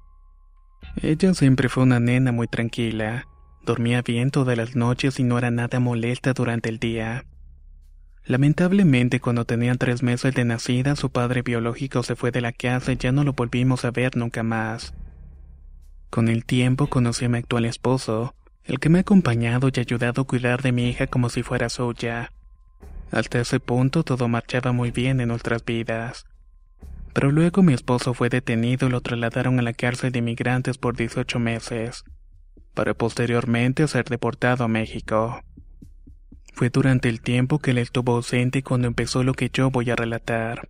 Ella 1.00 1.32
siempre 1.32 1.70
fue 1.70 1.84
una 1.84 1.98
nena 1.98 2.30
muy 2.30 2.46
tranquila. 2.46 3.26
Dormía 3.66 4.00
bien 4.00 4.30
todas 4.30 4.56
las 4.56 4.76
noches 4.76 5.18
y 5.18 5.24
no 5.24 5.38
era 5.38 5.50
nada 5.50 5.80
molesta 5.80 6.32
durante 6.32 6.68
el 6.68 6.78
día. 6.78 7.24
Lamentablemente, 8.24 9.18
cuando 9.18 9.44
tenían 9.44 9.76
tres 9.76 10.04
meses 10.04 10.32
de 10.36 10.44
nacida, 10.44 10.94
su 10.94 11.10
padre 11.10 11.42
biológico 11.42 12.04
se 12.04 12.14
fue 12.14 12.30
de 12.30 12.40
la 12.40 12.52
casa 12.52 12.92
y 12.92 12.96
ya 12.96 13.10
no 13.10 13.24
lo 13.24 13.32
volvimos 13.32 13.84
a 13.84 13.90
ver 13.90 14.16
nunca 14.16 14.44
más. 14.44 14.94
Con 16.10 16.28
el 16.28 16.44
tiempo 16.44 16.86
conocí 16.86 17.24
a 17.24 17.28
mi 17.28 17.38
actual 17.38 17.64
esposo, 17.64 18.36
el 18.62 18.78
que 18.78 18.88
me 18.88 18.98
ha 18.98 19.00
acompañado 19.00 19.68
y 19.74 19.80
ayudado 19.80 20.22
a 20.22 20.26
cuidar 20.26 20.62
de 20.62 20.70
mi 20.70 20.88
hija 20.88 21.08
como 21.08 21.28
si 21.28 21.42
fuera 21.42 21.68
suya. 21.68 22.30
Hasta 23.10 23.40
ese 23.40 23.58
punto 23.58 24.04
todo 24.04 24.28
marchaba 24.28 24.70
muy 24.70 24.92
bien 24.92 25.20
en 25.20 25.26
nuestras 25.26 25.64
vidas. 25.64 26.24
Pero 27.12 27.32
luego 27.32 27.64
mi 27.64 27.72
esposo 27.72 28.14
fue 28.14 28.28
detenido 28.28 28.86
y 28.86 28.90
lo 28.92 29.00
trasladaron 29.00 29.58
a 29.58 29.62
la 29.62 29.72
cárcel 29.72 30.12
de 30.12 30.20
inmigrantes 30.20 30.78
por 30.78 30.96
18 30.96 31.40
meses, 31.40 32.04
para 32.76 32.92
posteriormente 32.92 33.88
ser 33.88 34.04
deportado 34.04 34.62
a 34.62 34.68
México. 34.68 35.40
Fue 36.52 36.68
durante 36.68 37.08
el 37.08 37.22
tiempo 37.22 37.58
que 37.58 37.72
él 37.72 37.78
estuvo 37.78 38.14
ausente 38.14 38.62
cuando 38.62 38.86
empezó 38.86 39.24
lo 39.24 39.32
que 39.32 39.50
yo 39.50 39.70
voy 39.70 39.90
a 39.90 39.96
relatar. 39.96 40.68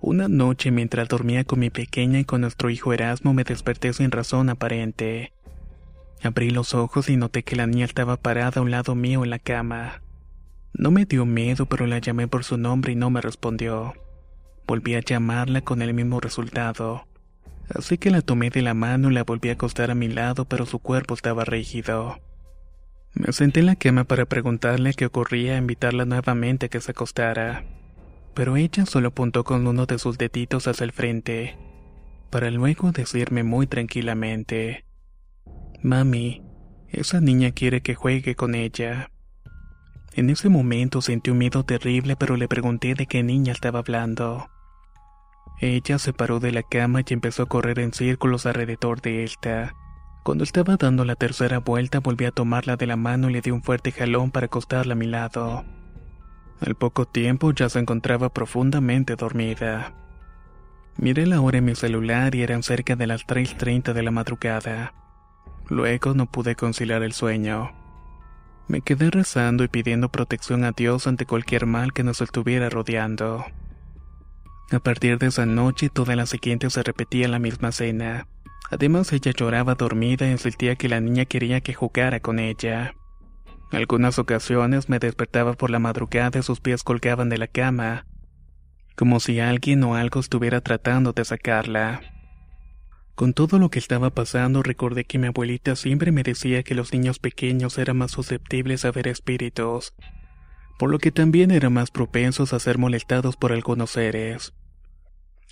Una 0.00 0.28
noche 0.28 0.70
mientras 0.70 1.08
dormía 1.08 1.44
con 1.44 1.58
mi 1.58 1.70
pequeña 1.70 2.20
y 2.20 2.24
con 2.24 2.42
nuestro 2.42 2.68
hijo 2.68 2.92
Erasmo 2.92 3.32
me 3.32 3.44
desperté 3.44 3.92
sin 3.94 4.10
razón 4.10 4.50
aparente. 4.50 5.32
Abrí 6.22 6.50
los 6.50 6.74
ojos 6.74 7.08
y 7.08 7.16
noté 7.16 7.42
que 7.42 7.56
la 7.56 7.66
niña 7.66 7.86
estaba 7.86 8.18
parada 8.18 8.60
a 8.60 8.62
un 8.62 8.70
lado 8.70 8.94
mío 8.94 9.24
en 9.24 9.30
la 9.30 9.38
cama. 9.38 10.02
No 10.74 10.90
me 10.90 11.06
dio 11.06 11.24
miedo, 11.24 11.64
pero 11.66 11.86
la 11.86 11.98
llamé 11.98 12.28
por 12.28 12.44
su 12.44 12.58
nombre 12.58 12.92
y 12.92 12.96
no 12.96 13.08
me 13.08 13.22
respondió. 13.22 13.94
Volví 14.66 14.94
a 14.94 15.00
llamarla 15.00 15.62
con 15.62 15.80
el 15.80 15.94
mismo 15.94 16.20
resultado. 16.20 17.06
Así 17.74 17.98
que 17.98 18.10
la 18.10 18.20
tomé 18.20 18.50
de 18.50 18.62
la 18.62 18.74
mano 18.74 19.10
y 19.10 19.14
la 19.14 19.24
volví 19.24 19.48
a 19.48 19.52
acostar 19.52 19.90
a 19.90 19.94
mi 19.94 20.08
lado, 20.08 20.44
pero 20.44 20.66
su 20.66 20.78
cuerpo 20.80 21.14
estaba 21.14 21.44
rígido. 21.44 22.18
Me 23.14 23.32
senté 23.32 23.60
en 23.60 23.66
la 23.66 23.76
cama 23.76 24.04
para 24.04 24.26
preguntarle 24.26 24.94
qué 24.94 25.06
ocurría 25.06 25.56
invitarla 25.56 26.04
nuevamente 26.04 26.66
a 26.66 26.68
que 26.68 26.80
se 26.80 26.92
acostara. 26.92 27.64
Pero 28.34 28.56
ella 28.56 28.86
solo 28.86 29.08
apuntó 29.08 29.44
con 29.44 29.66
uno 29.66 29.86
de 29.86 29.98
sus 29.98 30.18
deditos 30.18 30.68
hacia 30.68 30.84
el 30.84 30.92
frente, 30.92 31.56
para 32.30 32.50
luego 32.50 32.92
decirme 32.92 33.42
muy 33.42 33.66
tranquilamente, 33.66 34.84
Mami, 35.82 36.42
esa 36.88 37.20
niña 37.20 37.52
quiere 37.52 37.80
que 37.80 37.94
juegue 37.94 38.36
con 38.36 38.54
ella. 38.54 39.10
En 40.12 40.28
ese 40.28 40.48
momento 40.48 41.00
sentí 41.02 41.30
un 41.30 41.38
miedo 41.38 41.64
terrible, 41.64 42.16
pero 42.16 42.36
le 42.36 42.48
pregunté 42.48 42.94
de 42.94 43.06
qué 43.06 43.22
niña 43.22 43.52
estaba 43.52 43.80
hablando. 43.80 44.48
Ella 45.62 45.98
se 45.98 46.14
paró 46.14 46.40
de 46.40 46.52
la 46.52 46.62
cama 46.62 47.02
y 47.06 47.12
empezó 47.12 47.42
a 47.42 47.46
correr 47.46 47.80
en 47.80 47.92
círculos 47.92 48.46
alrededor 48.46 49.02
de 49.02 49.24
esta. 49.24 49.74
Cuando 50.22 50.42
estaba 50.42 50.78
dando 50.78 51.04
la 51.04 51.16
tercera 51.16 51.58
vuelta 51.58 52.00
volví 52.00 52.24
a 52.24 52.30
tomarla 52.30 52.76
de 52.76 52.86
la 52.86 52.96
mano 52.96 53.28
y 53.28 53.34
le 53.34 53.42
di 53.42 53.50
un 53.50 53.62
fuerte 53.62 53.92
jalón 53.92 54.30
para 54.30 54.46
acostarla 54.46 54.94
a 54.94 54.96
mi 54.96 55.06
lado. 55.06 55.66
Al 56.60 56.74
poco 56.76 57.04
tiempo 57.04 57.52
ya 57.52 57.68
se 57.68 57.78
encontraba 57.78 58.30
profundamente 58.30 59.16
dormida. 59.16 59.92
Miré 60.96 61.26
la 61.26 61.42
hora 61.42 61.58
en 61.58 61.66
mi 61.66 61.74
celular 61.74 62.34
y 62.34 62.42
eran 62.42 62.62
cerca 62.62 62.96
de 62.96 63.06
las 63.06 63.26
3.30 63.26 63.92
de 63.92 64.02
la 64.02 64.10
madrugada. 64.10 64.94
Luego 65.68 66.14
no 66.14 66.24
pude 66.24 66.56
conciliar 66.56 67.02
el 67.02 67.12
sueño. 67.12 67.70
Me 68.66 68.80
quedé 68.80 69.10
rezando 69.10 69.62
y 69.62 69.68
pidiendo 69.68 70.08
protección 70.08 70.64
a 70.64 70.72
Dios 70.72 71.06
ante 71.06 71.26
cualquier 71.26 71.66
mal 71.66 71.92
que 71.92 72.02
nos 72.02 72.22
estuviera 72.22 72.70
rodeando. 72.70 73.44
A 74.72 74.78
partir 74.78 75.18
de 75.18 75.26
esa 75.26 75.46
noche 75.46 75.88
toda 75.88 76.14
la 76.14 76.26
siguiente 76.26 76.70
se 76.70 76.84
repetía 76.84 77.26
la 77.26 77.40
misma 77.40 77.72
cena. 77.72 78.28
Además 78.70 79.12
ella 79.12 79.32
lloraba 79.32 79.74
dormida 79.74 80.30
y 80.30 80.38
sentía 80.38 80.76
que 80.76 80.88
la 80.88 81.00
niña 81.00 81.24
quería 81.24 81.60
que 81.60 81.74
jugara 81.74 82.20
con 82.20 82.38
ella. 82.38 82.94
Algunas 83.72 84.20
ocasiones 84.20 84.88
me 84.88 85.00
despertaba 85.00 85.54
por 85.54 85.70
la 85.70 85.80
madrugada 85.80 86.38
y 86.38 86.42
sus 86.44 86.60
pies 86.60 86.84
colgaban 86.84 87.28
de 87.28 87.38
la 87.38 87.48
cama, 87.48 88.06
como 88.96 89.18
si 89.18 89.40
alguien 89.40 89.82
o 89.82 89.96
algo 89.96 90.20
estuviera 90.20 90.60
tratando 90.60 91.12
de 91.12 91.24
sacarla. 91.24 92.00
Con 93.16 93.34
todo 93.34 93.58
lo 93.58 93.70
que 93.70 93.80
estaba 93.80 94.10
pasando 94.10 94.62
recordé 94.62 95.04
que 95.04 95.18
mi 95.18 95.26
abuelita 95.26 95.74
siempre 95.74 96.12
me 96.12 96.22
decía 96.22 96.62
que 96.62 96.76
los 96.76 96.92
niños 96.92 97.18
pequeños 97.18 97.76
eran 97.76 97.98
más 97.98 98.12
susceptibles 98.12 98.84
a 98.84 98.92
ver 98.92 99.08
espíritus, 99.08 99.94
por 100.78 100.90
lo 100.90 100.98
que 100.98 101.10
también 101.10 101.50
eran 101.50 101.72
más 101.72 101.90
propensos 101.90 102.52
a 102.52 102.60
ser 102.60 102.78
molestados 102.78 103.36
por 103.36 103.52
algunos 103.52 103.90
seres. 103.90 104.54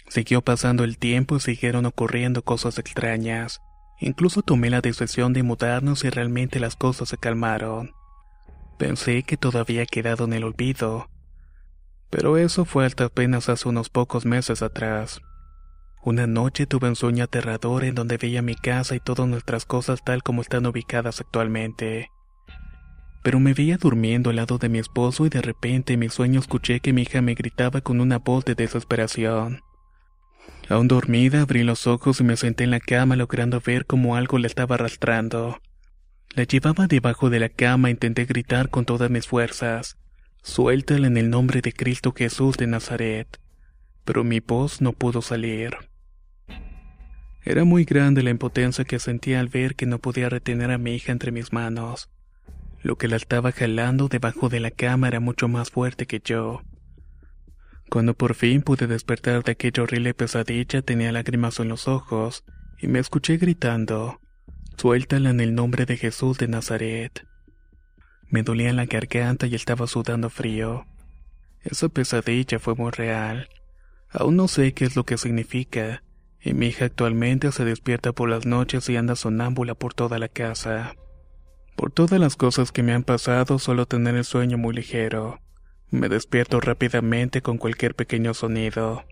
Siguió 0.09 0.43
pasando 0.43 0.85
el 0.85 0.99
tiempo 0.99 1.37
y 1.37 1.41
siguieron 1.41 1.87
ocurriendo 1.87 2.43
cosas 2.43 2.79
extrañas. 2.79 3.61
Incluso 4.01 4.43
tomé 4.43 4.71
la 4.71 4.81
decisión 4.81 5.33
de 5.33 5.43
mudarnos 5.43 6.05
y 6.05 6.11
realmente 6.11 6.61
las 6.61 6.77
cosas 6.77 7.09
se 7.09 7.19
calmaron. 7.19 7.93
Pensé 8.79 9.23
que 9.23 9.37
todo 9.37 9.59
había 9.59 9.85
quedado 9.87 10.25
en 10.25 10.33
el 10.33 10.45
olvido. 10.45 11.11
Pero 12.11 12.39
eso 12.39 12.65
fue 12.65 12.87
hasta 12.87 13.05
apenas 13.05 13.49
hace 13.49 13.69
unos 13.69 13.91
pocos 13.91 14.25
meses 14.25 14.63
atrás. 14.63 15.21
Una 16.03 16.27
noche 16.27 16.67
tuve 16.67 16.89
un 16.89 16.97
sueño 16.97 17.25
aterrador 17.25 17.85
en 17.85 17.95
donde 17.95 18.17
veía 18.17 18.41
mi 18.41 18.55
casa 18.55 18.95
y 18.95 19.01
todas 19.01 19.29
nuestras 19.29 19.67
cosas 19.67 20.03
tal 20.05 20.23
como 20.23 20.41
están 20.41 20.65
ubicadas 20.65 21.21
actualmente. 21.21 22.11
Pero 23.23 23.41
me 23.41 23.53
veía 23.53 23.77
durmiendo 23.77 24.31
al 24.31 24.37
lado 24.37 24.57
de 24.59 24.71
mi 24.71 24.79
esposo 24.79 25.27
y 25.27 25.29
de 25.29 25.43
repente 25.43 25.95
en 25.95 26.01
mi 26.01 26.09
sueño 26.09 26.41
escuché 26.41 26.81
que 26.81 26.93
mi 26.93 27.03
hija 27.03 27.21
me 27.21 27.35
gritaba 27.35 27.81
con 27.83 28.01
una 28.01 28.19
voz 28.19 28.45
de 28.45 28.55
desesperación. 28.55 29.61
Aún 30.69 30.87
dormida, 30.87 31.43
abrí 31.43 31.63
los 31.63 31.87
ojos 31.87 32.21
y 32.21 32.25
me 32.25 32.37
senté 32.37 32.65
en 32.65 32.71
la 32.71 32.81
cama 32.81 33.17
logrando 33.17 33.61
ver 33.65 33.87
cómo 33.87 34.17
algo 34.17 34.39
la 34.39 34.47
estaba 34.47 34.75
arrastrando. 34.75 35.61
La 36.35 36.45
llevaba 36.45 36.87
debajo 36.87 37.31
de 37.31 37.41
la 37.41 37.49
cama 37.49 37.89
e 37.89 37.93
intenté 37.93 38.27
gritar 38.27 38.69
con 38.69 38.85
todas 38.85 39.11
mis 39.11 39.27
fuerzas. 39.27 39.97
Suéltala 40.43 41.07
en 41.07 41.17
el 41.17 41.31
nombre 41.31 41.63
de 41.63 41.73
Cristo 41.73 42.13
Jesús 42.15 42.59
de 42.59 42.67
Nazaret. 42.67 43.41
Pero 44.05 44.25
mi 44.25 44.41
voz 44.41 44.83
no 44.83 44.93
pudo 44.93 45.23
salir. 45.23 45.75
Era 47.45 47.65
muy 47.65 47.85
grande 47.85 48.23
la 48.23 48.31
impotencia 48.31 48.85
que 48.85 48.99
sentía 48.99 49.41
al 49.41 49.49
ver 49.49 49.75
que 49.75 49.87
no 49.87 49.99
podía 49.99 50.29
retener 50.29 50.71
a 50.71 50.77
mi 50.77 50.95
hija 50.95 51.13
entre 51.13 51.33
mis 51.33 51.51
manos. 51.51 52.11
Lo 52.83 52.97
que 52.97 53.09
la 53.09 53.17
estaba 53.17 53.53
jalando 53.53 54.09
debajo 54.09 54.51
de 54.51 54.61
la 54.61 54.71
cama 54.71 55.09
era 55.09 55.19
mucho 55.19 55.49
más 55.49 55.71
fuerte 55.71 56.05
que 56.07 56.21
yo. 56.23 56.63
Cuando 57.91 58.15
por 58.15 58.35
fin 58.35 58.63
pude 58.63 58.87
despertar 58.87 59.43
de 59.45 59.53
aquella 59.53 59.83
horrible 59.83 60.13
pesadilla 60.13 60.83
tenía 60.83 61.11
lágrimas 61.11 61.59
en 61.59 61.69
los 61.69 61.89
ojos 61.89 62.45
y 62.79 62.87
me 62.87 62.99
escuché 62.99 63.39
gritando, 63.39 64.21
Suéltala 64.77 65.31
en 65.31 65.41
el 65.41 65.55
nombre 65.55 65.87
de 65.87 65.97
Jesús 65.97 66.39
de 66.39 66.47
Nazaret. 66.47 67.27
Me 68.29 68.43
dolía 68.43 68.73
la 68.73 68.87
garganta 68.87 69.47
y 69.47 69.55
estaba 69.55 69.87
sudando 69.87 70.31
frío. 70.31 70.87
Esa 71.65 71.89
pesadilla 71.89 72.59
fue 72.59 72.75
muy 72.75 72.91
real. 72.91 73.49
Aún 74.11 74.37
no 74.37 74.47
sé 74.47 74.75
qué 74.75 74.85
es 74.85 74.95
lo 74.95 75.05
que 75.05 75.19
significa, 75.19 76.05
y 76.41 76.53
mi 76.55 76.69
hija 76.69 76.85
actualmente 76.85 77.51
se 77.51 77.65
despierta 77.65 78.13
por 78.13 78.29
las 78.29 78.47
noches 78.47 78.89
y 78.89 78.97
anda 78.97 79.17
sonámbula 79.17 79.75
por 79.75 79.95
toda 79.95 80.19
la 80.19 80.29
casa. 80.29 80.95
Por 81.75 81.91
todas 81.91 82.21
las 82.21 82.37
cosas 82.37 82.71
que 82.71 82.83
me 82.83 82.93
han 82.93 83.03
pasado, 83.03 83.59
solo 83.59 83.87
tener 83.87 84.15
el 84.15 84.25
sueño 84.25 84.59
muy 84.59 84.75
ligero. 84.75 85.41
Me 85.91 86.09
despierto 86.09 86.61
rápidamente 86.61 87.41
con 87.41 87.57
cualquier 87.57 87.95
pequeño 87.95 88.35
sonido. 88.35 89.05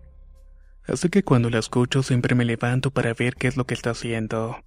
Así 0.87 1.09
que 1.09 1.23
cuando 1.23 1.49
la 1.49 1.59
escucho 1.59 2.03
siempre 2.03 2.35
me 2.35 2.45
levanto 2.45 2.91
para 2.91 3.15
ver 3.15 3.35
qué 3.35 3.49
es 3.49 3.57
lo 3.57 3.65
que 3.65 3.75
está 3.75 3.91
haciendo. 3.91 4.63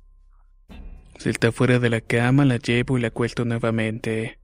Si 1.20 1.30
está 1.30 1.52
fuera 1.52 1.80
de 1.80 1.90
la 1.90 2.02
cama, 2.02 2.46
la 2.46 2.58
llevo 2.58 2.98
y 2.98 3.02
la 3.02 3.10
acuesto 3.10 3.46
nuevamente. 3.46 4.40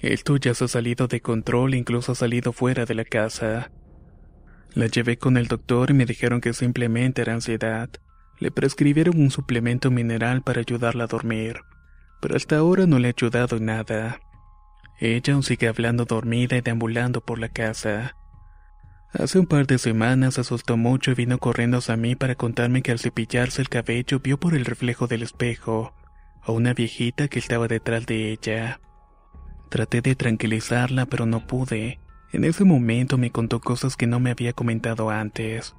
Esto 0.00 0.36
ya 0.36 0.52
se 0.54 0.64
ha 0.64 0.68
salido 0.68 1.06
de 1.06 1.20
control 1.20 1.74
incluso 1.74 2.12
ha 2.12 2.14
salido 2.14 2.52
fuera 2.52 2.84
de 2.84 2.94
la 2.94 3.04
casa. 3.04 3.70
La 4.74 4.86
llevé 4.86 5.16
con 5.16 5.36
el 5.36 5.46
doctor 5.46 5.90
y 5.90 5.94
me 5.94 6.06
dijeron 6.06 6.40
que 6.40 6.52
simplemente 6.52 7.22
era 7.22 7.34
ansiedad. 7.34 7.88
Le 8.40 8.50
prescribieron 8.50 9.20
un 9.20 9.30
suplemento 9.30 9.90
mineral 9.90 10.42
para 10.42 10.60
ayudarla 10.60 11.04
a 11.04 11.06
dormir, 11.06 11.60
pero 12.20 12.34
hasta 12.36 12.56
ahora 12.56 12.86
no 12.86 12.98
le 12.98 13.08
ha 13.08 13.12
ayudado 13.16 13.56
en 13.56 13.66
nada. 13.66 14.20
Ella 14.98 15.34
aún 15.34 15.42
sigue 15.42 15.68
hablando 15.68 16.04
dormida 16.04 16.56
y 16.56 16.60
deambulando 16.60 17.20
por 17.20 17.38
la 17.38 17.48
casa. 17.48 18.16
Hace 19.12 19.38
un 19.38 19.46
par 19.46 19.66
de 19.66 19.78
semanas 19.78 20.38
asustó 20.38 20.76
mucho 20.76 21.12
y 21.12 21.14
vino 21.14 21.38
corriendo 21.38 21.78
hacia 21.78 21.96
mí 21.96 22.16
para 22.16 22.34
contarme 22.34 22.82
que 22.82 22.92
al 22.92 22.98
cepillarse 22.98 23.62
el 23.62 23.68
cabello 23.68 24.20
vio 24.20 24.38
por 24.38 24.54
el 24.54 24.64
reflejo 24.64 25.06
del 25.06 25.22
espejo 25.22 25.94
a 26.42 26.52
una 26.52 26.74
viejita 26.74 27.28
que 27.28 27.38
estaba 27.38 27.68
detrás 27.68 28.06
de 28.06 28.32
ella. 28.32 28.80
Traté 29.70 30.00
de 30.00 30.14
tranquilizarla, 30.14 31.06
pero 31.06 31.26
no 31.26 31.46
pude. 31.46 32.00
En 32.32 32.44
ese 32.44 32.64
momento 32.64 33.16
me 33.16 33.30
contó 33.30 33.60
cosas 33.60 33.96
que 33.96 34.06
no 34.06 34.20
me 34.20 34.30
había 34.30 34.52
comentado 34.52 35.10
antes. 35.10 35.74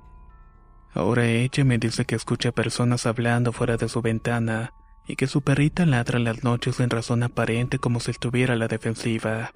Ahora 0.93 1.26
ella 1.26 1.66
me 1.66 1.78
dice 1.78 2.05
que 2.05 2.16
escucha 2.16 2.51
personas 2.51 3.05
hablando 3.05 3.51
fuera 3.51 3.78
de 3.78 3.89
su 3.89 4.01
ventana 4.01 4.74
y 5.08 5.16
que 5.16 5.28
su 5.28 5.41
perrita 5.41 5.86
ladra 5.86 6.20
las 6.20 6.43
noches 6.43 6.80
en 6.80 6.89
razón 6.89 7.24
aparente 7.24 7.80
como 7.80 7.99
si 7.99 8.12
estuviera 8.12 8.53
a 8.53 8.58
la 8.58 8.68
defensiva. 8.68 9.51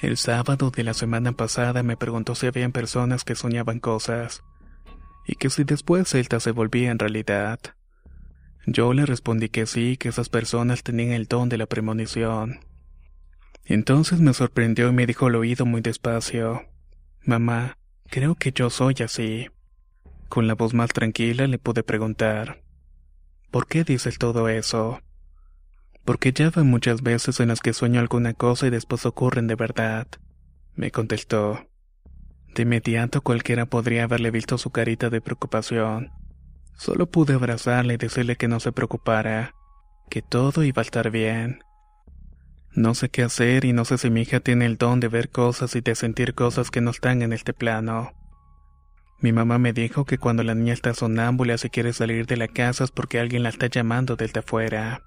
El 0.00 0.18
sábado 0.18 0.70
de 0.70 0.84
la 0.84 0.92
semana 0.92 1.32
pasada 1.32 1.82
me 1.82 1.96
preguntó 1.96 2.34
si 2.34 2.46
habían 2.46 2.72
personas 2.72 3.24
que 3.24 3.34
soñaban 3.34 3.80
cosas, 3.80 4.44
y 5.26 5.36
que 5.36 5.48
si 5.48 5.64
después 5.64 6.14
esta 6.14 6.38
se 6.38 6.50
volvía 6.50 6.90
en 6.90 6.98
realidad. 6.98 7.58
Yo 8.66 8.92
le 8.92 9.06
respondí 9.06 9.48
que 9.48 9.66
sí, 9.66 9.96
que 9.96 10.10
esas 10.10 10.28
personas 10.28 10.82
tenían 10.82 11.12
el 11.12 11.26
don 11.26 11.48
de 11.48 11.56
la 11.56 11.66
premonición. 11.66 12.60
Entonces 13.64 14.20
me 14.20 14.34
sorprendió 14.34 14.88
y 14.88 14.92
me 14.92 15.06
dijo 15.06 15.26
al 15.26 15.36
oído 15.36 15.64
muy 15.66 15.80
despacio, 15.80 16.62
Mamá, 17.24 17.78
creo 18.08 18.34
que 18.34 18.52
yo 18.52 18.70
soy 18.70 18.96
así. 19.02 19.48
Con 20.28 20.46
la 20.46 20.54
voz 20.54 20.74
más 20.74 20.90
tranquila 20.90 21.46
le 21.46 21.58
pude 21.58 21.82
preguntar, 21.82 22.62
¿por 23.56 23.68
qué 23.68 23.84
dices 23.84 24.18
todo 24.18 24.50
eso? 24.50 25.00
Porque 26.04 26.30
ya 26.30 26.50
van 26.50 26.66
muchas 26.66 27.00
veces 27.02 27.40
en 27.40 27.48
las 27.48 27.60
que 27.60 27.72
sueño 27.72 28.00
alguna 28.00 28.34
cosa 28.34 28.66
y 28.66 28.70
después 28.70 29.06
ocurren 29.06 29.46
de 29.46 29.54
verdad. 29.54 30.06
Me 30.74 30.90
contestó. 30.90 31.66
De 32.54 32.64
inmediato 32.64 33.22
cualquiera 33.22 33.64
podría 33.64 34.04
haberle 34.04 34.30
visto 34.30 34.58
su 34.58 34.68
carita 34.68 35.08
de 35.08 35.22
preocupación. 35.22 36.10
Solo 36.74 37.06
pude 37.06 37.32
abrazarle 37.32 37.94
y 37.94 37.96
decirle 37.96 38.36
que 38.36 38.46
no 38.46 38.60
se 38.60 38.72
preocupara, 38.72 39.54
que 40.10 40.20
todo 40.20 40.62
iba 40.62 40.82
a 40.82 40.84
estar 40.84 41.10
bien. 41.10 41.60
No 42.74 42.94
sé 42.94 43.08
qué 43.08 43.22
hacer 43.22 43.64
y 43.64 43.72
no 43.72 43.86
sé 43.86 43.96
si 43.96 44.10
mi 44.10 44.20
hija 44.20 44.40
tiene 44.40 44.66
el 44.66 44.76
don 44.76 45.00
de 45.00 45.08
ver 45.08 45.30
cosas 45.30 45.74
y 45.76 45.80
de 45.80 45.94
sentir 45.94 46.34
cosas 46.34 46.70
que 46.70 46.82
no 46.82 46.90
están 46.90 47.22
en 47.22 47.32
este 47.32 47.54
plano. 47.54 48.12
Mi 49.18 49.32
mamá 49.32 49.58
me 49.58 49.72
dijo 49.72 50.04
que 50.04 50.18
cuando 50.18 50.42
la 50.42 50.54
niña 50.54 50.74
está 50.74 50.92
sonámbula 50.92 51.56
si 51.56 51.70
quiere 51.70 51.92
salir 51.92 52.26
de 52.26 52.36
la 52.36 52.48
casa 52.48 52.84
es 52.84 52.90
porque 52.90 53.18
alguien 53.18 53.42
la 53.42 53.48
está 53.48 53.66
llamando 53.66 54.16
desde 54.16 54.40
afuera. 54.40 55.02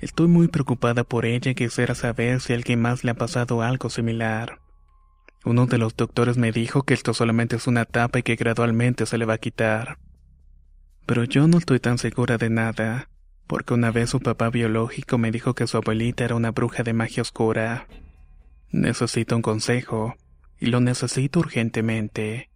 Estoy 0.00 0.28
muy 0.28 0.48
preocupada 0.48 1.04
por 1.04 1.24
ella 1.24 1.50
y 1.50 1.54
quisiera 1.54 1.94
saber 1.94 2.40
si 2.40 2.52
a 2.52 2.56
alguien 2.56 2.80
más 2.80 3.04
le 3.04 3.12
ha 3.12 3.14
pasado 3.14 3.62
algo 3.62 3.88
similar. 3.90 4.60
Uno 5.44 5.66
de 5.66 5.78
los 5.78 5.96
doctores 5.96 6.36
me 6.36 6.52
dijo 6.52 6.82
que 6.82 6.94
esto 6.94 7.14
solamente 7.14 7.56
es 7.56 7.66
una 7.66 7.82
etapa 7.82 8.18
y 8.18 8.22
que 8.22 8.36
gradualmente 8.36 9.06
se 9.06 9.18
le 9.18 9.24
va 9.24 9.34
a 9.34 9.38
quitar. 9.38 9.98
Pero 11.06 11.24
yo 11.24 11.48
no 11.48 11.58
estoy 11.58 11.80
tan 11.80 11.98
segura 11.98 12.36
de 12.36 12.50
nada, 12.50 13.08
porque 13.46 13.74
una 13.74 13.90
vez 13.90 14.10
su 14.10 14.20
papá 14.20 14.50
biológico 14.50 15.18
me 15.18 15.30
dijo 15.30 15.54
que 15.54 15.66
su 15.66 15.76
abuelita 15.76 16.24
era 16.24 16.34
una 16.34 16.50
bruja 16.50 16.82
de 16.82 16.92
magia 16.92 17.22
oscura. 17.22 17.86
Necesito 18.70 19.34
un 19.34 19.42
consejo, 19.42 20.16
y 20.60 20.66
lo 20.66 20.80
necesito 20.80 21.40
urgentemente. 21.40 22.50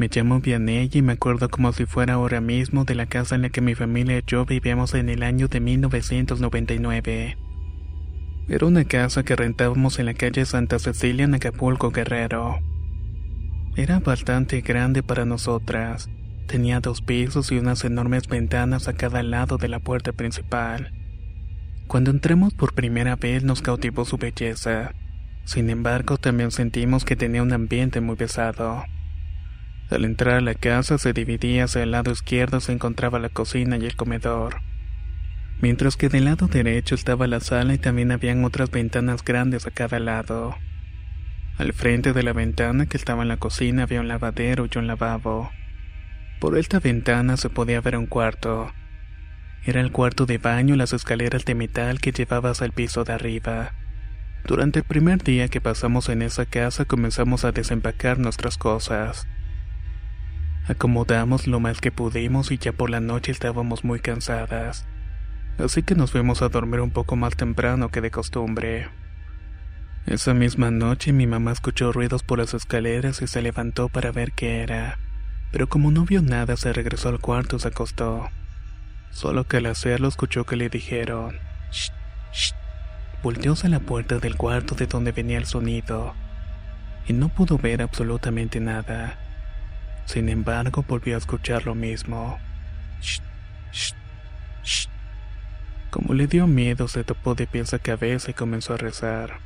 Me 0.00 0.08
llamo 0.10 0.40
Vianney 0.40 0.88
y 0.94 1.02
me 1.02 1.12
acuerdo 1.12 1.50
como 1.50 1.74
si 1.74 1.84
fuera 1.84 2.14
ahora 2.14 2.40
mismo 2.40 2.86
de 2.86 2.94
la 2.94 3.04
casa 3.04 3.34
en 3.34 3.42
la 3.42 3.50
que 3.50 3.60
mi 3.60 3.74
familia 3.74 4.16
y 4.16 4.22
yo 4.26 4.46
vivíamos 4.46 4.94
en 4.94 5.10
el 5.10 5.22
año 5.22 5.46
de 5.46 5.60
1999. 5.60 7.36
Era 8.48 8.66
una 8.66 8.84
casa 8.84 9.24
que 9.24 9.36
rentábamos 9.36 9.98
en 9.98 10.06
la 10.06 10.14
calle 10.14 10.46
Santa 10.46 10.78
Cecilia 10.78 11.26
en 11.26 11.34
Acapulco, 11.34 11.90
Guerrero. 11.90 12.60
Era 13.76 14.00
bastante 14.00 14.62
grande 14.62 15.02
para 15.02 15.26
nosotras. 15.26 16.08
Tenía 16.46 16.80
dos 16.80 17.02
pisos 17.02 17.52
y 17.52 17.58
unas 17.58 17.84
enormes 17.84 18.26
ventanas 18.26 18.88
a 18.88 18.94
cada 18.94 19.22
lado 19.22 19.58
de 19.58 19.68
la 19.68 19.80
puerta 19.80 20.12
principal. 20.12 20.94
Cuando 21.88 22.10
entramos 22.10 22.54
por 22.54 22.72
primera 22.72 23.16
vez 23.16 23.44
nos 23.44 23.60
cautivó 23.60 24.06
su 24.06 24.16
belleza. 24.16 24.94
Sin 25.44 25.68
embargo, 25.68 26.16
también 26.16 26.52
sentimos 26.52 27.04
que 27.04 27.16
tenía 27.16 27.42
un 27.42 27.52
ambiente 27.52 28.00
muy 28.00 28.16
pesado. 28.16 28.82
Al 29.90 30.04
entrar 30.04 30.36
a 30.36 30.40
la 30.40 30.54
casa 30.54 30.98
se 30.98 31.12
dividía 31.12 31.64
hacia 31.64 31.82
el 31.82 31.90
lado 31.90 32.12
izquierdo 32.12 32.60
se 32.60 32.72
encontraba 32.72 33.18
la 33.18 33.28
cocina 33.28 33.76
y 33.76 33.86
el 33.86 33.96
comedor. 33.96 34.62
Mientras 35.60 35.96
que 35.96 36.08
del 36.08 36.26
lado 36.26 36.46
derecho 36.46 36.94
estaba 36.94 37.26
la 37.26 37.40
sala 37.40 37.74
y 37.74 37.78
también 37.78 38.12
habían 38.12 38.44
otras 38.44 38.70
ventanas 38.70 39.24
grandes 39.24 39.66
a 39.66 39.72
cada 39.72 39.98
lado. 39.98 40.56
Al 41.58 41.72
frente 41.72 42.12
de 42.12 42.22
la 42.22 42.32
ventana 42.32 42.86
que 42.86 42.96
estaba 42.96 43.22
en 43.22 43.28
la 43.28 43.36
cocina 43.36 43.82
había 43.82 44.00
un 44.00 44.08
lavadero 44.08 44.66
y 44.72 44.78
un 44.78 44.86
lavabo. 44.86 45.50
Por 46.38 46.56
esta 46.56 46.78
ventana 46.78 47.36
se 47.36 47.50
podía 47.50 47.80
ver 47.80 47.96
un 47.96 48.06
cuarto. 48.06 48.72
Era 49.66 49.80
el 49.80 49.92
cuarto 49.92 50.24
de 50.24 50.38
baño 50.38 50.74
y 50.74 50.78
las 50.78 50.92
escaleras 50.94 51.44
de 51.44 51.54
metal 51.54 52.00
que 52.00 52.12
llevabas 52.12 52.62
al 52.62 52.72
piso 52.72 53.04
de 53.04 53.12
arriba. 53.12 53.72
Durante 54.46 54.78
el 54.78 54.84
primer 54.86 55.22
día 55.22 55.48
que 55.48 55.60
pasamos 55.60 56.08
en 56.08 56.22
esa 56.22 56.46
casa 56.46 56.84
comenzamos 56.84 57.44
a 57.44 57.52
desempacar 57.52 58.18
nuestras 58.18 58.56
cosas. 58.56 59.26
Acomodamos 60.68 61.46
lo 61.46 61.60
más 61.60 61.80
que 61.80 61.90
pudimos 61.90 62.50
y 62.52 62.58
ya 62.58 62.72
por 62.72 62.90
la 62.90 63.00
noche 63.00 63.32
estábamos 63.32 63.84
muy 63.84 64.00
cansadas. 64.00 64.86
Así 65.58 65.82
que 65.82 65.94
nos 65.94 66.12
fuimos 66.12 66.42
a 66.42 66.48
dormir 66.48 66.80
un 66.80 66.90
poco 66.90 67.16
más 67.16 67.36
temprano 67.36 67.90
que 67.90 68.00
de 68.00 68.10
costumbre. 68.10 68.88
Esa 70.06 70.32
misma 70.32 70.70
noche 70.70 71.12
mi 71.12 71.26
mamá 71.26 71.52
escuchó 71.52 71.92
ruidos 71.92 72.22
por 72.22 72.38
las 72.38 72.54
escaleras 72.54 73.20
y 73.22 73.26
se 73.26 73.42
levantó 73.42 73.88
para 73.88 74.12
ver 74.12 74.32
qué 74.32 74.62
era. 74.62 74.98
Pero 75.52 75.68
como 75.68 75.90
no 75.90 76.04
vio 76.04 76.22
nada 76.22 76.56
se 76.56 76.72
regresó 76.72 77.08
al 77.08 77.20
cuarto 77.20 77.56
y 77.56 77.60
se 77.60 77.68
acostó. 77.68 78.28
Solo 79.10 79.44
que 79.44 79.58
al 79.58 79.66
hacerlo 79.66 80.08
escuchó 80.08 80.46
que 80.46 80.56
le 80.56 80.68
dijeron 80.68 81.36
Shh, 81.70 81.92
shh. 82.32 82.54
Volteó 83.22 83.52
hacia 83.52 83.68
la 83.68 83.80
puerta 83.80 84.18
del 84.18 84.36
cuarto 84.36 84.74
de 84.74 84.86
donde 84.86 85.12
venía 85.12 85.36
el 85.36 85.46
sonido 85.46 86.14
y 87.06 87.12
no 87.12 87.28
pudo 87.28 87.58
ver 87.58 87.82
absolutamente 87.82 88.60
nada. 88.60 89.18
Sin 90.10 90.28
embargo, 90.28 90.84
volvió 90.88 91.14
a 91.14 91.18
escuchar 91.18 91.66
lo 91.66 91.76
mismo. 91.76 92.36
Shh, 93.00 93.20
shh. 94.64 94.88
Como 95.88 96.14
le 96.14 96.26
dio 96.26 96.48
miedo, 96.48 96.88
se 96.88 97.04
topó 97.04 97.36
de 97.36 97.46
pies 97.46 97.74
a 97.74 97.78
cabeza 97.78 98.32
y 98.32 98.34
comenzó 98.34 98.74
a 98.74 98.76
rezar. 98.76 99.38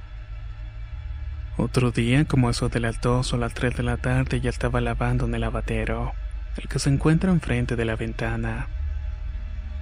Otro 1.59 1.91
día, 1.91 2.25
como 2.25 2.49
eso 2.49 2.71
de 2.71 2.81
las 2.81 2.99
dos 3.03 3.35
o 3.35 3.37
las 3.37 3.53
tres 3.53 3.77
de 3.77 3.83
la 3.83 3.99
tarde, 3.99 4.41
ya 4.41 4.49
estaba 4.49 4.81
lavando 4.81 5.27
en 5.27 5.35
el 5.35 5.43
lavadero, 5.43 6.15
el 6.57 6.67
que 6.67 6.79
se 6.79 6.89
encuentra 6.89 7.31
enfrente 7.31 7.77
de 7.77 7.85
la 7.85 7.97
ventana. 7.97 8.69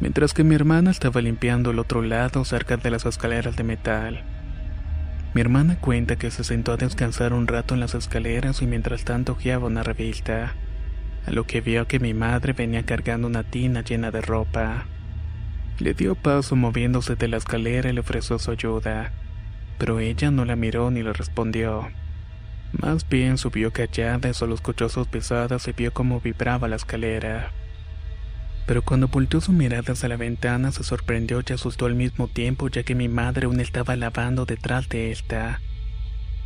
Mientras 0.00 0.34
que 0.34 0.42
mi 0.42 0.56
hermana 0.56 0.90
estaba 0.90 1.20
limpiando 1.20 1.70
el 1.70 1.78
otro 1.78 2.02
lado 2.02 2.44
cerca 2.44 2.76
de 2.76 2.90
las 2.90 3.06
escaleras 3.06 3.54
de 3.54 3.62
metal. 3.62 4.24
Mi 5.32 5.42
hermana 5.42 5.76
cuenta 5.78 6.16
que 6.16 6.32
se 6.32 6.42
sentó 6.42 6.72
a 6.72 6.76
descansar 6.76 7.34
un 7.34 7.46
rato 7.46 7.74
en 7.74 7.78
las 7.78 7.94
escaleras 7.94 8.62
y 8.62 8.66
mientras 8.66 9.04
tanto 9.04 9.36
guiaba 9.36 9.68
una 9.68 9.84
revista, 9.84 10.56
a 11.26 11.30
lo 11.30 11.44
que 11.44 11.60
vio 11.60 11.86
que 11.86 12.00
mi 12.00 12.14
madre 12.14 12.52
venía 12.52 12.84
cargando 12.84 13.26
una 13.26 13.44
tina 13.44 13.82
llena 13.82 14.10
de 14.10 14.20
ropa. 14.20 14.86
Le 15.78 15.94
dio 15.94 16.14
paso 16.14 16.56
moviéndose 16.56 17.16
de 17.16 17.28
la 17.28 17.36
escalera 17.36 17.90
y 17.90 17.92
le 17.92 18.00
ofreció 18.00 18.38
su 18.38 18.50
ayuda, 18.50 19.12
pero 19.78 20.00
ella 20.00 20.30
no 20.30 20.44
la 20.44 20.56
miró 20.56 20.90
ni 20.90 21.02
le 21.02 21.12
respondió. 21.12 21.88
Más 22.72 23.08
bien 23.08 23.36
subió 23.36 23.72
callada 23.72 24.30
y 24.30 24.34
solo 24.34 24.54
escuchó 24.54 24.88
sus 24.88 25.08
y 25.08 25.72
vio 25.72 25.92
cómo 25.92 26.20
vibraba 26.20 26.68
la 26.68 26.76
escalera. 26.76 27.50
Pero 28.66 28.82
cuando 28.82 29.08
volteó 29.08 29.40
su 29.40 29.52
mirada 29.52 29.92
hacia 29.92 30.08
la 30.08 30.16
ventana 30.16 30.72
se 30.72 30.84
sorprendió 30.84 31.42
y 31.46 31.52
asustó 31.52 31.86
al 31.86 31.94
mismo 31.94 32.28
tiempo 32.28 32.68
ya 32.68 32.82
que 32.82 32.94
mi 32.94 33.08
madre 33.08 33.46
aún 33.46 33.60
estaba 33.60 33.96
lavando 33.96 34.46
detrás 34.46 34.88
de 34.88 35.10
esta. 35.10 35.60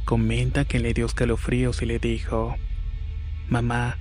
Comenta 0.05 0.65
que 0.65 0.79
le 0.79 0.95
dio 0.95 1.07
escalofríos 1.07 1.83
y 1.83 1.87
le 1.87 1.99
dijo, 1.99 2.57
Mamá, 3.49 3.99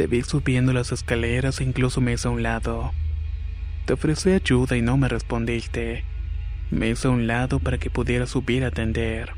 te 0.00 0.06
vi 0.06 0.22
subiendo 0.22 0.72
las 0.72 0.92
escaleras 0.92 1.60
e 1.60 1.64
incluso 1.64 2.00
me 2.00 2.14
hice 2.14 2.26
a 2.26 2.30
un 2.30 2.42
lado. 2.42 2.90
Te 3.84 3.92
ofrecí 3.92 4.30
ayuda 4.30 4.74
y 4.78 4.80
no 4.80 4.96
me 4.96 5.08
respondiste. 5.08 6.06
Me 6.70 6.88
hice 6.88 7.08
a 7.08 7.10
un 7.10 7.26
lado 7.26 7.58
para 7.58 7.76
que 7.76 7.90
pudiera 7.90 8.26
subir 8.26 8.64
a 8.64 8.68
atender. 8.68 9.34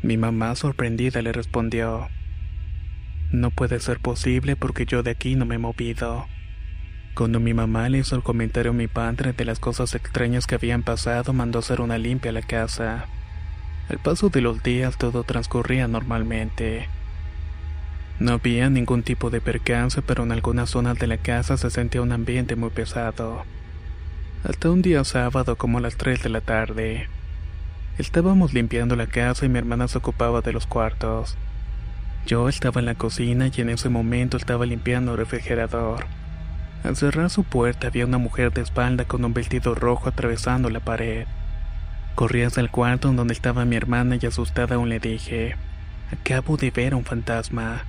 Mi 0.00 0.16
mamá 0.16 0.54
sorprendida 0.54 1.22
le 1.22 1.32
respondió, 1.32 2.06
No 3.32 3.50
puede 3.50 3.80
ser 3.80 3.98
posible 3.98 4.54
porque 4.54 4.86
yo 4.86 5.02
de 5.02 5.10
aquí 5.10 5.34
no 5.34 5.44
me 5.44 5.56
he 5.56 5.58
movido. 5.58 6.26
Cuando 7.16 7.40
mi 7.40 7.52
mamá 7.52 7.88
le 7.88 7.98
hizo 7.98 8.14
el 8.14 8.22
comentario 8.22 8.70
a 8.70 8.74
mi 8.74 8.86
padre 8.86 9.32
de 9.32 9.44
las 9.44 9.58
cosas 9.58 9.96
extrañas 9.96 10.46
que 10.46 10.54
habían 10.54 10.84
pasado, 10.84 11.32
mandó 11.32 11.58
hacer 11.58 11.80
una 11.80 11.98
limpia 11.98 12.30
a 12.30 12.34
la 12.34 12.42
casa. 12.42 13.06
Al 13.88 13.98
paso 13.98 14.28
de 14.28 14.40
los 14.40 14.62
días 14.62 14.98
todo 14.98 15.24
transcurría 15.24 15.88
normalmente. 15.88 16.86
No 18.20 18.34
había 18.34 18.70
ningún 18.70 19.02
tipo 19.02 19.30
de 19.30 19.40
percance, 19.40 20.00
pero 20.00 20.22
en 20.22 20.32
algunas 20.32 20.70
zonas 20.70 20.98
de 20.98 21.08
la 21.08 21.16
casa 21.16 21.56
se 21.56 21.70
sentía 21.70 22.00
un 22.00 22.12
ambiente 22.12 22.54
muy 22.54 22.70
pesado. 22.70 23.44
Hasta 24.44 24.70
un 24.70 24.82
día 24.82 25.02
sábado 25.04 25.56
como 25.56 25.78
a 25.78 25.80
las 25.80 25.96
3 25.96 26.22
de 26.22 26.28
la 26.28 26.40
tarde. 26.40 27.08
Estábamos 27.98 28.52
limpiando 28.52 28.94
la 28.94 29.06
casa 29.06 29.46
y 29.46 29.48
mi 29.48 29.58
hermana 29.58 29.88
se 29.88 29.98
ocupaba 29.98 30.42
de 30.42 30.52
los 30.52 30.66
cuartos. 30.66 31.36
Yo 32.26 32.48
estaba 32.48 32.80
en 32.80 32.86
la 32.86 32.94
cocina 32.94 33.48
y 33.54 33.60
en 33.60 33.70
ese 33.70 33.88
momento 33.88 34.36
estaba 34.36 34.64
limpiando 34.64 35.12
el 35.12 35.18
refrigerador. 35.18 36.06
Al 36.84 36.96
cerrar 36.96 37.30
su 37.30 37.44
puerta 37.44 37.86
había 37.86 38.06
una 38.06 38.18
mujer 38.18 38.52
de 38.52 38.62
espalda 38.62 39.06
con 39.06 39.24
un 39.24 39.34
vestido 39.34 39.74
rojo 39.74 40.08
atravesando 40.08 40.70
la 40.70 40.80
pared. 40.80 41.26
Corrí 42.14 42.42
hacia 42.42 42.60
el 42.60 42.70
cuarto 42.70 43.12
donde 43.12 43.32
estaba 43.34 43.64
mi 43.64 43.76
hermana 43.76 44.18
y 44.20 44.26
asustada 44.26 44.76
aún 44.76 44.88
le 44.88 45.00
dije, 45.00 45.56
acabo 46.12 46.56
de 46.56 46.70
ver 46.70 46.92
a 46.92 46.96
un 46.96 47.04
fantasma. 47.04 47.82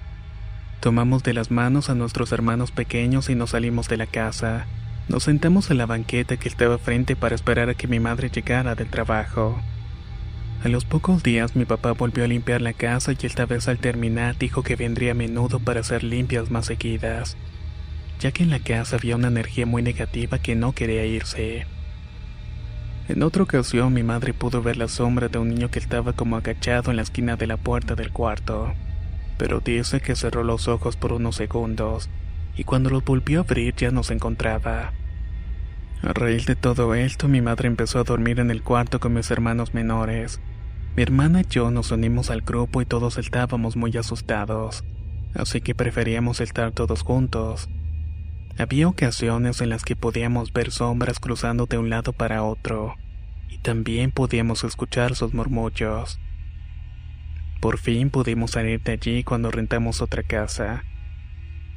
Tomamos 0.80 1.24
de 1.24 1.34
las 1.34 1.52
manos 1.52 1.90
a 1.90 1.96
nuestros 1.96 2.32
hermanos 2.32 2.72
pequeños 2.72 3.30
y 3.30 3.36
nos 3.36 3.52
salimos 3.52 3.88
de 3.88 3.98
la 3.98 4.06
casa. 4.06 4.68
Nos 5.08 5.24
sentamos 5.24 5.70
en 5.72 5.78
la 5.78 5.86
banqueta 5.86 6.38
que 6.38 6.48
estaba 6.48 6.78
frente 6.78 7.16
para 7.16 7.36
esperar 7.36 7.70
a 7.70 7.74
que 7.74 7.88
mi 7.88 8.00
madre 8.00 8.30
llegara 8.30 8.76
del 8.76 8.90
trabajo. 8.90 9.60
A 10.64 10.68
los 10.68 10.84
pocos 10.84 11.22
días 11.22 11.56
mi 11.56 11.66
papá 11.66 11.92
volvió 11.92 12.24
a 12.24 12.28
limpiar 12.28 12.62
la 12.62 12.74
casa 12.74 13.12
y 13.12 13.26
esta 13.26 13.46
vez 13.46 13.68
al 13.68 13.78
terminar 13.78 14.36
dijo 14.38 14.64
que 14.64 14.76
vendría 14.76 15.12
a 15.12 15.14
menudo 15.14 15.60
para 15.60 15.82
hacer 15.82 16.04
limpias 16.04 16.50
más 16.50 16.66
seguidas, 16.66 17.38
ya 18.20 18.32
que 18.32 18.42
en 18.42 18.50
la 18.50 18.60
casa 18.60 18.96
había 18.96 19.16
una 19.16 19.28
energía 19.28 19.68
muy 19.68 19.84
negativa 19.84 20.40
que 20.40 20.56
no 20.56 20.74
quería 20.74 21.06
irse. 21.06 21.68
En 23.08 23.22
otra 23.22 23.44
ocasión 23.44 23.94
mi 23.94 24.02
madre 24.02 24.34
pudo 24.34 24.64
ver 24.64 24.78
la 24.78 24.88
sombra 24.88 25.28
de 25.28 25.38
un 25.38 25.50
niño 25.50 25.70
que 25.70 25.78
estaba 25.78 26.14
como 26.14 26.36
agachado 26.36 26.90
en 26.90 26.98
la 26.98 27.04
esquina 27.04 27.36
de 27.36 27.46
la 27.46 27.58
puerta 27.58 27.94
del 27.94 28.12
cuarto, 28.12 28.74
pero 29.38 29.60
dice 29.60 30.02
que 30.02 30.16
cerró 30.16 30.44
los 30.44 30.68
ojos 30.68 30.96
por 30.96 31.14
unos 31.14 31.36
segundos 31.36 32.10
y 32.58 32.64
cuando 32.64 32.90
los 32.90 33.04
volvió 33.04 33.40
a 33.40 33.44
abrir 33.44 33.76
ya 33.76 33.92
no 33.92 34.04
se 34.04 34.14
encontraba. 34.14 34.94
A 36.02 36.14
raíz 36.14 36.46
de 36.46 36.56
todo 36.56 36.96
esto 36.96 37.28
mi 37.28 37.42
madre 37.42 37.68
empezó 37.68 38.00
a 38.00 38.04
dormir 38.04 38.40
en 38.40 38.52
el 38.52 38.64
cuarto 38.64 39.00
con 39.00 39.14
mis 39.14 39.30
hermanos 39.32 39.74
menores. 39.74 40.40
Mi 40.96 41.04
hermana 41.04 41.42
y 41.42 41.46
yo 41.50 41.72
nos 41.72 41.92
unimos 41.92 42.30
al 42.30 42.42
grupo 42.42 42.82
y 42.82 42.86
todos 42.86 43.18
estábamos 43.18 43.76
muy 43.76 43.96
asustados, 43.98 44.84
así 45.34 45.62
que 45.62 45.76
preferíamos 45.76 46.40
estar 46.40 46.72
todos 46.72 47.02
juntos. 47.02 47.70
Había 48.58 48.88
ocasiones 48.88 49.60
en 49.60 49.70
las 49.70 49.84
que 49.84 49.98
podíamos 49.98 50.54
ver 50.54 50.72
sombras 50.72 51.20
cruzando 51.20 51.66
de 51.66 51.78
un 51.78 51.90
lado 51.90 52.14
para 52.14 52.44
otro, 52.44 52.96
y 53.50 53.58
también 53.58 54.12
podíamos 54.12 54.64
escuchar 54.64 55.16
sus 55.16 55.34
murmullos. 55.34 56.20
Por 57.60 57.78
fin 57.80 58.10
pudimos 58.10 58.52
salir 58.52 58.82
de 58.82 58.94
allí 58.94 59.24
cuando 59.24 59.52
rentamos 59.52 60.02
otra 60.02 60.24
casa. 60.24 60.84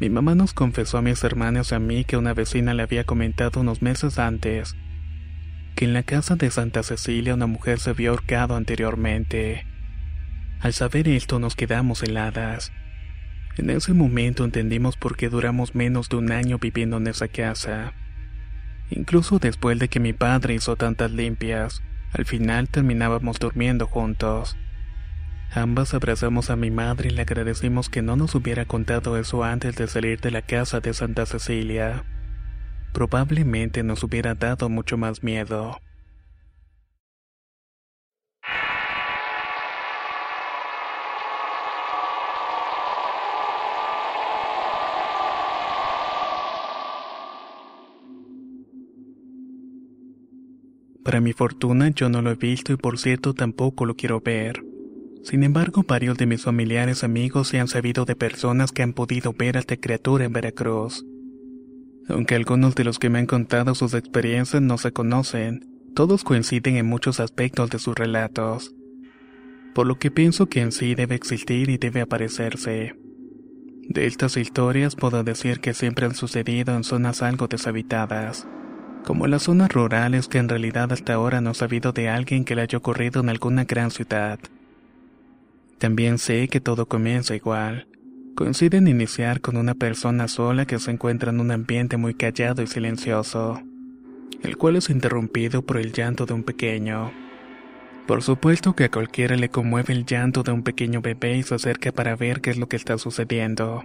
Mi 0.01 0.11
mamá 0.11 0.35
nos 0.35 0.55
confesó 0.55 0.99
a 0.99 1.03
mis 1.03 1.23
hermanos 1.25 1.73
y 1.73 1.75
a 1.75 1.79
mí 1.79 2.05
que 2.05 2.17
una 2.17 2.35
vecina 2.35 2.75
le 2.75 2.83
había 2.83 3.05
comentado 3.05 3.61
unos 3.61 3.83
meses 3.83 4.19
antes 4.19 4.77
que 5.79 5.85
en 5.85 5.93
la 5.93 6.03
casa 6.03 6.35
de 6.35 6.51
Santa 6.51 6.83
Cecilia 6.83 7.35
una 7.35 7.47
mujer 7.47 7.79
se 7.79 7.91
había 7.91 8.11
ahorcado 8.11 8.57
anteriormente. 8.57 9.65
Al 10.59 10.73
saber 10.73 11.07
esto 11.07 11.39
nos 11.39 11.55
quedamos 11.55 12.03
heladas. 12.03 12.73
En 13.57 13.71
ese 13.71 13.93
momento 13.93 14.45
entendimos 14.45 14.97
por 14.97 15.17
qué 15.17 15.29
duramos 15.29 15.77
menos 15.77 16.09
de 16.09 16.17
un 16.17 16.33
año 16.33 16.59
viviendo 16.59 16.97
en 16.97 17.07
esa 17.07 17.29
casa. 17.29 17.93
Incluso 18.91 19.39
después 19.39 19.79
de 19.79 19.87
que 19.87 20.01
mi 20.01 20.13
padre 20.13 20.55
hizo 20.55 20.75
tantas 20.75 21.13
limpias, 21.13 21.81
al 22.13 22.25
final 22.25 22.69
terminábamos 22.69 23.39
durmiendo 23.39 23.87
juntos. 23.87 24.57
Ambas 25.55 25.95
abrazamos 25.95 26.51
a 26.51 26.57
mi 26.57 26.71
madre 26.71 27.09
y 27.09 27.13
le 27.13 27.23
agradecimos 27.23 27.89
que 27.89 28.03
no 28.03 28.17
nos 28.17 28.35
hubiera 28.35 28.67
contado 28.67 29.17
eso 29.17 29.45
antes 29.45 29.77
de 29.77 29.89
salir 29.89 30.21
de 30.21 30.31
la 30.31 30.43
casa 30.43 30.81
de 30.81 30.93
Santa 30.93 31.25
Cecilia. 31.25 32.05
Probablemente 32.93 33.83
nos 33.83 34.03
hubiera 34.03 34.35
dado 34.35 34.69
mucho 34.69 34.99
más 34.99 35.23
miedo. 35.23 35.81
Para 51.03 51.23
mi 51.23 51.33
fortuna 51.33 51.89
yo 51.89 52.11
no 52.11 52.21
lo 52.21 52.31
he 52.31 52.35
visto 52.35 52.75
y 52.75 52.77
por 52.77 52.99
cierto 52.99 53.33
tampoco 53.33 53.87
lo 53.87 53.97
quiero 53.97 54.21
ver. 54.21 54.63
Sin 55.23 55.43
embargo, 55.43 55.85
varios 55.87 56.17
de 56.17 56.27
mis 56.27 56.43
familiares 56.43 57.05
amigos 57.05 57.49
se 57.49 57.59
han 57.59 57.69
sabido 57.69 58.05
de 58.05 58.17
personas 58.17 58.73
que 58.73 58.83
han 58.83 58.93
podido 58.93 59.33
ver 59.33 59.57
a 59.57 59.61
esta 59.61 59.77
criatura 59.77 60.25
en 60.25 60.33
Veracruz. 60.33 61.05
Aunque 62.09 62.35
algunos 62.35 62.75
de 62.75 62.85
los 62.85 62.99
que 62.99 63.11
me 63.11 63.19
han 63.19 63.27
contado 63.27 63.75
sus 63.75 63.95
experiencias 63.95 64.63
no 64.63 64.79
se 64.79 64.93
conocen, 64.93 65.67
todos 65.95 66.25
coinciden 66.25 66.77
en 66.77 66.87
muchos 66.87 67.21
aspectos 67.21 67.71
de 67.71 67.79
sus 67.79 67.95
relatos. 67.95 68.75
Por 69.75 69.87
lo 69.87 69.99
que 69.99 70.11
pienso 70.11 70.47
que 70.47 70.61
en 70.61 70.73
sí 70.73 70.95
debe 70.95 71.15
existir 71.15 71.69
y 71.69 71.77
debe 71.77 72.01
aparecerse. 72.01 72.95
De 73.89 74.07
estas 74.07 74.37
historias 74.37 74.97
puedo 74.97 75.23
decir 75.25 75.61
que 75.61 75.75
siempre 75.75 76.07
han 76.07 76.15
sucedido 76.15 76.75
en 76.75 76.85
zonas 76.85 77.23
algo 77.23 77.49
deshabitadas 77.49 78.47
como 79.09 79.27
las 79.27 79.45
zonas 79.45 79.73
rurales 79.73 80.29
que 80.29 80.37
en 80.37 80.51
realidad 80.51 80.93
hasta 80.93 81.15
ahora 81.15 81.41
no 81.41 81.53
he 81.53 81.55
sabido 81.55 81.93
de 81.93 82.11
alguien 82.11 82.45
que 82.45 82.55
le 82.55 82.61
haya 82.61 82.77
ocurrido 82.77 83.23
en 83.23 83.31
alguna 83.31 83.65
gran 83.65 83.91
ciudad. 83.91 84.39
También 85.79 86.19
sé 86.19 86.49
que 86.49 86.61
todo 86.61 86.87
comienza 86.87 87.37
igual. 87.37 87.87
Coincide 88.35 88.79
en 88.79 88.89
iniciar 88.89 89.41
con 89.41 89.57
una 89.57 89.75
persona 89.75 90.29
sola 90.29 90.67
que 90.67 90.79
se 90.79 90.91
encuentra 90.91 91.31
en 91.31 91.41
un 91.41 91.51
ambiente 91.51 91.97
muy 91.97 92.15
callado 92.15 92.63
y 92.63 92.67
silencioso, 92.67 93.63
el 94.43 94.57
cual 94.57 94.77
es 94.77 94.91
interrumpido 94.91 95.63
por 95.63 95.77
el 95.79 95.93
llanto 95.93 96.27
de 96.27 96.35
un 96.35 96.45
pequeño. 96.45 97.13
Por 98.07 98.23
supuesto 98.23 98.75
que 98.75 98.85
a 98.85 98.91
cualquiera 98.91 99.37
le 99.37 99.51
conmueve 99.51 99.93
el 99.93 100.05
llanto 100.05 100.43
de 100.43 100.53
un 100.53 100.63
pequeño 100.63 101.01
bebé 101.01 101.37
y 101.37 101.43
se 101.43 101.55
acerca 101.55 101.93
para 101.93 102.17
ver 102.17 102.41
qué 102.41 102.51
es 102.51 102.59
lo 102.59 102.69
que 102.69 102.77
está 102.77 102.97
sucediendo. 102.97 103.85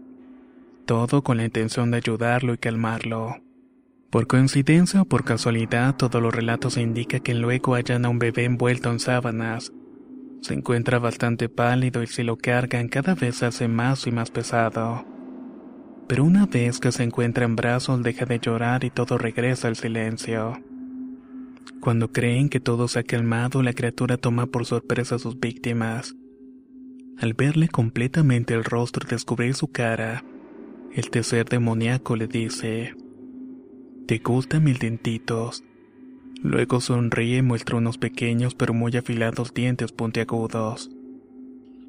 Todo 0.85 1.23
con 1.23 1.37
la 1.37 1.45
intención 1.45 1.91
de 1.91 1.97
ayudarlo 1.97 2.53
y 2.53 2.57
calmarlo. 2.57 3.37
Por 4.09 4.27
coincidencia 4.27 5.01
o 5.01 5.05
por 5.05 5.23
casualidad, 5.23 5.95
todos 5.95 6.21
los 6.21 6.33
relatos 6.33 6.77
indican 6.77 7.21
que 7.21 7.33
luego 7.33 7.73
hallan 7.73 8.05
a 8.05 8.09
un 8.09 8.19
bebé 8.19 8.45
envuelto 8.45 8.91
en 8.91 8.99
sábanas. 8.99 9.73
Se 10.43 10.53
encuentra 10.53 10.99
bastante 10.99 11.47
pálido 11.47 12.03
y 12.03 12.07
si 12.07 12.21
lo 12.21 12.37
cargan 12.37 12.89
cada 12.89 13.15
vez 13.15 13.37
se 13.37 13.45
hace 13.45 13.69
más 13.69 14.05
y 14.07 14.11
más 14.11 14.29
pesado. 14.29 15.05
Pero 16.09 16.25
una 16.25 16.45
vez 16.47 16.81
que 16.81 16.91
se 16.91 17.03
encuentra 17.03 17.45
en 17.45 17.55
brazos 17.55 18.03
deja 18.03 18.25
de 18.25 18.39
llorar 18.39 18.83
y 18.83 18.89
todo 18.89 19.17
regresa 19.17 19.69
al 19.69 19.77
silencio. 19.77 20.61
Cuando 21.79 22.11
creen 22.11 22.49
que 22.49 22.59
todo 22.59 22.89
se 22.89 22.99
ha 22.99 23.03
calmado, 23.03 23.63
la 23.63 23.71
criatura 23.71 24.17
toma 24.17 24.47
por 24.47 24.65
sorpresa 24.65 25.15
a 25.15 25.19
sus 25.19 25.39
víctimas. 25.39 26.13
Al 27.19 27.33
verle 27.35 27.69
completamente 27.69 28.53
el 28.53 28.65
rostro 28.65 29.07
y 29.07 29.11
descubrir 29.11 29.53
su 29.53 29.71
cara, 29.71 30.25
el 30.93 31.09
tercer 31.09 31.47
demoníaco 31.47 32.17
le 32.17 32.27
dice, 32.27 32.95
¿Te 34.07 34.17
gustan 34.17 34.65
mis 34.65 34.77
dentitos? 34.77 35.63
Luego 36.43 36.81
sonríe 36.81 37.37
y 37.37 37.41
muestra 37.41 37.77
unos 37.77 37.97
pequeños 37.97 38.53
pero 38.53 38.73
muy 38.73 38.95
afilados 38.97 39.53
dientes 39.53 39.93
puntiagudos. 39.93 40.91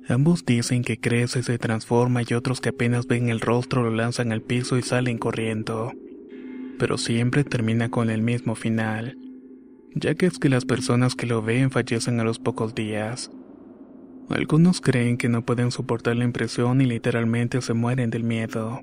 Ambos 0.09 0.47
dicen 0.47 0.85
que 0.85 1.01
crece 1.01 1.41
y 1.41 1.43
se 1.43 1.59
transforma 1.59 2.23
y 2.23 2.35
otros 2.35 2.61
que 2.61 2.69
apenas 2.69 3.09
ven 3.09 3.31
el 3.31 3.41
rostro 3.41 3.83
lo 3.83 3.91
lanzan 3.91 4.31
al 4.31 4.43
piso 4.43 4.79
y 4.79 4.83
salen 4.83 5.19
corriendo. 5.19 5.93
Pero 6.79 6.99
siempre 6.99 7.43
termina 7.43 7.89
con 7.89 8.11
el 8.11 8.23
mismo 8.23 8.55
final, 8.55 9.19
ya 9.93 10.15
que 10.15 10.27
es 10.27 10.39
que 10.39 10.49
las 10.49 10.65
personas 10.65 11.17
que 11.17 11.27
lo 11.27 11.43
ven 11.43 11.73
fallecen 11.73 12.21
a 12.21 12.25
los 12.25 12.39
pocos 12.39 12.77
días. 12.77 13.33
Algunos 14.29 14.81
creen 14.81 15.17
que 15.17 15.29
no 15.29 15.45
pueden 15.45 15.73
soportar 15.73 16.15
la 16.15 16.25
impresión 16.25 16.81
y 16.81 16.87
literalmente 16.87 17.61
se 17.61 17.75
mueren 17.75 18.11
del 18.11 18.23
miedo. 18.23 18.83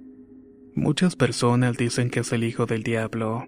Muchas 0.76 1.16
personas 1.16 1.78
dicen 1.78 2.10
que 2.10 2.22
es 2.22 2.32
el 2.34 2.44
hijo 2.44 2.66
del 2.66 2.84
diablo, 2.84 3.46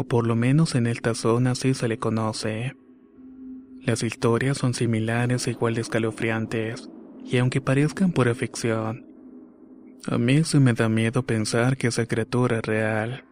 o 0.00 0.04
por 0.04 0.26
lo 0.26 0.34
menos 0.34 0.74
en 0.74 0.86
esta 0.86 1.14
zona 1.14 1.54
sí 1.54 1.74
se 1.74 1.86
le 1.86 1.98
conoce. 1.98 2.74
Las 3.82 4.02
historias 4.02 4.56
son 4.56 4.72
similares 4.72 5.46
e 5.46 5.50
igual 5.50 5.74
de 5.74 5.82
escalofriantes, 5.82 6.88
y 7.24 7.36
aunque 7.36 7.60
parezcan 7.60 8.12
pura 8.12 8.34
ficción, 8.34 9.06
a 10.06 10.16
mí 10.16 10.42
se 10.44 10.58
me 10.58 10.72
da 10.72 10.88
miedo 10.88 11.22
pensar 11.24 11.76
que 11.76 11.88
esa 11.88 12.06
criatura 12.06 12.58
es 12.58 12.64
real. 12.64 13.24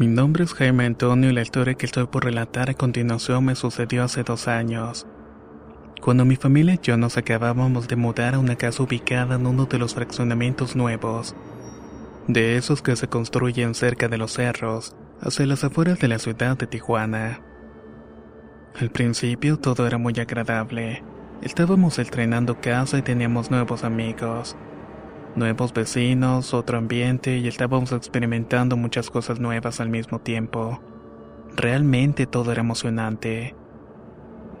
Mi 0.00 0.06
nombre 0.06 0.44
es 0.44 0.54
Jaime 0.54 0.86
Antonio 0.86 1.28
y 1.28 1.34
la 1.34 1.42
historia 1.42 1.74
que 1.74 1.84
estoy 1.84 2.06
por 2.06 2.24
relatar 2.24 2.70
a 2.70 2.74
continuación 2.74 3.44
me 3.44 3.54
sucedió 3.54 4.02
hace 4.02 4.22
dos 4.22 4.48
años. 4.48 5.06
Cuando 6.00 6.24
mi 6.24 6.36
familia 6.36 6.72
y 6.72 6.78
yo 6.82 6.96
nos 6.96 7.18
acabábamos 7.18 7.86
de 7.86 7.96
mudar 7.96 8.34
a 8.34 8.38
una 8.38 8.56
casa 8.56 8.82
ubicada 8.82 9.34
en 9.34 9.46
uno 9.46 9.66
de 9.66 9.78
los 9.78 9.94
fraccionamientos 9.94 10.74
nuevos, 10.74 11.36
de 12.28 12.56
esos 12.56 12.80
que 12.80 12.96
se 12.96 13.08
construyen 13.08 13.74
cerca 13.74 14.08
de 14.08 14.16
los 14.16 14.32
cerros, 14.32 14.96
hacia 15.20 15.44
las 15.44 15.64
afueras 15.64 15.98
de 15.98 16.08
la 16.08 16.18
ciudad 16.18 16.56
de 16.56 16.66
Tijuana. 16.66 17.42
Al 18.80 18.88
principio 18.88 19.58
todo 19.58 19.86
era 19.86 19.98
muy 19.98 20.14
agradable. 20.18 21.04
Estábamos 21.42 21.98
estrenando 21.98 22.58
casa 22.58 22.96
y 22.96 23.02
teníamos 23.02 23.50
nuevos 23.50 23.84
amigos 23.84 24.56
nuevos 25.36 25.72
vecinos, 25.72 26.54
otro 26.54 26.78
ambiente 26.78 27.38
y 27.38 27.48
estábamos 27.48 27.92
experimentando 27.92 28.76
muchas 28.76 29.10
cosas 29.10 29.40
nuevas 29.40 29.80
al 29.80 29.88
mismo 29.88 30.20
tiempo. 30.20 30.80
Realmente 31.56 32.26
todo 32.26 32.52
era 32.52 32.60
emocionante. 32.60 33.54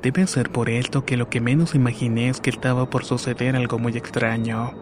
Debe 0.02 0.26
ser 0.26 0.50
por 0.50 0.70
esto 0.70 1.04
que 1.04 1.16
lo 1.16 1.28
que 1.28 1.40
menos 1.40 1.74
imaginé 1.74 2.28
es 2.28 2.40
que 2.40 2.50
estaba 2.50 2.88
por 2.88 3.04
suceder 3.04 3.54
algo 3.54 3.78
muy 3.78 3.96
extraño. 3.96 4.72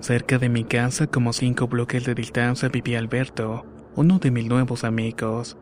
Cerca 0.00 0.38
de 0.38 0.48
mi 0.48 0.64
casa, 0.64 1.06
como 1.06 1.32
cinco 1.32 1.68
bloques 1.68 2.04
de 2.04 2.14
distancia, 2.14 2.68
vivía 2.68 2.98
Alberto, 2.98 3.64
uno 3.96 4.18
de 4.18 4.30
mis 4.30 4.46
nuevos 4.46 4.84
amigos, 4.84 5.56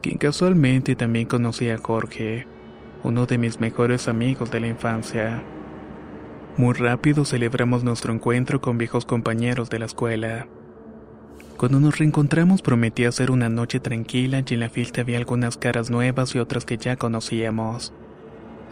quien 0.00 0.18
casualmente 0.18 0.96
también 0.96 1.26
conocía 1.26 1.74
a 1.74 1.78
Jorge, 1.78 2.46
uno 3.02 3.26
de 3.26 3.38
mis 3.38 3.60
mejores 3.60 4.08
amigos 4.08 4.50
de 4.50 4.60
la 4.60 4.68
infancia. 4.68 5.42
Muy 6.56 6.72
rápido 6.74 7.24
celebramos 7.24 7.82
nuestro 7.82 8.12
encuentro 8.12 8.60
con 8.60 8.78
viejos 8.78 9.04
compañeros 9.04 9.70
de 9.70 9.80
la 9.80 9.86
escuela. 9.86 10.46
Cuando 11.56 11.80
nos 11.80 11.98
reencontramos 11.98 12.62
prometí 12.62 13.06
hacer 13.06 13.32
una 13.32 13.48
noche 13.48 13.80
tranquila 13.80 14.44
y 14.46 14.54
en 14.54 14.60
la 14.60 14.68
fiesta 14.68 15.00
había 15.00 15.18
algunas 15.18 15.56
caras 15.56 15.90
nuevas 15.90 16.32
y 16.34 16.38
otras 16.38 16.64
que 16.64 16.76
ya 16.76 16.94
conocíamos. 16.94 17.92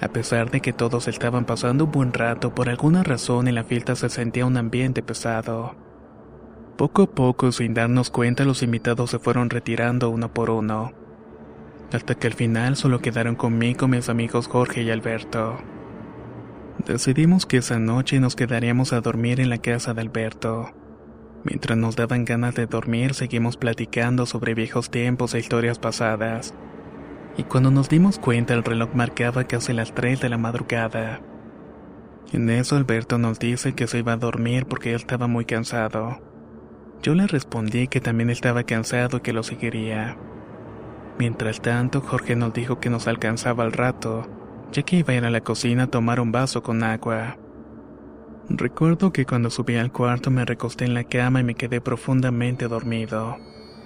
A 0.00 0.08
pesar 0.08 0.52
de 0.52 0.60
que 0.60 0.72
todos 0.72 1.08
estaban 1.08 1.44
pasando 1.44 1.86
un 1.86 1.90
buen 1.90 2.12
rato, 2.12 2.54
por 2.54 2.68
alguna 2.68 3.02
razón 3.02 3.48
en 3.48 3.56
la 3.56 3.64
fiesta 3.64 3.96
se 3.96 4.08
sentía 4.08 4.46
un 4.46 4.56
ambiente 4.56 5.02
pesado. 5.02 5.74
Poco 6.76 7.02
a 7.02 7.06
poco, 7.10 7.50
sin 7.50 7.74
darnos 7.74 8.10
cuenta, 8.10 8.44
los 8.44 8.62
invitados 8.62 9.10
se 9.10 9.18
fueron 9.18 9.50
retirando 9.50 10.08
uno 10.08 10.32
por 10.32 10.50
uno, 10.50 10.92
hasta 11.92 12.14
que 12.14 12.28
al 12.28 12.34
final 12.34 12.76
solo 12.76 13.00
quedaron 13.00 13.34
conmigo 13.34 13.88
mis 13.88 14.08
amigos 14.08 14.46
Jorge 14.46 14.82
y 14.82 14.90
Alberto. 14.90 15.58
Decidimos 16.78 17.46
que 17.46 17.58
esa 17.58 17.78
noche 17.78 18.18
nos 18.18 18.34
quedaríamos 18.34 18.92
a 18.92 19.00
dormir 19.00 19.40
en 19.40 19.50
la 19.50 19.58
casa 19.58 19.94
de 19.94 20.00
Alberto. 20.00 20.70
Mientras 21.44 21.76
nos 21.76 21.96
daban 21.96 22.24
ganas 22.24 22.54
de 22.54 22.66
dormir, 22.66 23.14
seguimos 23.14 23.56
platicando 23.56 24.26
sobre 24.26 24.54
viejos 24.54 24.90
tiempos 24.90 25.34
e 25.34 25.38
historias 25.38 25.78
pasadas. 25.78 26.54
Y 27.36 27.44
cuando 27.44 27.70
nos 27.70 27.88
dimos 27.88 28.18
cuenta, 28.18 28.54
el 28.54 28.64
reloj 28.64 28.94
marcaba 28.94 29.44
casi 29.44 29.72
las 29.72 29.94
3 29.94 30.20
de 30.20 30.28
la 30.28 30.38
madrugada. 30.38 31.20
En 32.32 32.48
eso 32.48 32.76
Alberto 32.76 33.18
nos 33.18 33.38
dice 33.38 33.74
que 33.74 33.86
se 33.86 33.98
iba 33.98 34.14
a 34.14 34.16
dormir 34.16 34.66
porque 34.66 34.90
él 34.90 34.96
estaba 34.96 35.26
muy 35.26 35.44
cansado. 35.44 36.20
Yo 37.02 37.14
le 37.14 37.26
respondí 37.26 37.88
que 37.88 38.00
también 38.00 38.30
estaba 38.30 38.62
cansado 38.64 39.18
y 39.18 39.20
que 39.20 39.32
lo 39.32 39.42
seguiría. 39.42 40.16
Mientras 41.18 41.60
tanto, 41.60 42.00
Jorge 42.00 42.34
nos 42.36 42.54
dijo 42.54 42.80
que 42.80 42.90
nos 42.90 43.06
alcanzaba 43.06 43.64
al 43.64 43.72
rato, 43.72 44.26
ya 44.72 44.82
que 44.82 44.96
iba 44.96 45.12
a 45.12 45.16
ir 45.16 45.24
a 45.24 45.30
la 45.30 45.42
cocina 45.42 45.84
a 45.84 45.86
tomar 45.86 46.18
un 46.18 46.32
vaso 46.32 46.62
con 46.62 46.82
agua. 46.82 47.36
Recuerdo 48.48 49.12
que 49.12 49.24
cuando 49.24 49.50
subí 49.50 49.76
al 49.76 49.92
cuarto 49.92 50.30
me 50.30 50.44
recosté 50.44 50.84
en 50.84 50.94
la 50.94 51.04
cama 51.04 51.40
y 51.40 51.44
me 51.44 51.54
quedé 51.54 51.80
profundamente 51.80 52.66
dormido, 52.68 53.36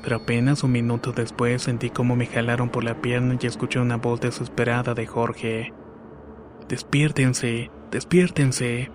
pero 0.02 0.16
apenas 0.16 0.64
un 0.64 0.72
minuto 0.72 1.12
después 1.12 1.62
sentí 1.62 1.90
como 1.90 2.16
me 2.16 2.26
jalaron 2.26 2.70
por 2.70 2.84
la 2.84 3.00
pierna 3.00 3.36
y 3.40 3.46
escuché 3.46 3.80
una 3.80 3.96
voz 3.96 4.20
desesperada 4.20 4.94
de 4.94 5.06
Jorge. 5.06 5.74
Despiértense, 6.68 7.70
despiértense. 7.90 8.90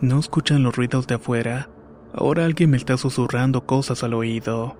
¿No 0.00 0.18
escuchan 0.18 0.62
los 0.62 0.76
ruidos 0.76 1.06
de 1.06 1.14
afuera? 1.14 1.70
Ahora 2.12 2.44
alguien 2.44 2.70
me 2.70 2.76
está 2.76 2.96
susurrando 2.96 3.66
cosas 3.66 4.04
al 4.04 4.14
oído. 4.14 4.76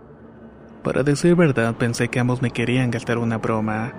Para 0.84 1.02
decir 1.02 1.34
verdad 1.34 1.74
pensé 1.76 2.08
que 2.08 2.20
ambos 2.20 2.42
me 2.42 2.50
querían 2.50 2.90
gastar 2.90 3.18
una 3.18 3.38
broma. 3.38 3.92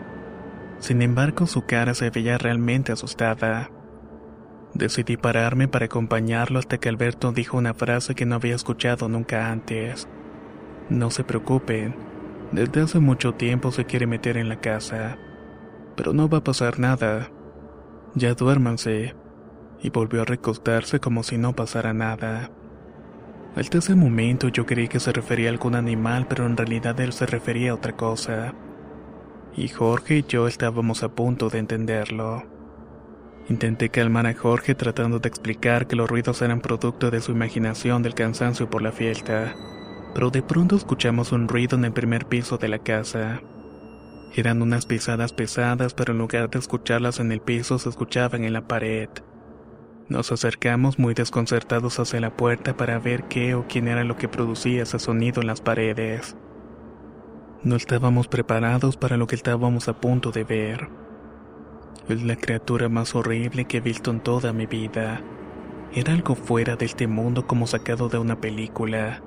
Sin 0.80 1.02
embargo 1.02 1.48
su 1.48 1.66
cara 1.66 1.94
se 1.94 2.10
veía 2.10 2.38
realmente 2.38 2.92
asustada. 2.92 3.72
Decidí 4.74 5.18
pararme 5.18 5.68
para 5.68 5.86
acompañarlo 5.86 6.60
hasta 6.60 6.78
que 6.78 6.90
Alberto 6.90 7.32
dijo 7.32 7.58
una 7.58 7.74
frase 7.74 8.16
que 8.16 8.26
no 8.26 8.36
había 8.36 8.56
escuchado 8.56 9.10
nunca 9.10 9.52
antes. 9.52 10.08
No 10.90 11.10
se 11.10 11.24
preocupen, 11.24 11.96
desde 12.52 12.82
hace 12.82 13.00
mucho 13.00 13.34
tiempo 13.34 13.72
se 13.72 13.86
quiere 13.86 14.08
meter 14.08 14.38
en 14.38 14.48
la 14.48 14.62
casa, 14.62 15.18
pero 15.96 16.14
no 16.14 16.30
va 16.30 16.40
a 16.40 16.44
pasar 16.44 16.80
nada. 16.80 17.30
Ya 18.16 18.34
duérmanse. 18.34 19.16
Y 19.80 19.92
volvió 19.92 20.24
a 20.24 20.26
recostarse 20.26 21.00
como 21.00 21.22
si 21.22 21.38
no 21.38 21.54
pasara 21.54 21.94
nada. 21.94 22.50
Hasta 23.56 23.78
ese 23.78 23.96
momento 23.96 24.48
yo 24.48 24.66
creí 24.66 24.88
que 24.88 25.00
se 25.00 25.12
refería 25.12 25.50
a 25.50 25.52
algún 25.52 25.76
animal, 25.76 26.26
pero 26.28 26.46
en 26.46 26.58
realidad 26.58 27.00
él 27.00 27.14
se 27.14 27.28
refería 27.28 27.72
a 27.72 27.76
otra 27.76 27.96
cosa. 27.96 28.56
Y 29.56 29.70
Jorge 29.70 30.18
y 30.18 30.24
yo 30.24 30.48
estábamos 30.48 31.04
a 31.04 31.10
punto 31.10 31.50
de 31.50 31.60
entenderlo. 31.60 32.44
Intenté 33.50 33.90
calmar 33.90 34.28
a 34.28 34.34
Jorge 34.34 34.76
tratando 34.76 35.20
de 35.20 35.30
explicar 35.30 35.88
que 35.88 35.96
los 35.96 36.10
ruidos 36.10 36.42
eran 36.42 36.60
producto 36.60 37.10
de 37.12 37.22
su 37.22 37.32
imaginación 37.32 38.04
del 38.04 38.14
cansancio 38.14 38.70
por 38.70 38.82
la 38.82 38.92
fiesta, 38.92 39.56
pero 40.14 40.30
de 40.30 40.42
pronto 40.42 40.76
escuchamos 40.76 41.32
un 41.32 41.48
ruido 41.48 41.78
en 41.78 41.86
el 41.86 41.94
primer 41.94 42.26
piso 42.26 42.58
de 42.58 42.68
la 42.68 42.80
casa. 42.80 43.42
Eran 44.36 44.62
unas 44.62 44.86
pisadas 44.86 45.32
pesadas, 45.32 45.94
pero 45.94 46.12
en 46.12 46.20
lugar 46.20 46.50
de 46.50 46.60
escucharlas 46.60 47.20
en 47.20 47.32
el 47.32 47.40
piso 47.40 47.80
se 47.80 47.88
escuchaban 47.88 48.44
en 48.44 48.54
la 48.54 48.68
pared. 48.68 49.10
Nos 50.10 50.32
acercamos 50.32 51.00
muy 51.00 51.14
desconcertados 51.14 52.00
hacia 52.00 52.20
la 52.20 52.36
puerta 52.36 52.76
para 52.76 53.00
ver 53.00 53.24
qué 53.26 53.56
o 53.56 53.66
quién 53.68 53.88
era 53.88 54.04
lo 54.04 54.18
que 54.18 54.28
producía 54.28 54.84
ese 54.84 55.00
sonido 55.00 55.42
en 55.42 55.48
las 55.48 55.62
paredes. 55.62 56.36
No 57.64 57.76
estábamos 57.76 58.28
preparados 58.28 58.98
para 58.98 59.18
lo 59.18 59.26
que 59.26 59.36
estábamos 59.36 59.88
a 59.88 60.00
punto 60.00 60.32
de 60.32 60.44
ver. 60.44 60.90
Es 62.08 62.24
la 62.24 62.36
criatura 62.36 62.88
más 62.88 63.16
horrible 63.16 63.66
que 63.66 63.78
he 63.78 63.82
visto 63.82 64.12
en 64.12 64.20
toda 64.20 64.54
mi 64.54 64.68
vida. 64.68 65.22
Era 65.94 66.14
algo 66.14 66.36
fuera 66.36 66.76
de 66.76 66.86
este 66.86 67.08
mundo 67.08 67.48
como 67.48 67.66
sacado 67.66 68.10
de 68.10 68.20
una 68.20 68.40
película. 68.40 69.24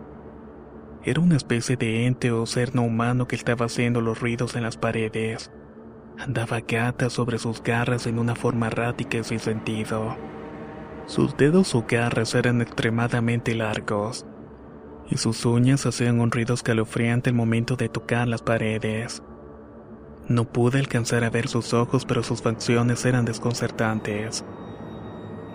Era 1.03 1.21
una 1.21 1.37
especie 1.37 1.77
de 1.77 2.07
ente 2.07 2.31
o 2.31 2.47
ser 2.47 2.75
no 2.75 2.83
humano 2.83 3.27
que 3.27 3.35
estaba 3.35 3.67
haciendo 3.67 4.01
los 4.01 4.21
ruidos 4.21 4.55
en 4.55 4.63
las 4.63 4.77
paredes. 4.77 5.51
Andaba 6.19 6.61
gata 6.61 7.11
sobre 7.11 7.39
sus 7.39 7.63
garras 7.63 8.07
en 8.07 8.19
una 8.19 8.37
forma 8.37 8.69
errática 8.69 9.19
y 9.19 9.25
sin 9.25 9.41
sentido. 9.41 10.17
Sus 11.07 11.37
dedos 11.37 11.75
o 11.75 11.85
garras 11.89 12.35
eran 12.37 12.61
extremadamente 12.61 13.55
largos, 13.55 14.25
y 15.11 15.17
sus 15.17 15.45
uñas 15.45 15.87
hacían 15.87 16.21
un 16.21 16.31
ruido 16.31 16.55
escalofriante 16.55 17.31
al 17.31 17.37
momento 17.37 17.77
de 17.77 17.89
tocar 17.89 18.29
las 18.29 18.43
paredes. 18.43 19.23
No 20.29 20.45
pude 20.45 20.79
alcanzar 20.79 21.25
a 21.25 21.31
ver 21.31 21.49
sus 21.49 21.75
ojos, 21.75 22.05
pero 22.05 22.23
sus 22.23 22.41
facciones 22.41 23.05
eran 23.05 23.25
desconcertantes, 23.25 24.45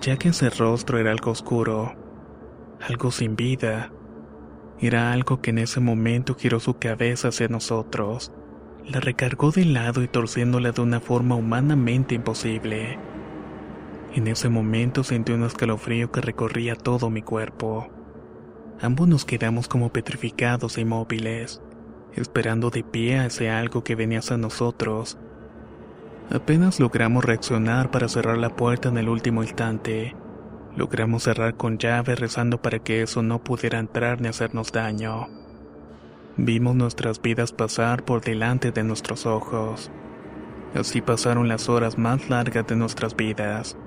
ya 0.02 0.18
que 0.18 0.30
ese 0.30 0.50
rostro 0.50 0.98
era 0.98 1.12
algo 1.12 1.32
oscuro, 1.32 1.96
algo 2.88 3.12
sin 3.12 3.36
vida. 3.36 3.92
Era 4.82 5.14
algo 5.14 5.42
que 5.42 5.52
en 5.52 5.60
ese 5.60 5.80
momento 5.80 6.36
giró 6.36 6.60
su 6.60 6.78
cabeza 6.78 7.30
hacia 7.30 7.48
nosotros, 7.48 8.34
la 8.86 9.00
recargó 9.00 9.52
de 9.52 9.64
lado 9.64 10.04
y 10.04 10.10
torciéndola 10.10 10.74
de 10.74 10.82
una 10.82 11.00
forma 11.00 11.36
humanamente 11.36 12.14
imposible. 12.14 13.00
En 14.14 14.28
ese 14.28 14.50
momento 14.50 15.04
sentí 15.04 15.32
un 15.32 15.44
escalofrío 15.44 16.12
que 16.12 16.22
recorría 16.22 16.76
todo 16.76 17.10
mi 17.10 17.22
cuerpo. 17.22 17.90
Ambos 18.82 19.08
nos 19.08 19.26
quedamos 19.26 19.68
como 19.68 19.90
petrificados 19.90 20.78
e 20.78 20.82
inmóviles 20.82 21.62
esperando 22.16 22.70
de 22.70 22.84
pie 22.84 23.20
a 23.20 23.26
ese 23.26 23.50
algo 23.50 23.84
que 23.84 23.96
venía 23.96 24.20
hacia 24.20 24.38
nosotros. 24.38 25.18
Apenas 26.32 26.80
logramos 26.80 27.24
reaccionar 27.24 27.92
para 27.92 28.08
cerrar 28.08 28.38
la 28.38 28.56
puerta 28.56 28.90
en 28.90 28.98
el 28.98 29.10
último 29.10 29.44
instante. 29.44 30.16
Logramos 30.76 31.24
cerrar 31.24 31.56
con 31.56 31.78
llave 31.78 32.16
rezando 32.16 32.62
para 32.62 32.80
que 32.80 33.02
eso 33.02 33.22
no 33.22 33.44
pudiera 33.44 33.80
entrar 33.80 34.22
ni 34.22 34.28
hacernos 34.28 34.72
daño. 34.72 35.28
Vimos 36.38 36.76
nuestras 36.76 37.22
vidas 37.22 37.54
pasar 37.54 38.04
por 38.04 38.22
delante 38.22 38.72
de 38.72 38.84
nuestros 38.84 39.26
ojos. 39.26 39.92
Así 40.74 41.02
pasaron 41.02 41.48
las 41.48 41.70
horas 41.70 41.98
más 41.98 42.30
largas 42.30 42.68
de 42.68 42.76
nuestras 42.76 43.16
vidas, 43.16 43.78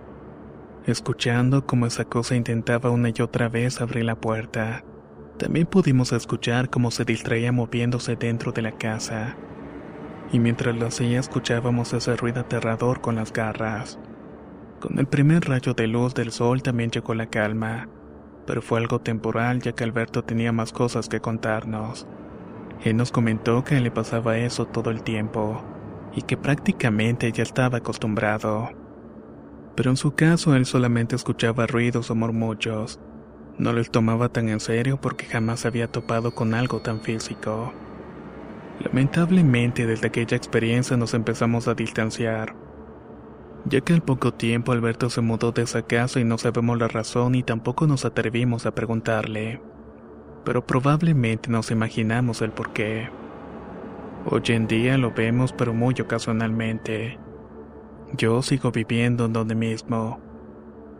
escuchando 0.90 1.66
cómo 1.66 1.86
esa 1.86 2.04
cosa 2.04 2.34
intentaba 2.34 2.90
una 2.90 3.10
y 3.10 3.20
otra 3.20 3.48
vez 3.48 3.80
abrir 3.80 4.04
la 4.04 4.14
puerta. 4.14 4.84
También 5.38 5.66
pudimos 5.66 6.12
escuchar 6.12 6.70
cómo 6.70 6.90
se 6.90 7.04
distraía 7.04 7.52
moviéndose 7.52 8.16
dentro 8.16 8.52
de 8.52 8.62
la 8.62 8.72
casa. 8.72 9.36
Y 10.32 10.38
mientras 10.38 10.74
lo 10.76 10.86
hacía 10.86 11.20
escuchábamos 11.20 11.92
ese 11.92 12.16
ruido 12.16 12.40
aterrador 12.40 13.00
con 13.00 13.16
las 13.16 13.32
garras. 13.32 13.98
Con 14.80 14.98
el 14.98 15.06
primer 15.06 15.48
rayo 15.48 15.74
de 15.74 15.86
luz 15.86 16.14
del 16.14 16.32
sol 16.32 16.62
también 16.62 16.90
llegó 16.90 17.14
la 17.14 17.26
calma, 17.26 17.88
pero 18.46 18.62
fue 18.62 18.78
algo 18.78 19.00
temporal 19.00 19.60
ya 19.60 19.72
que 19.72 19.84
Alberto 19.84 20.24
tenía 20.24 20.52
más 20.52 20.72
cosas 20.72 21.08
que 21.08 21.20
contarnos. 21.20 22.06
Él 22.84 22.96
nos 22.96 23.12
comentó 23.12 23.64
que 23.64 23.80
le 23.80 23.90
pasaba 23.90 24.38
eso 24.38 24.66
todo 24.66 24.90
el 24.90 25.02
tiempo, 25.02 25.62
y 26.14 26.22
que 26.22 26.36
prácticamente 26.36 27.30
ya 27.32 27.42
estaba 27.42 27.78
acostumbrado. 27.78 28.70
Pero 29.78 29.90
en 29.90 29.96
su 29.96 30.16
caso 30.16 30.56
él 30.56 30.66
solamente 30.66 31.14
escuchaba 31.14 31.68
ruidos 31.68 32.10
o 32.10 32.16
murmullos, 32.16 32.98
no 33.58 33.72
les 33.72 33.92
tomaba 33.92 34.28
tan 34.28 34.48
en 34.48 34.58
serio 34.58 35.00
porque 35.00 35.24
jamás 35.26 35.66
había 35.66 35.86
topado 35.86 36.34
con 36.34 36.52
algo 36.52 36.80
tan 36.80 37.00
físico. 37.00 37.72
Lamentablemente 38.84 39.86
desde 39.86 40.08
aquella 40.08 40.36
experiencia 40.36 40.96
nos 40.96 41.14
empezamos 41.14 41.68
a 41.68 41.74
distanciar, 41.74 42.56
ya 43.66 43.80
que 43.80 43.92
al 43.92 44.02
poco 44.02 44.34
tiempo 44.34 44.72
Alberto 44.72 45.10
se 45.10 45.20
mudó 45.20 45.52
de 45.52 45.62
esa 45.62 45.82
casa 45.82 46.18
y 46.18 46.24
no 46.24 46.38
sabemos 46.38 46.76
la 46.76 46.88
razón 46.88 47.36
y 47.36 47.44
tampoco 47.44 47.86
nos 47.86 48.04
atrevimos 48.04 48.66
a 48.66 48.74
preguntarle, 48.74 49.62
pero 50.44 50.66
probablemente 50.66 51.50
nos 51.50 51.70
imaginamos 51.70 52.42
el 52.42 52.50
porqué. 52.50 53.10
Hoy 54.26 54.42
en 54.48 54.66
día 54.66 54.98
lo 54.98 55.12
vemos 55.12 55.52
pero 55.52 55.72
muy 55.72 55.94
ocasionalmente. 56.00 57.27
Yo 58.16 58.42
sigo 58.42 58.72
viviendo 58.72 59.26
en 59.26 59.32
donde 59.32 59.54
mismo, 59.54 60.20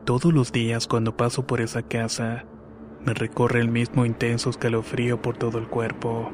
todos 0.04 0.32
los 0.32 0.52
días 0.52 0.86
cuando 0.86 1.16
paso 1.16 1.46
por 1.46 1.60
esa 1.60 1.82
casa, 1.82 2.44
me 3.04 3.14
recorre 3.14 3.60
el 3.60 3.68
mismo 3.68 4.04
intenso 4.04 4.50
escalofrío 4.50 5.22
por 5.22 5.36
todo 5.36 5.58
el 5.58 5.68
cuerpo. 5.68 6.30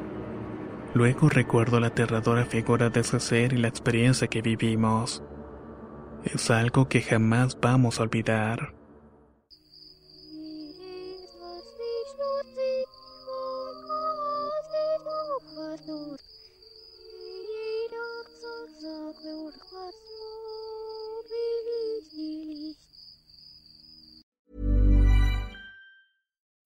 Luego 0.94 1.28
recuerdo 1.28 1.80
la 1.80 1.88
aterradora 1.88 2.44
figura 2.44 2.90
de 2.90 3.00
ese 3.00 3.20
ser 3.20 3.52
y 3.52 3.58
la 3.58 3.68
experiencia 3.68 4.28
que 4.28 4.42
vivimos. 4.42 5.22
Es 6.24 6.50
algo 6.50 6.88
que 6.88 7.02
jamás 7.02 7.58
vamos 7.60 8.00
a 8.00 8.04
olvidar. 8.04 8.74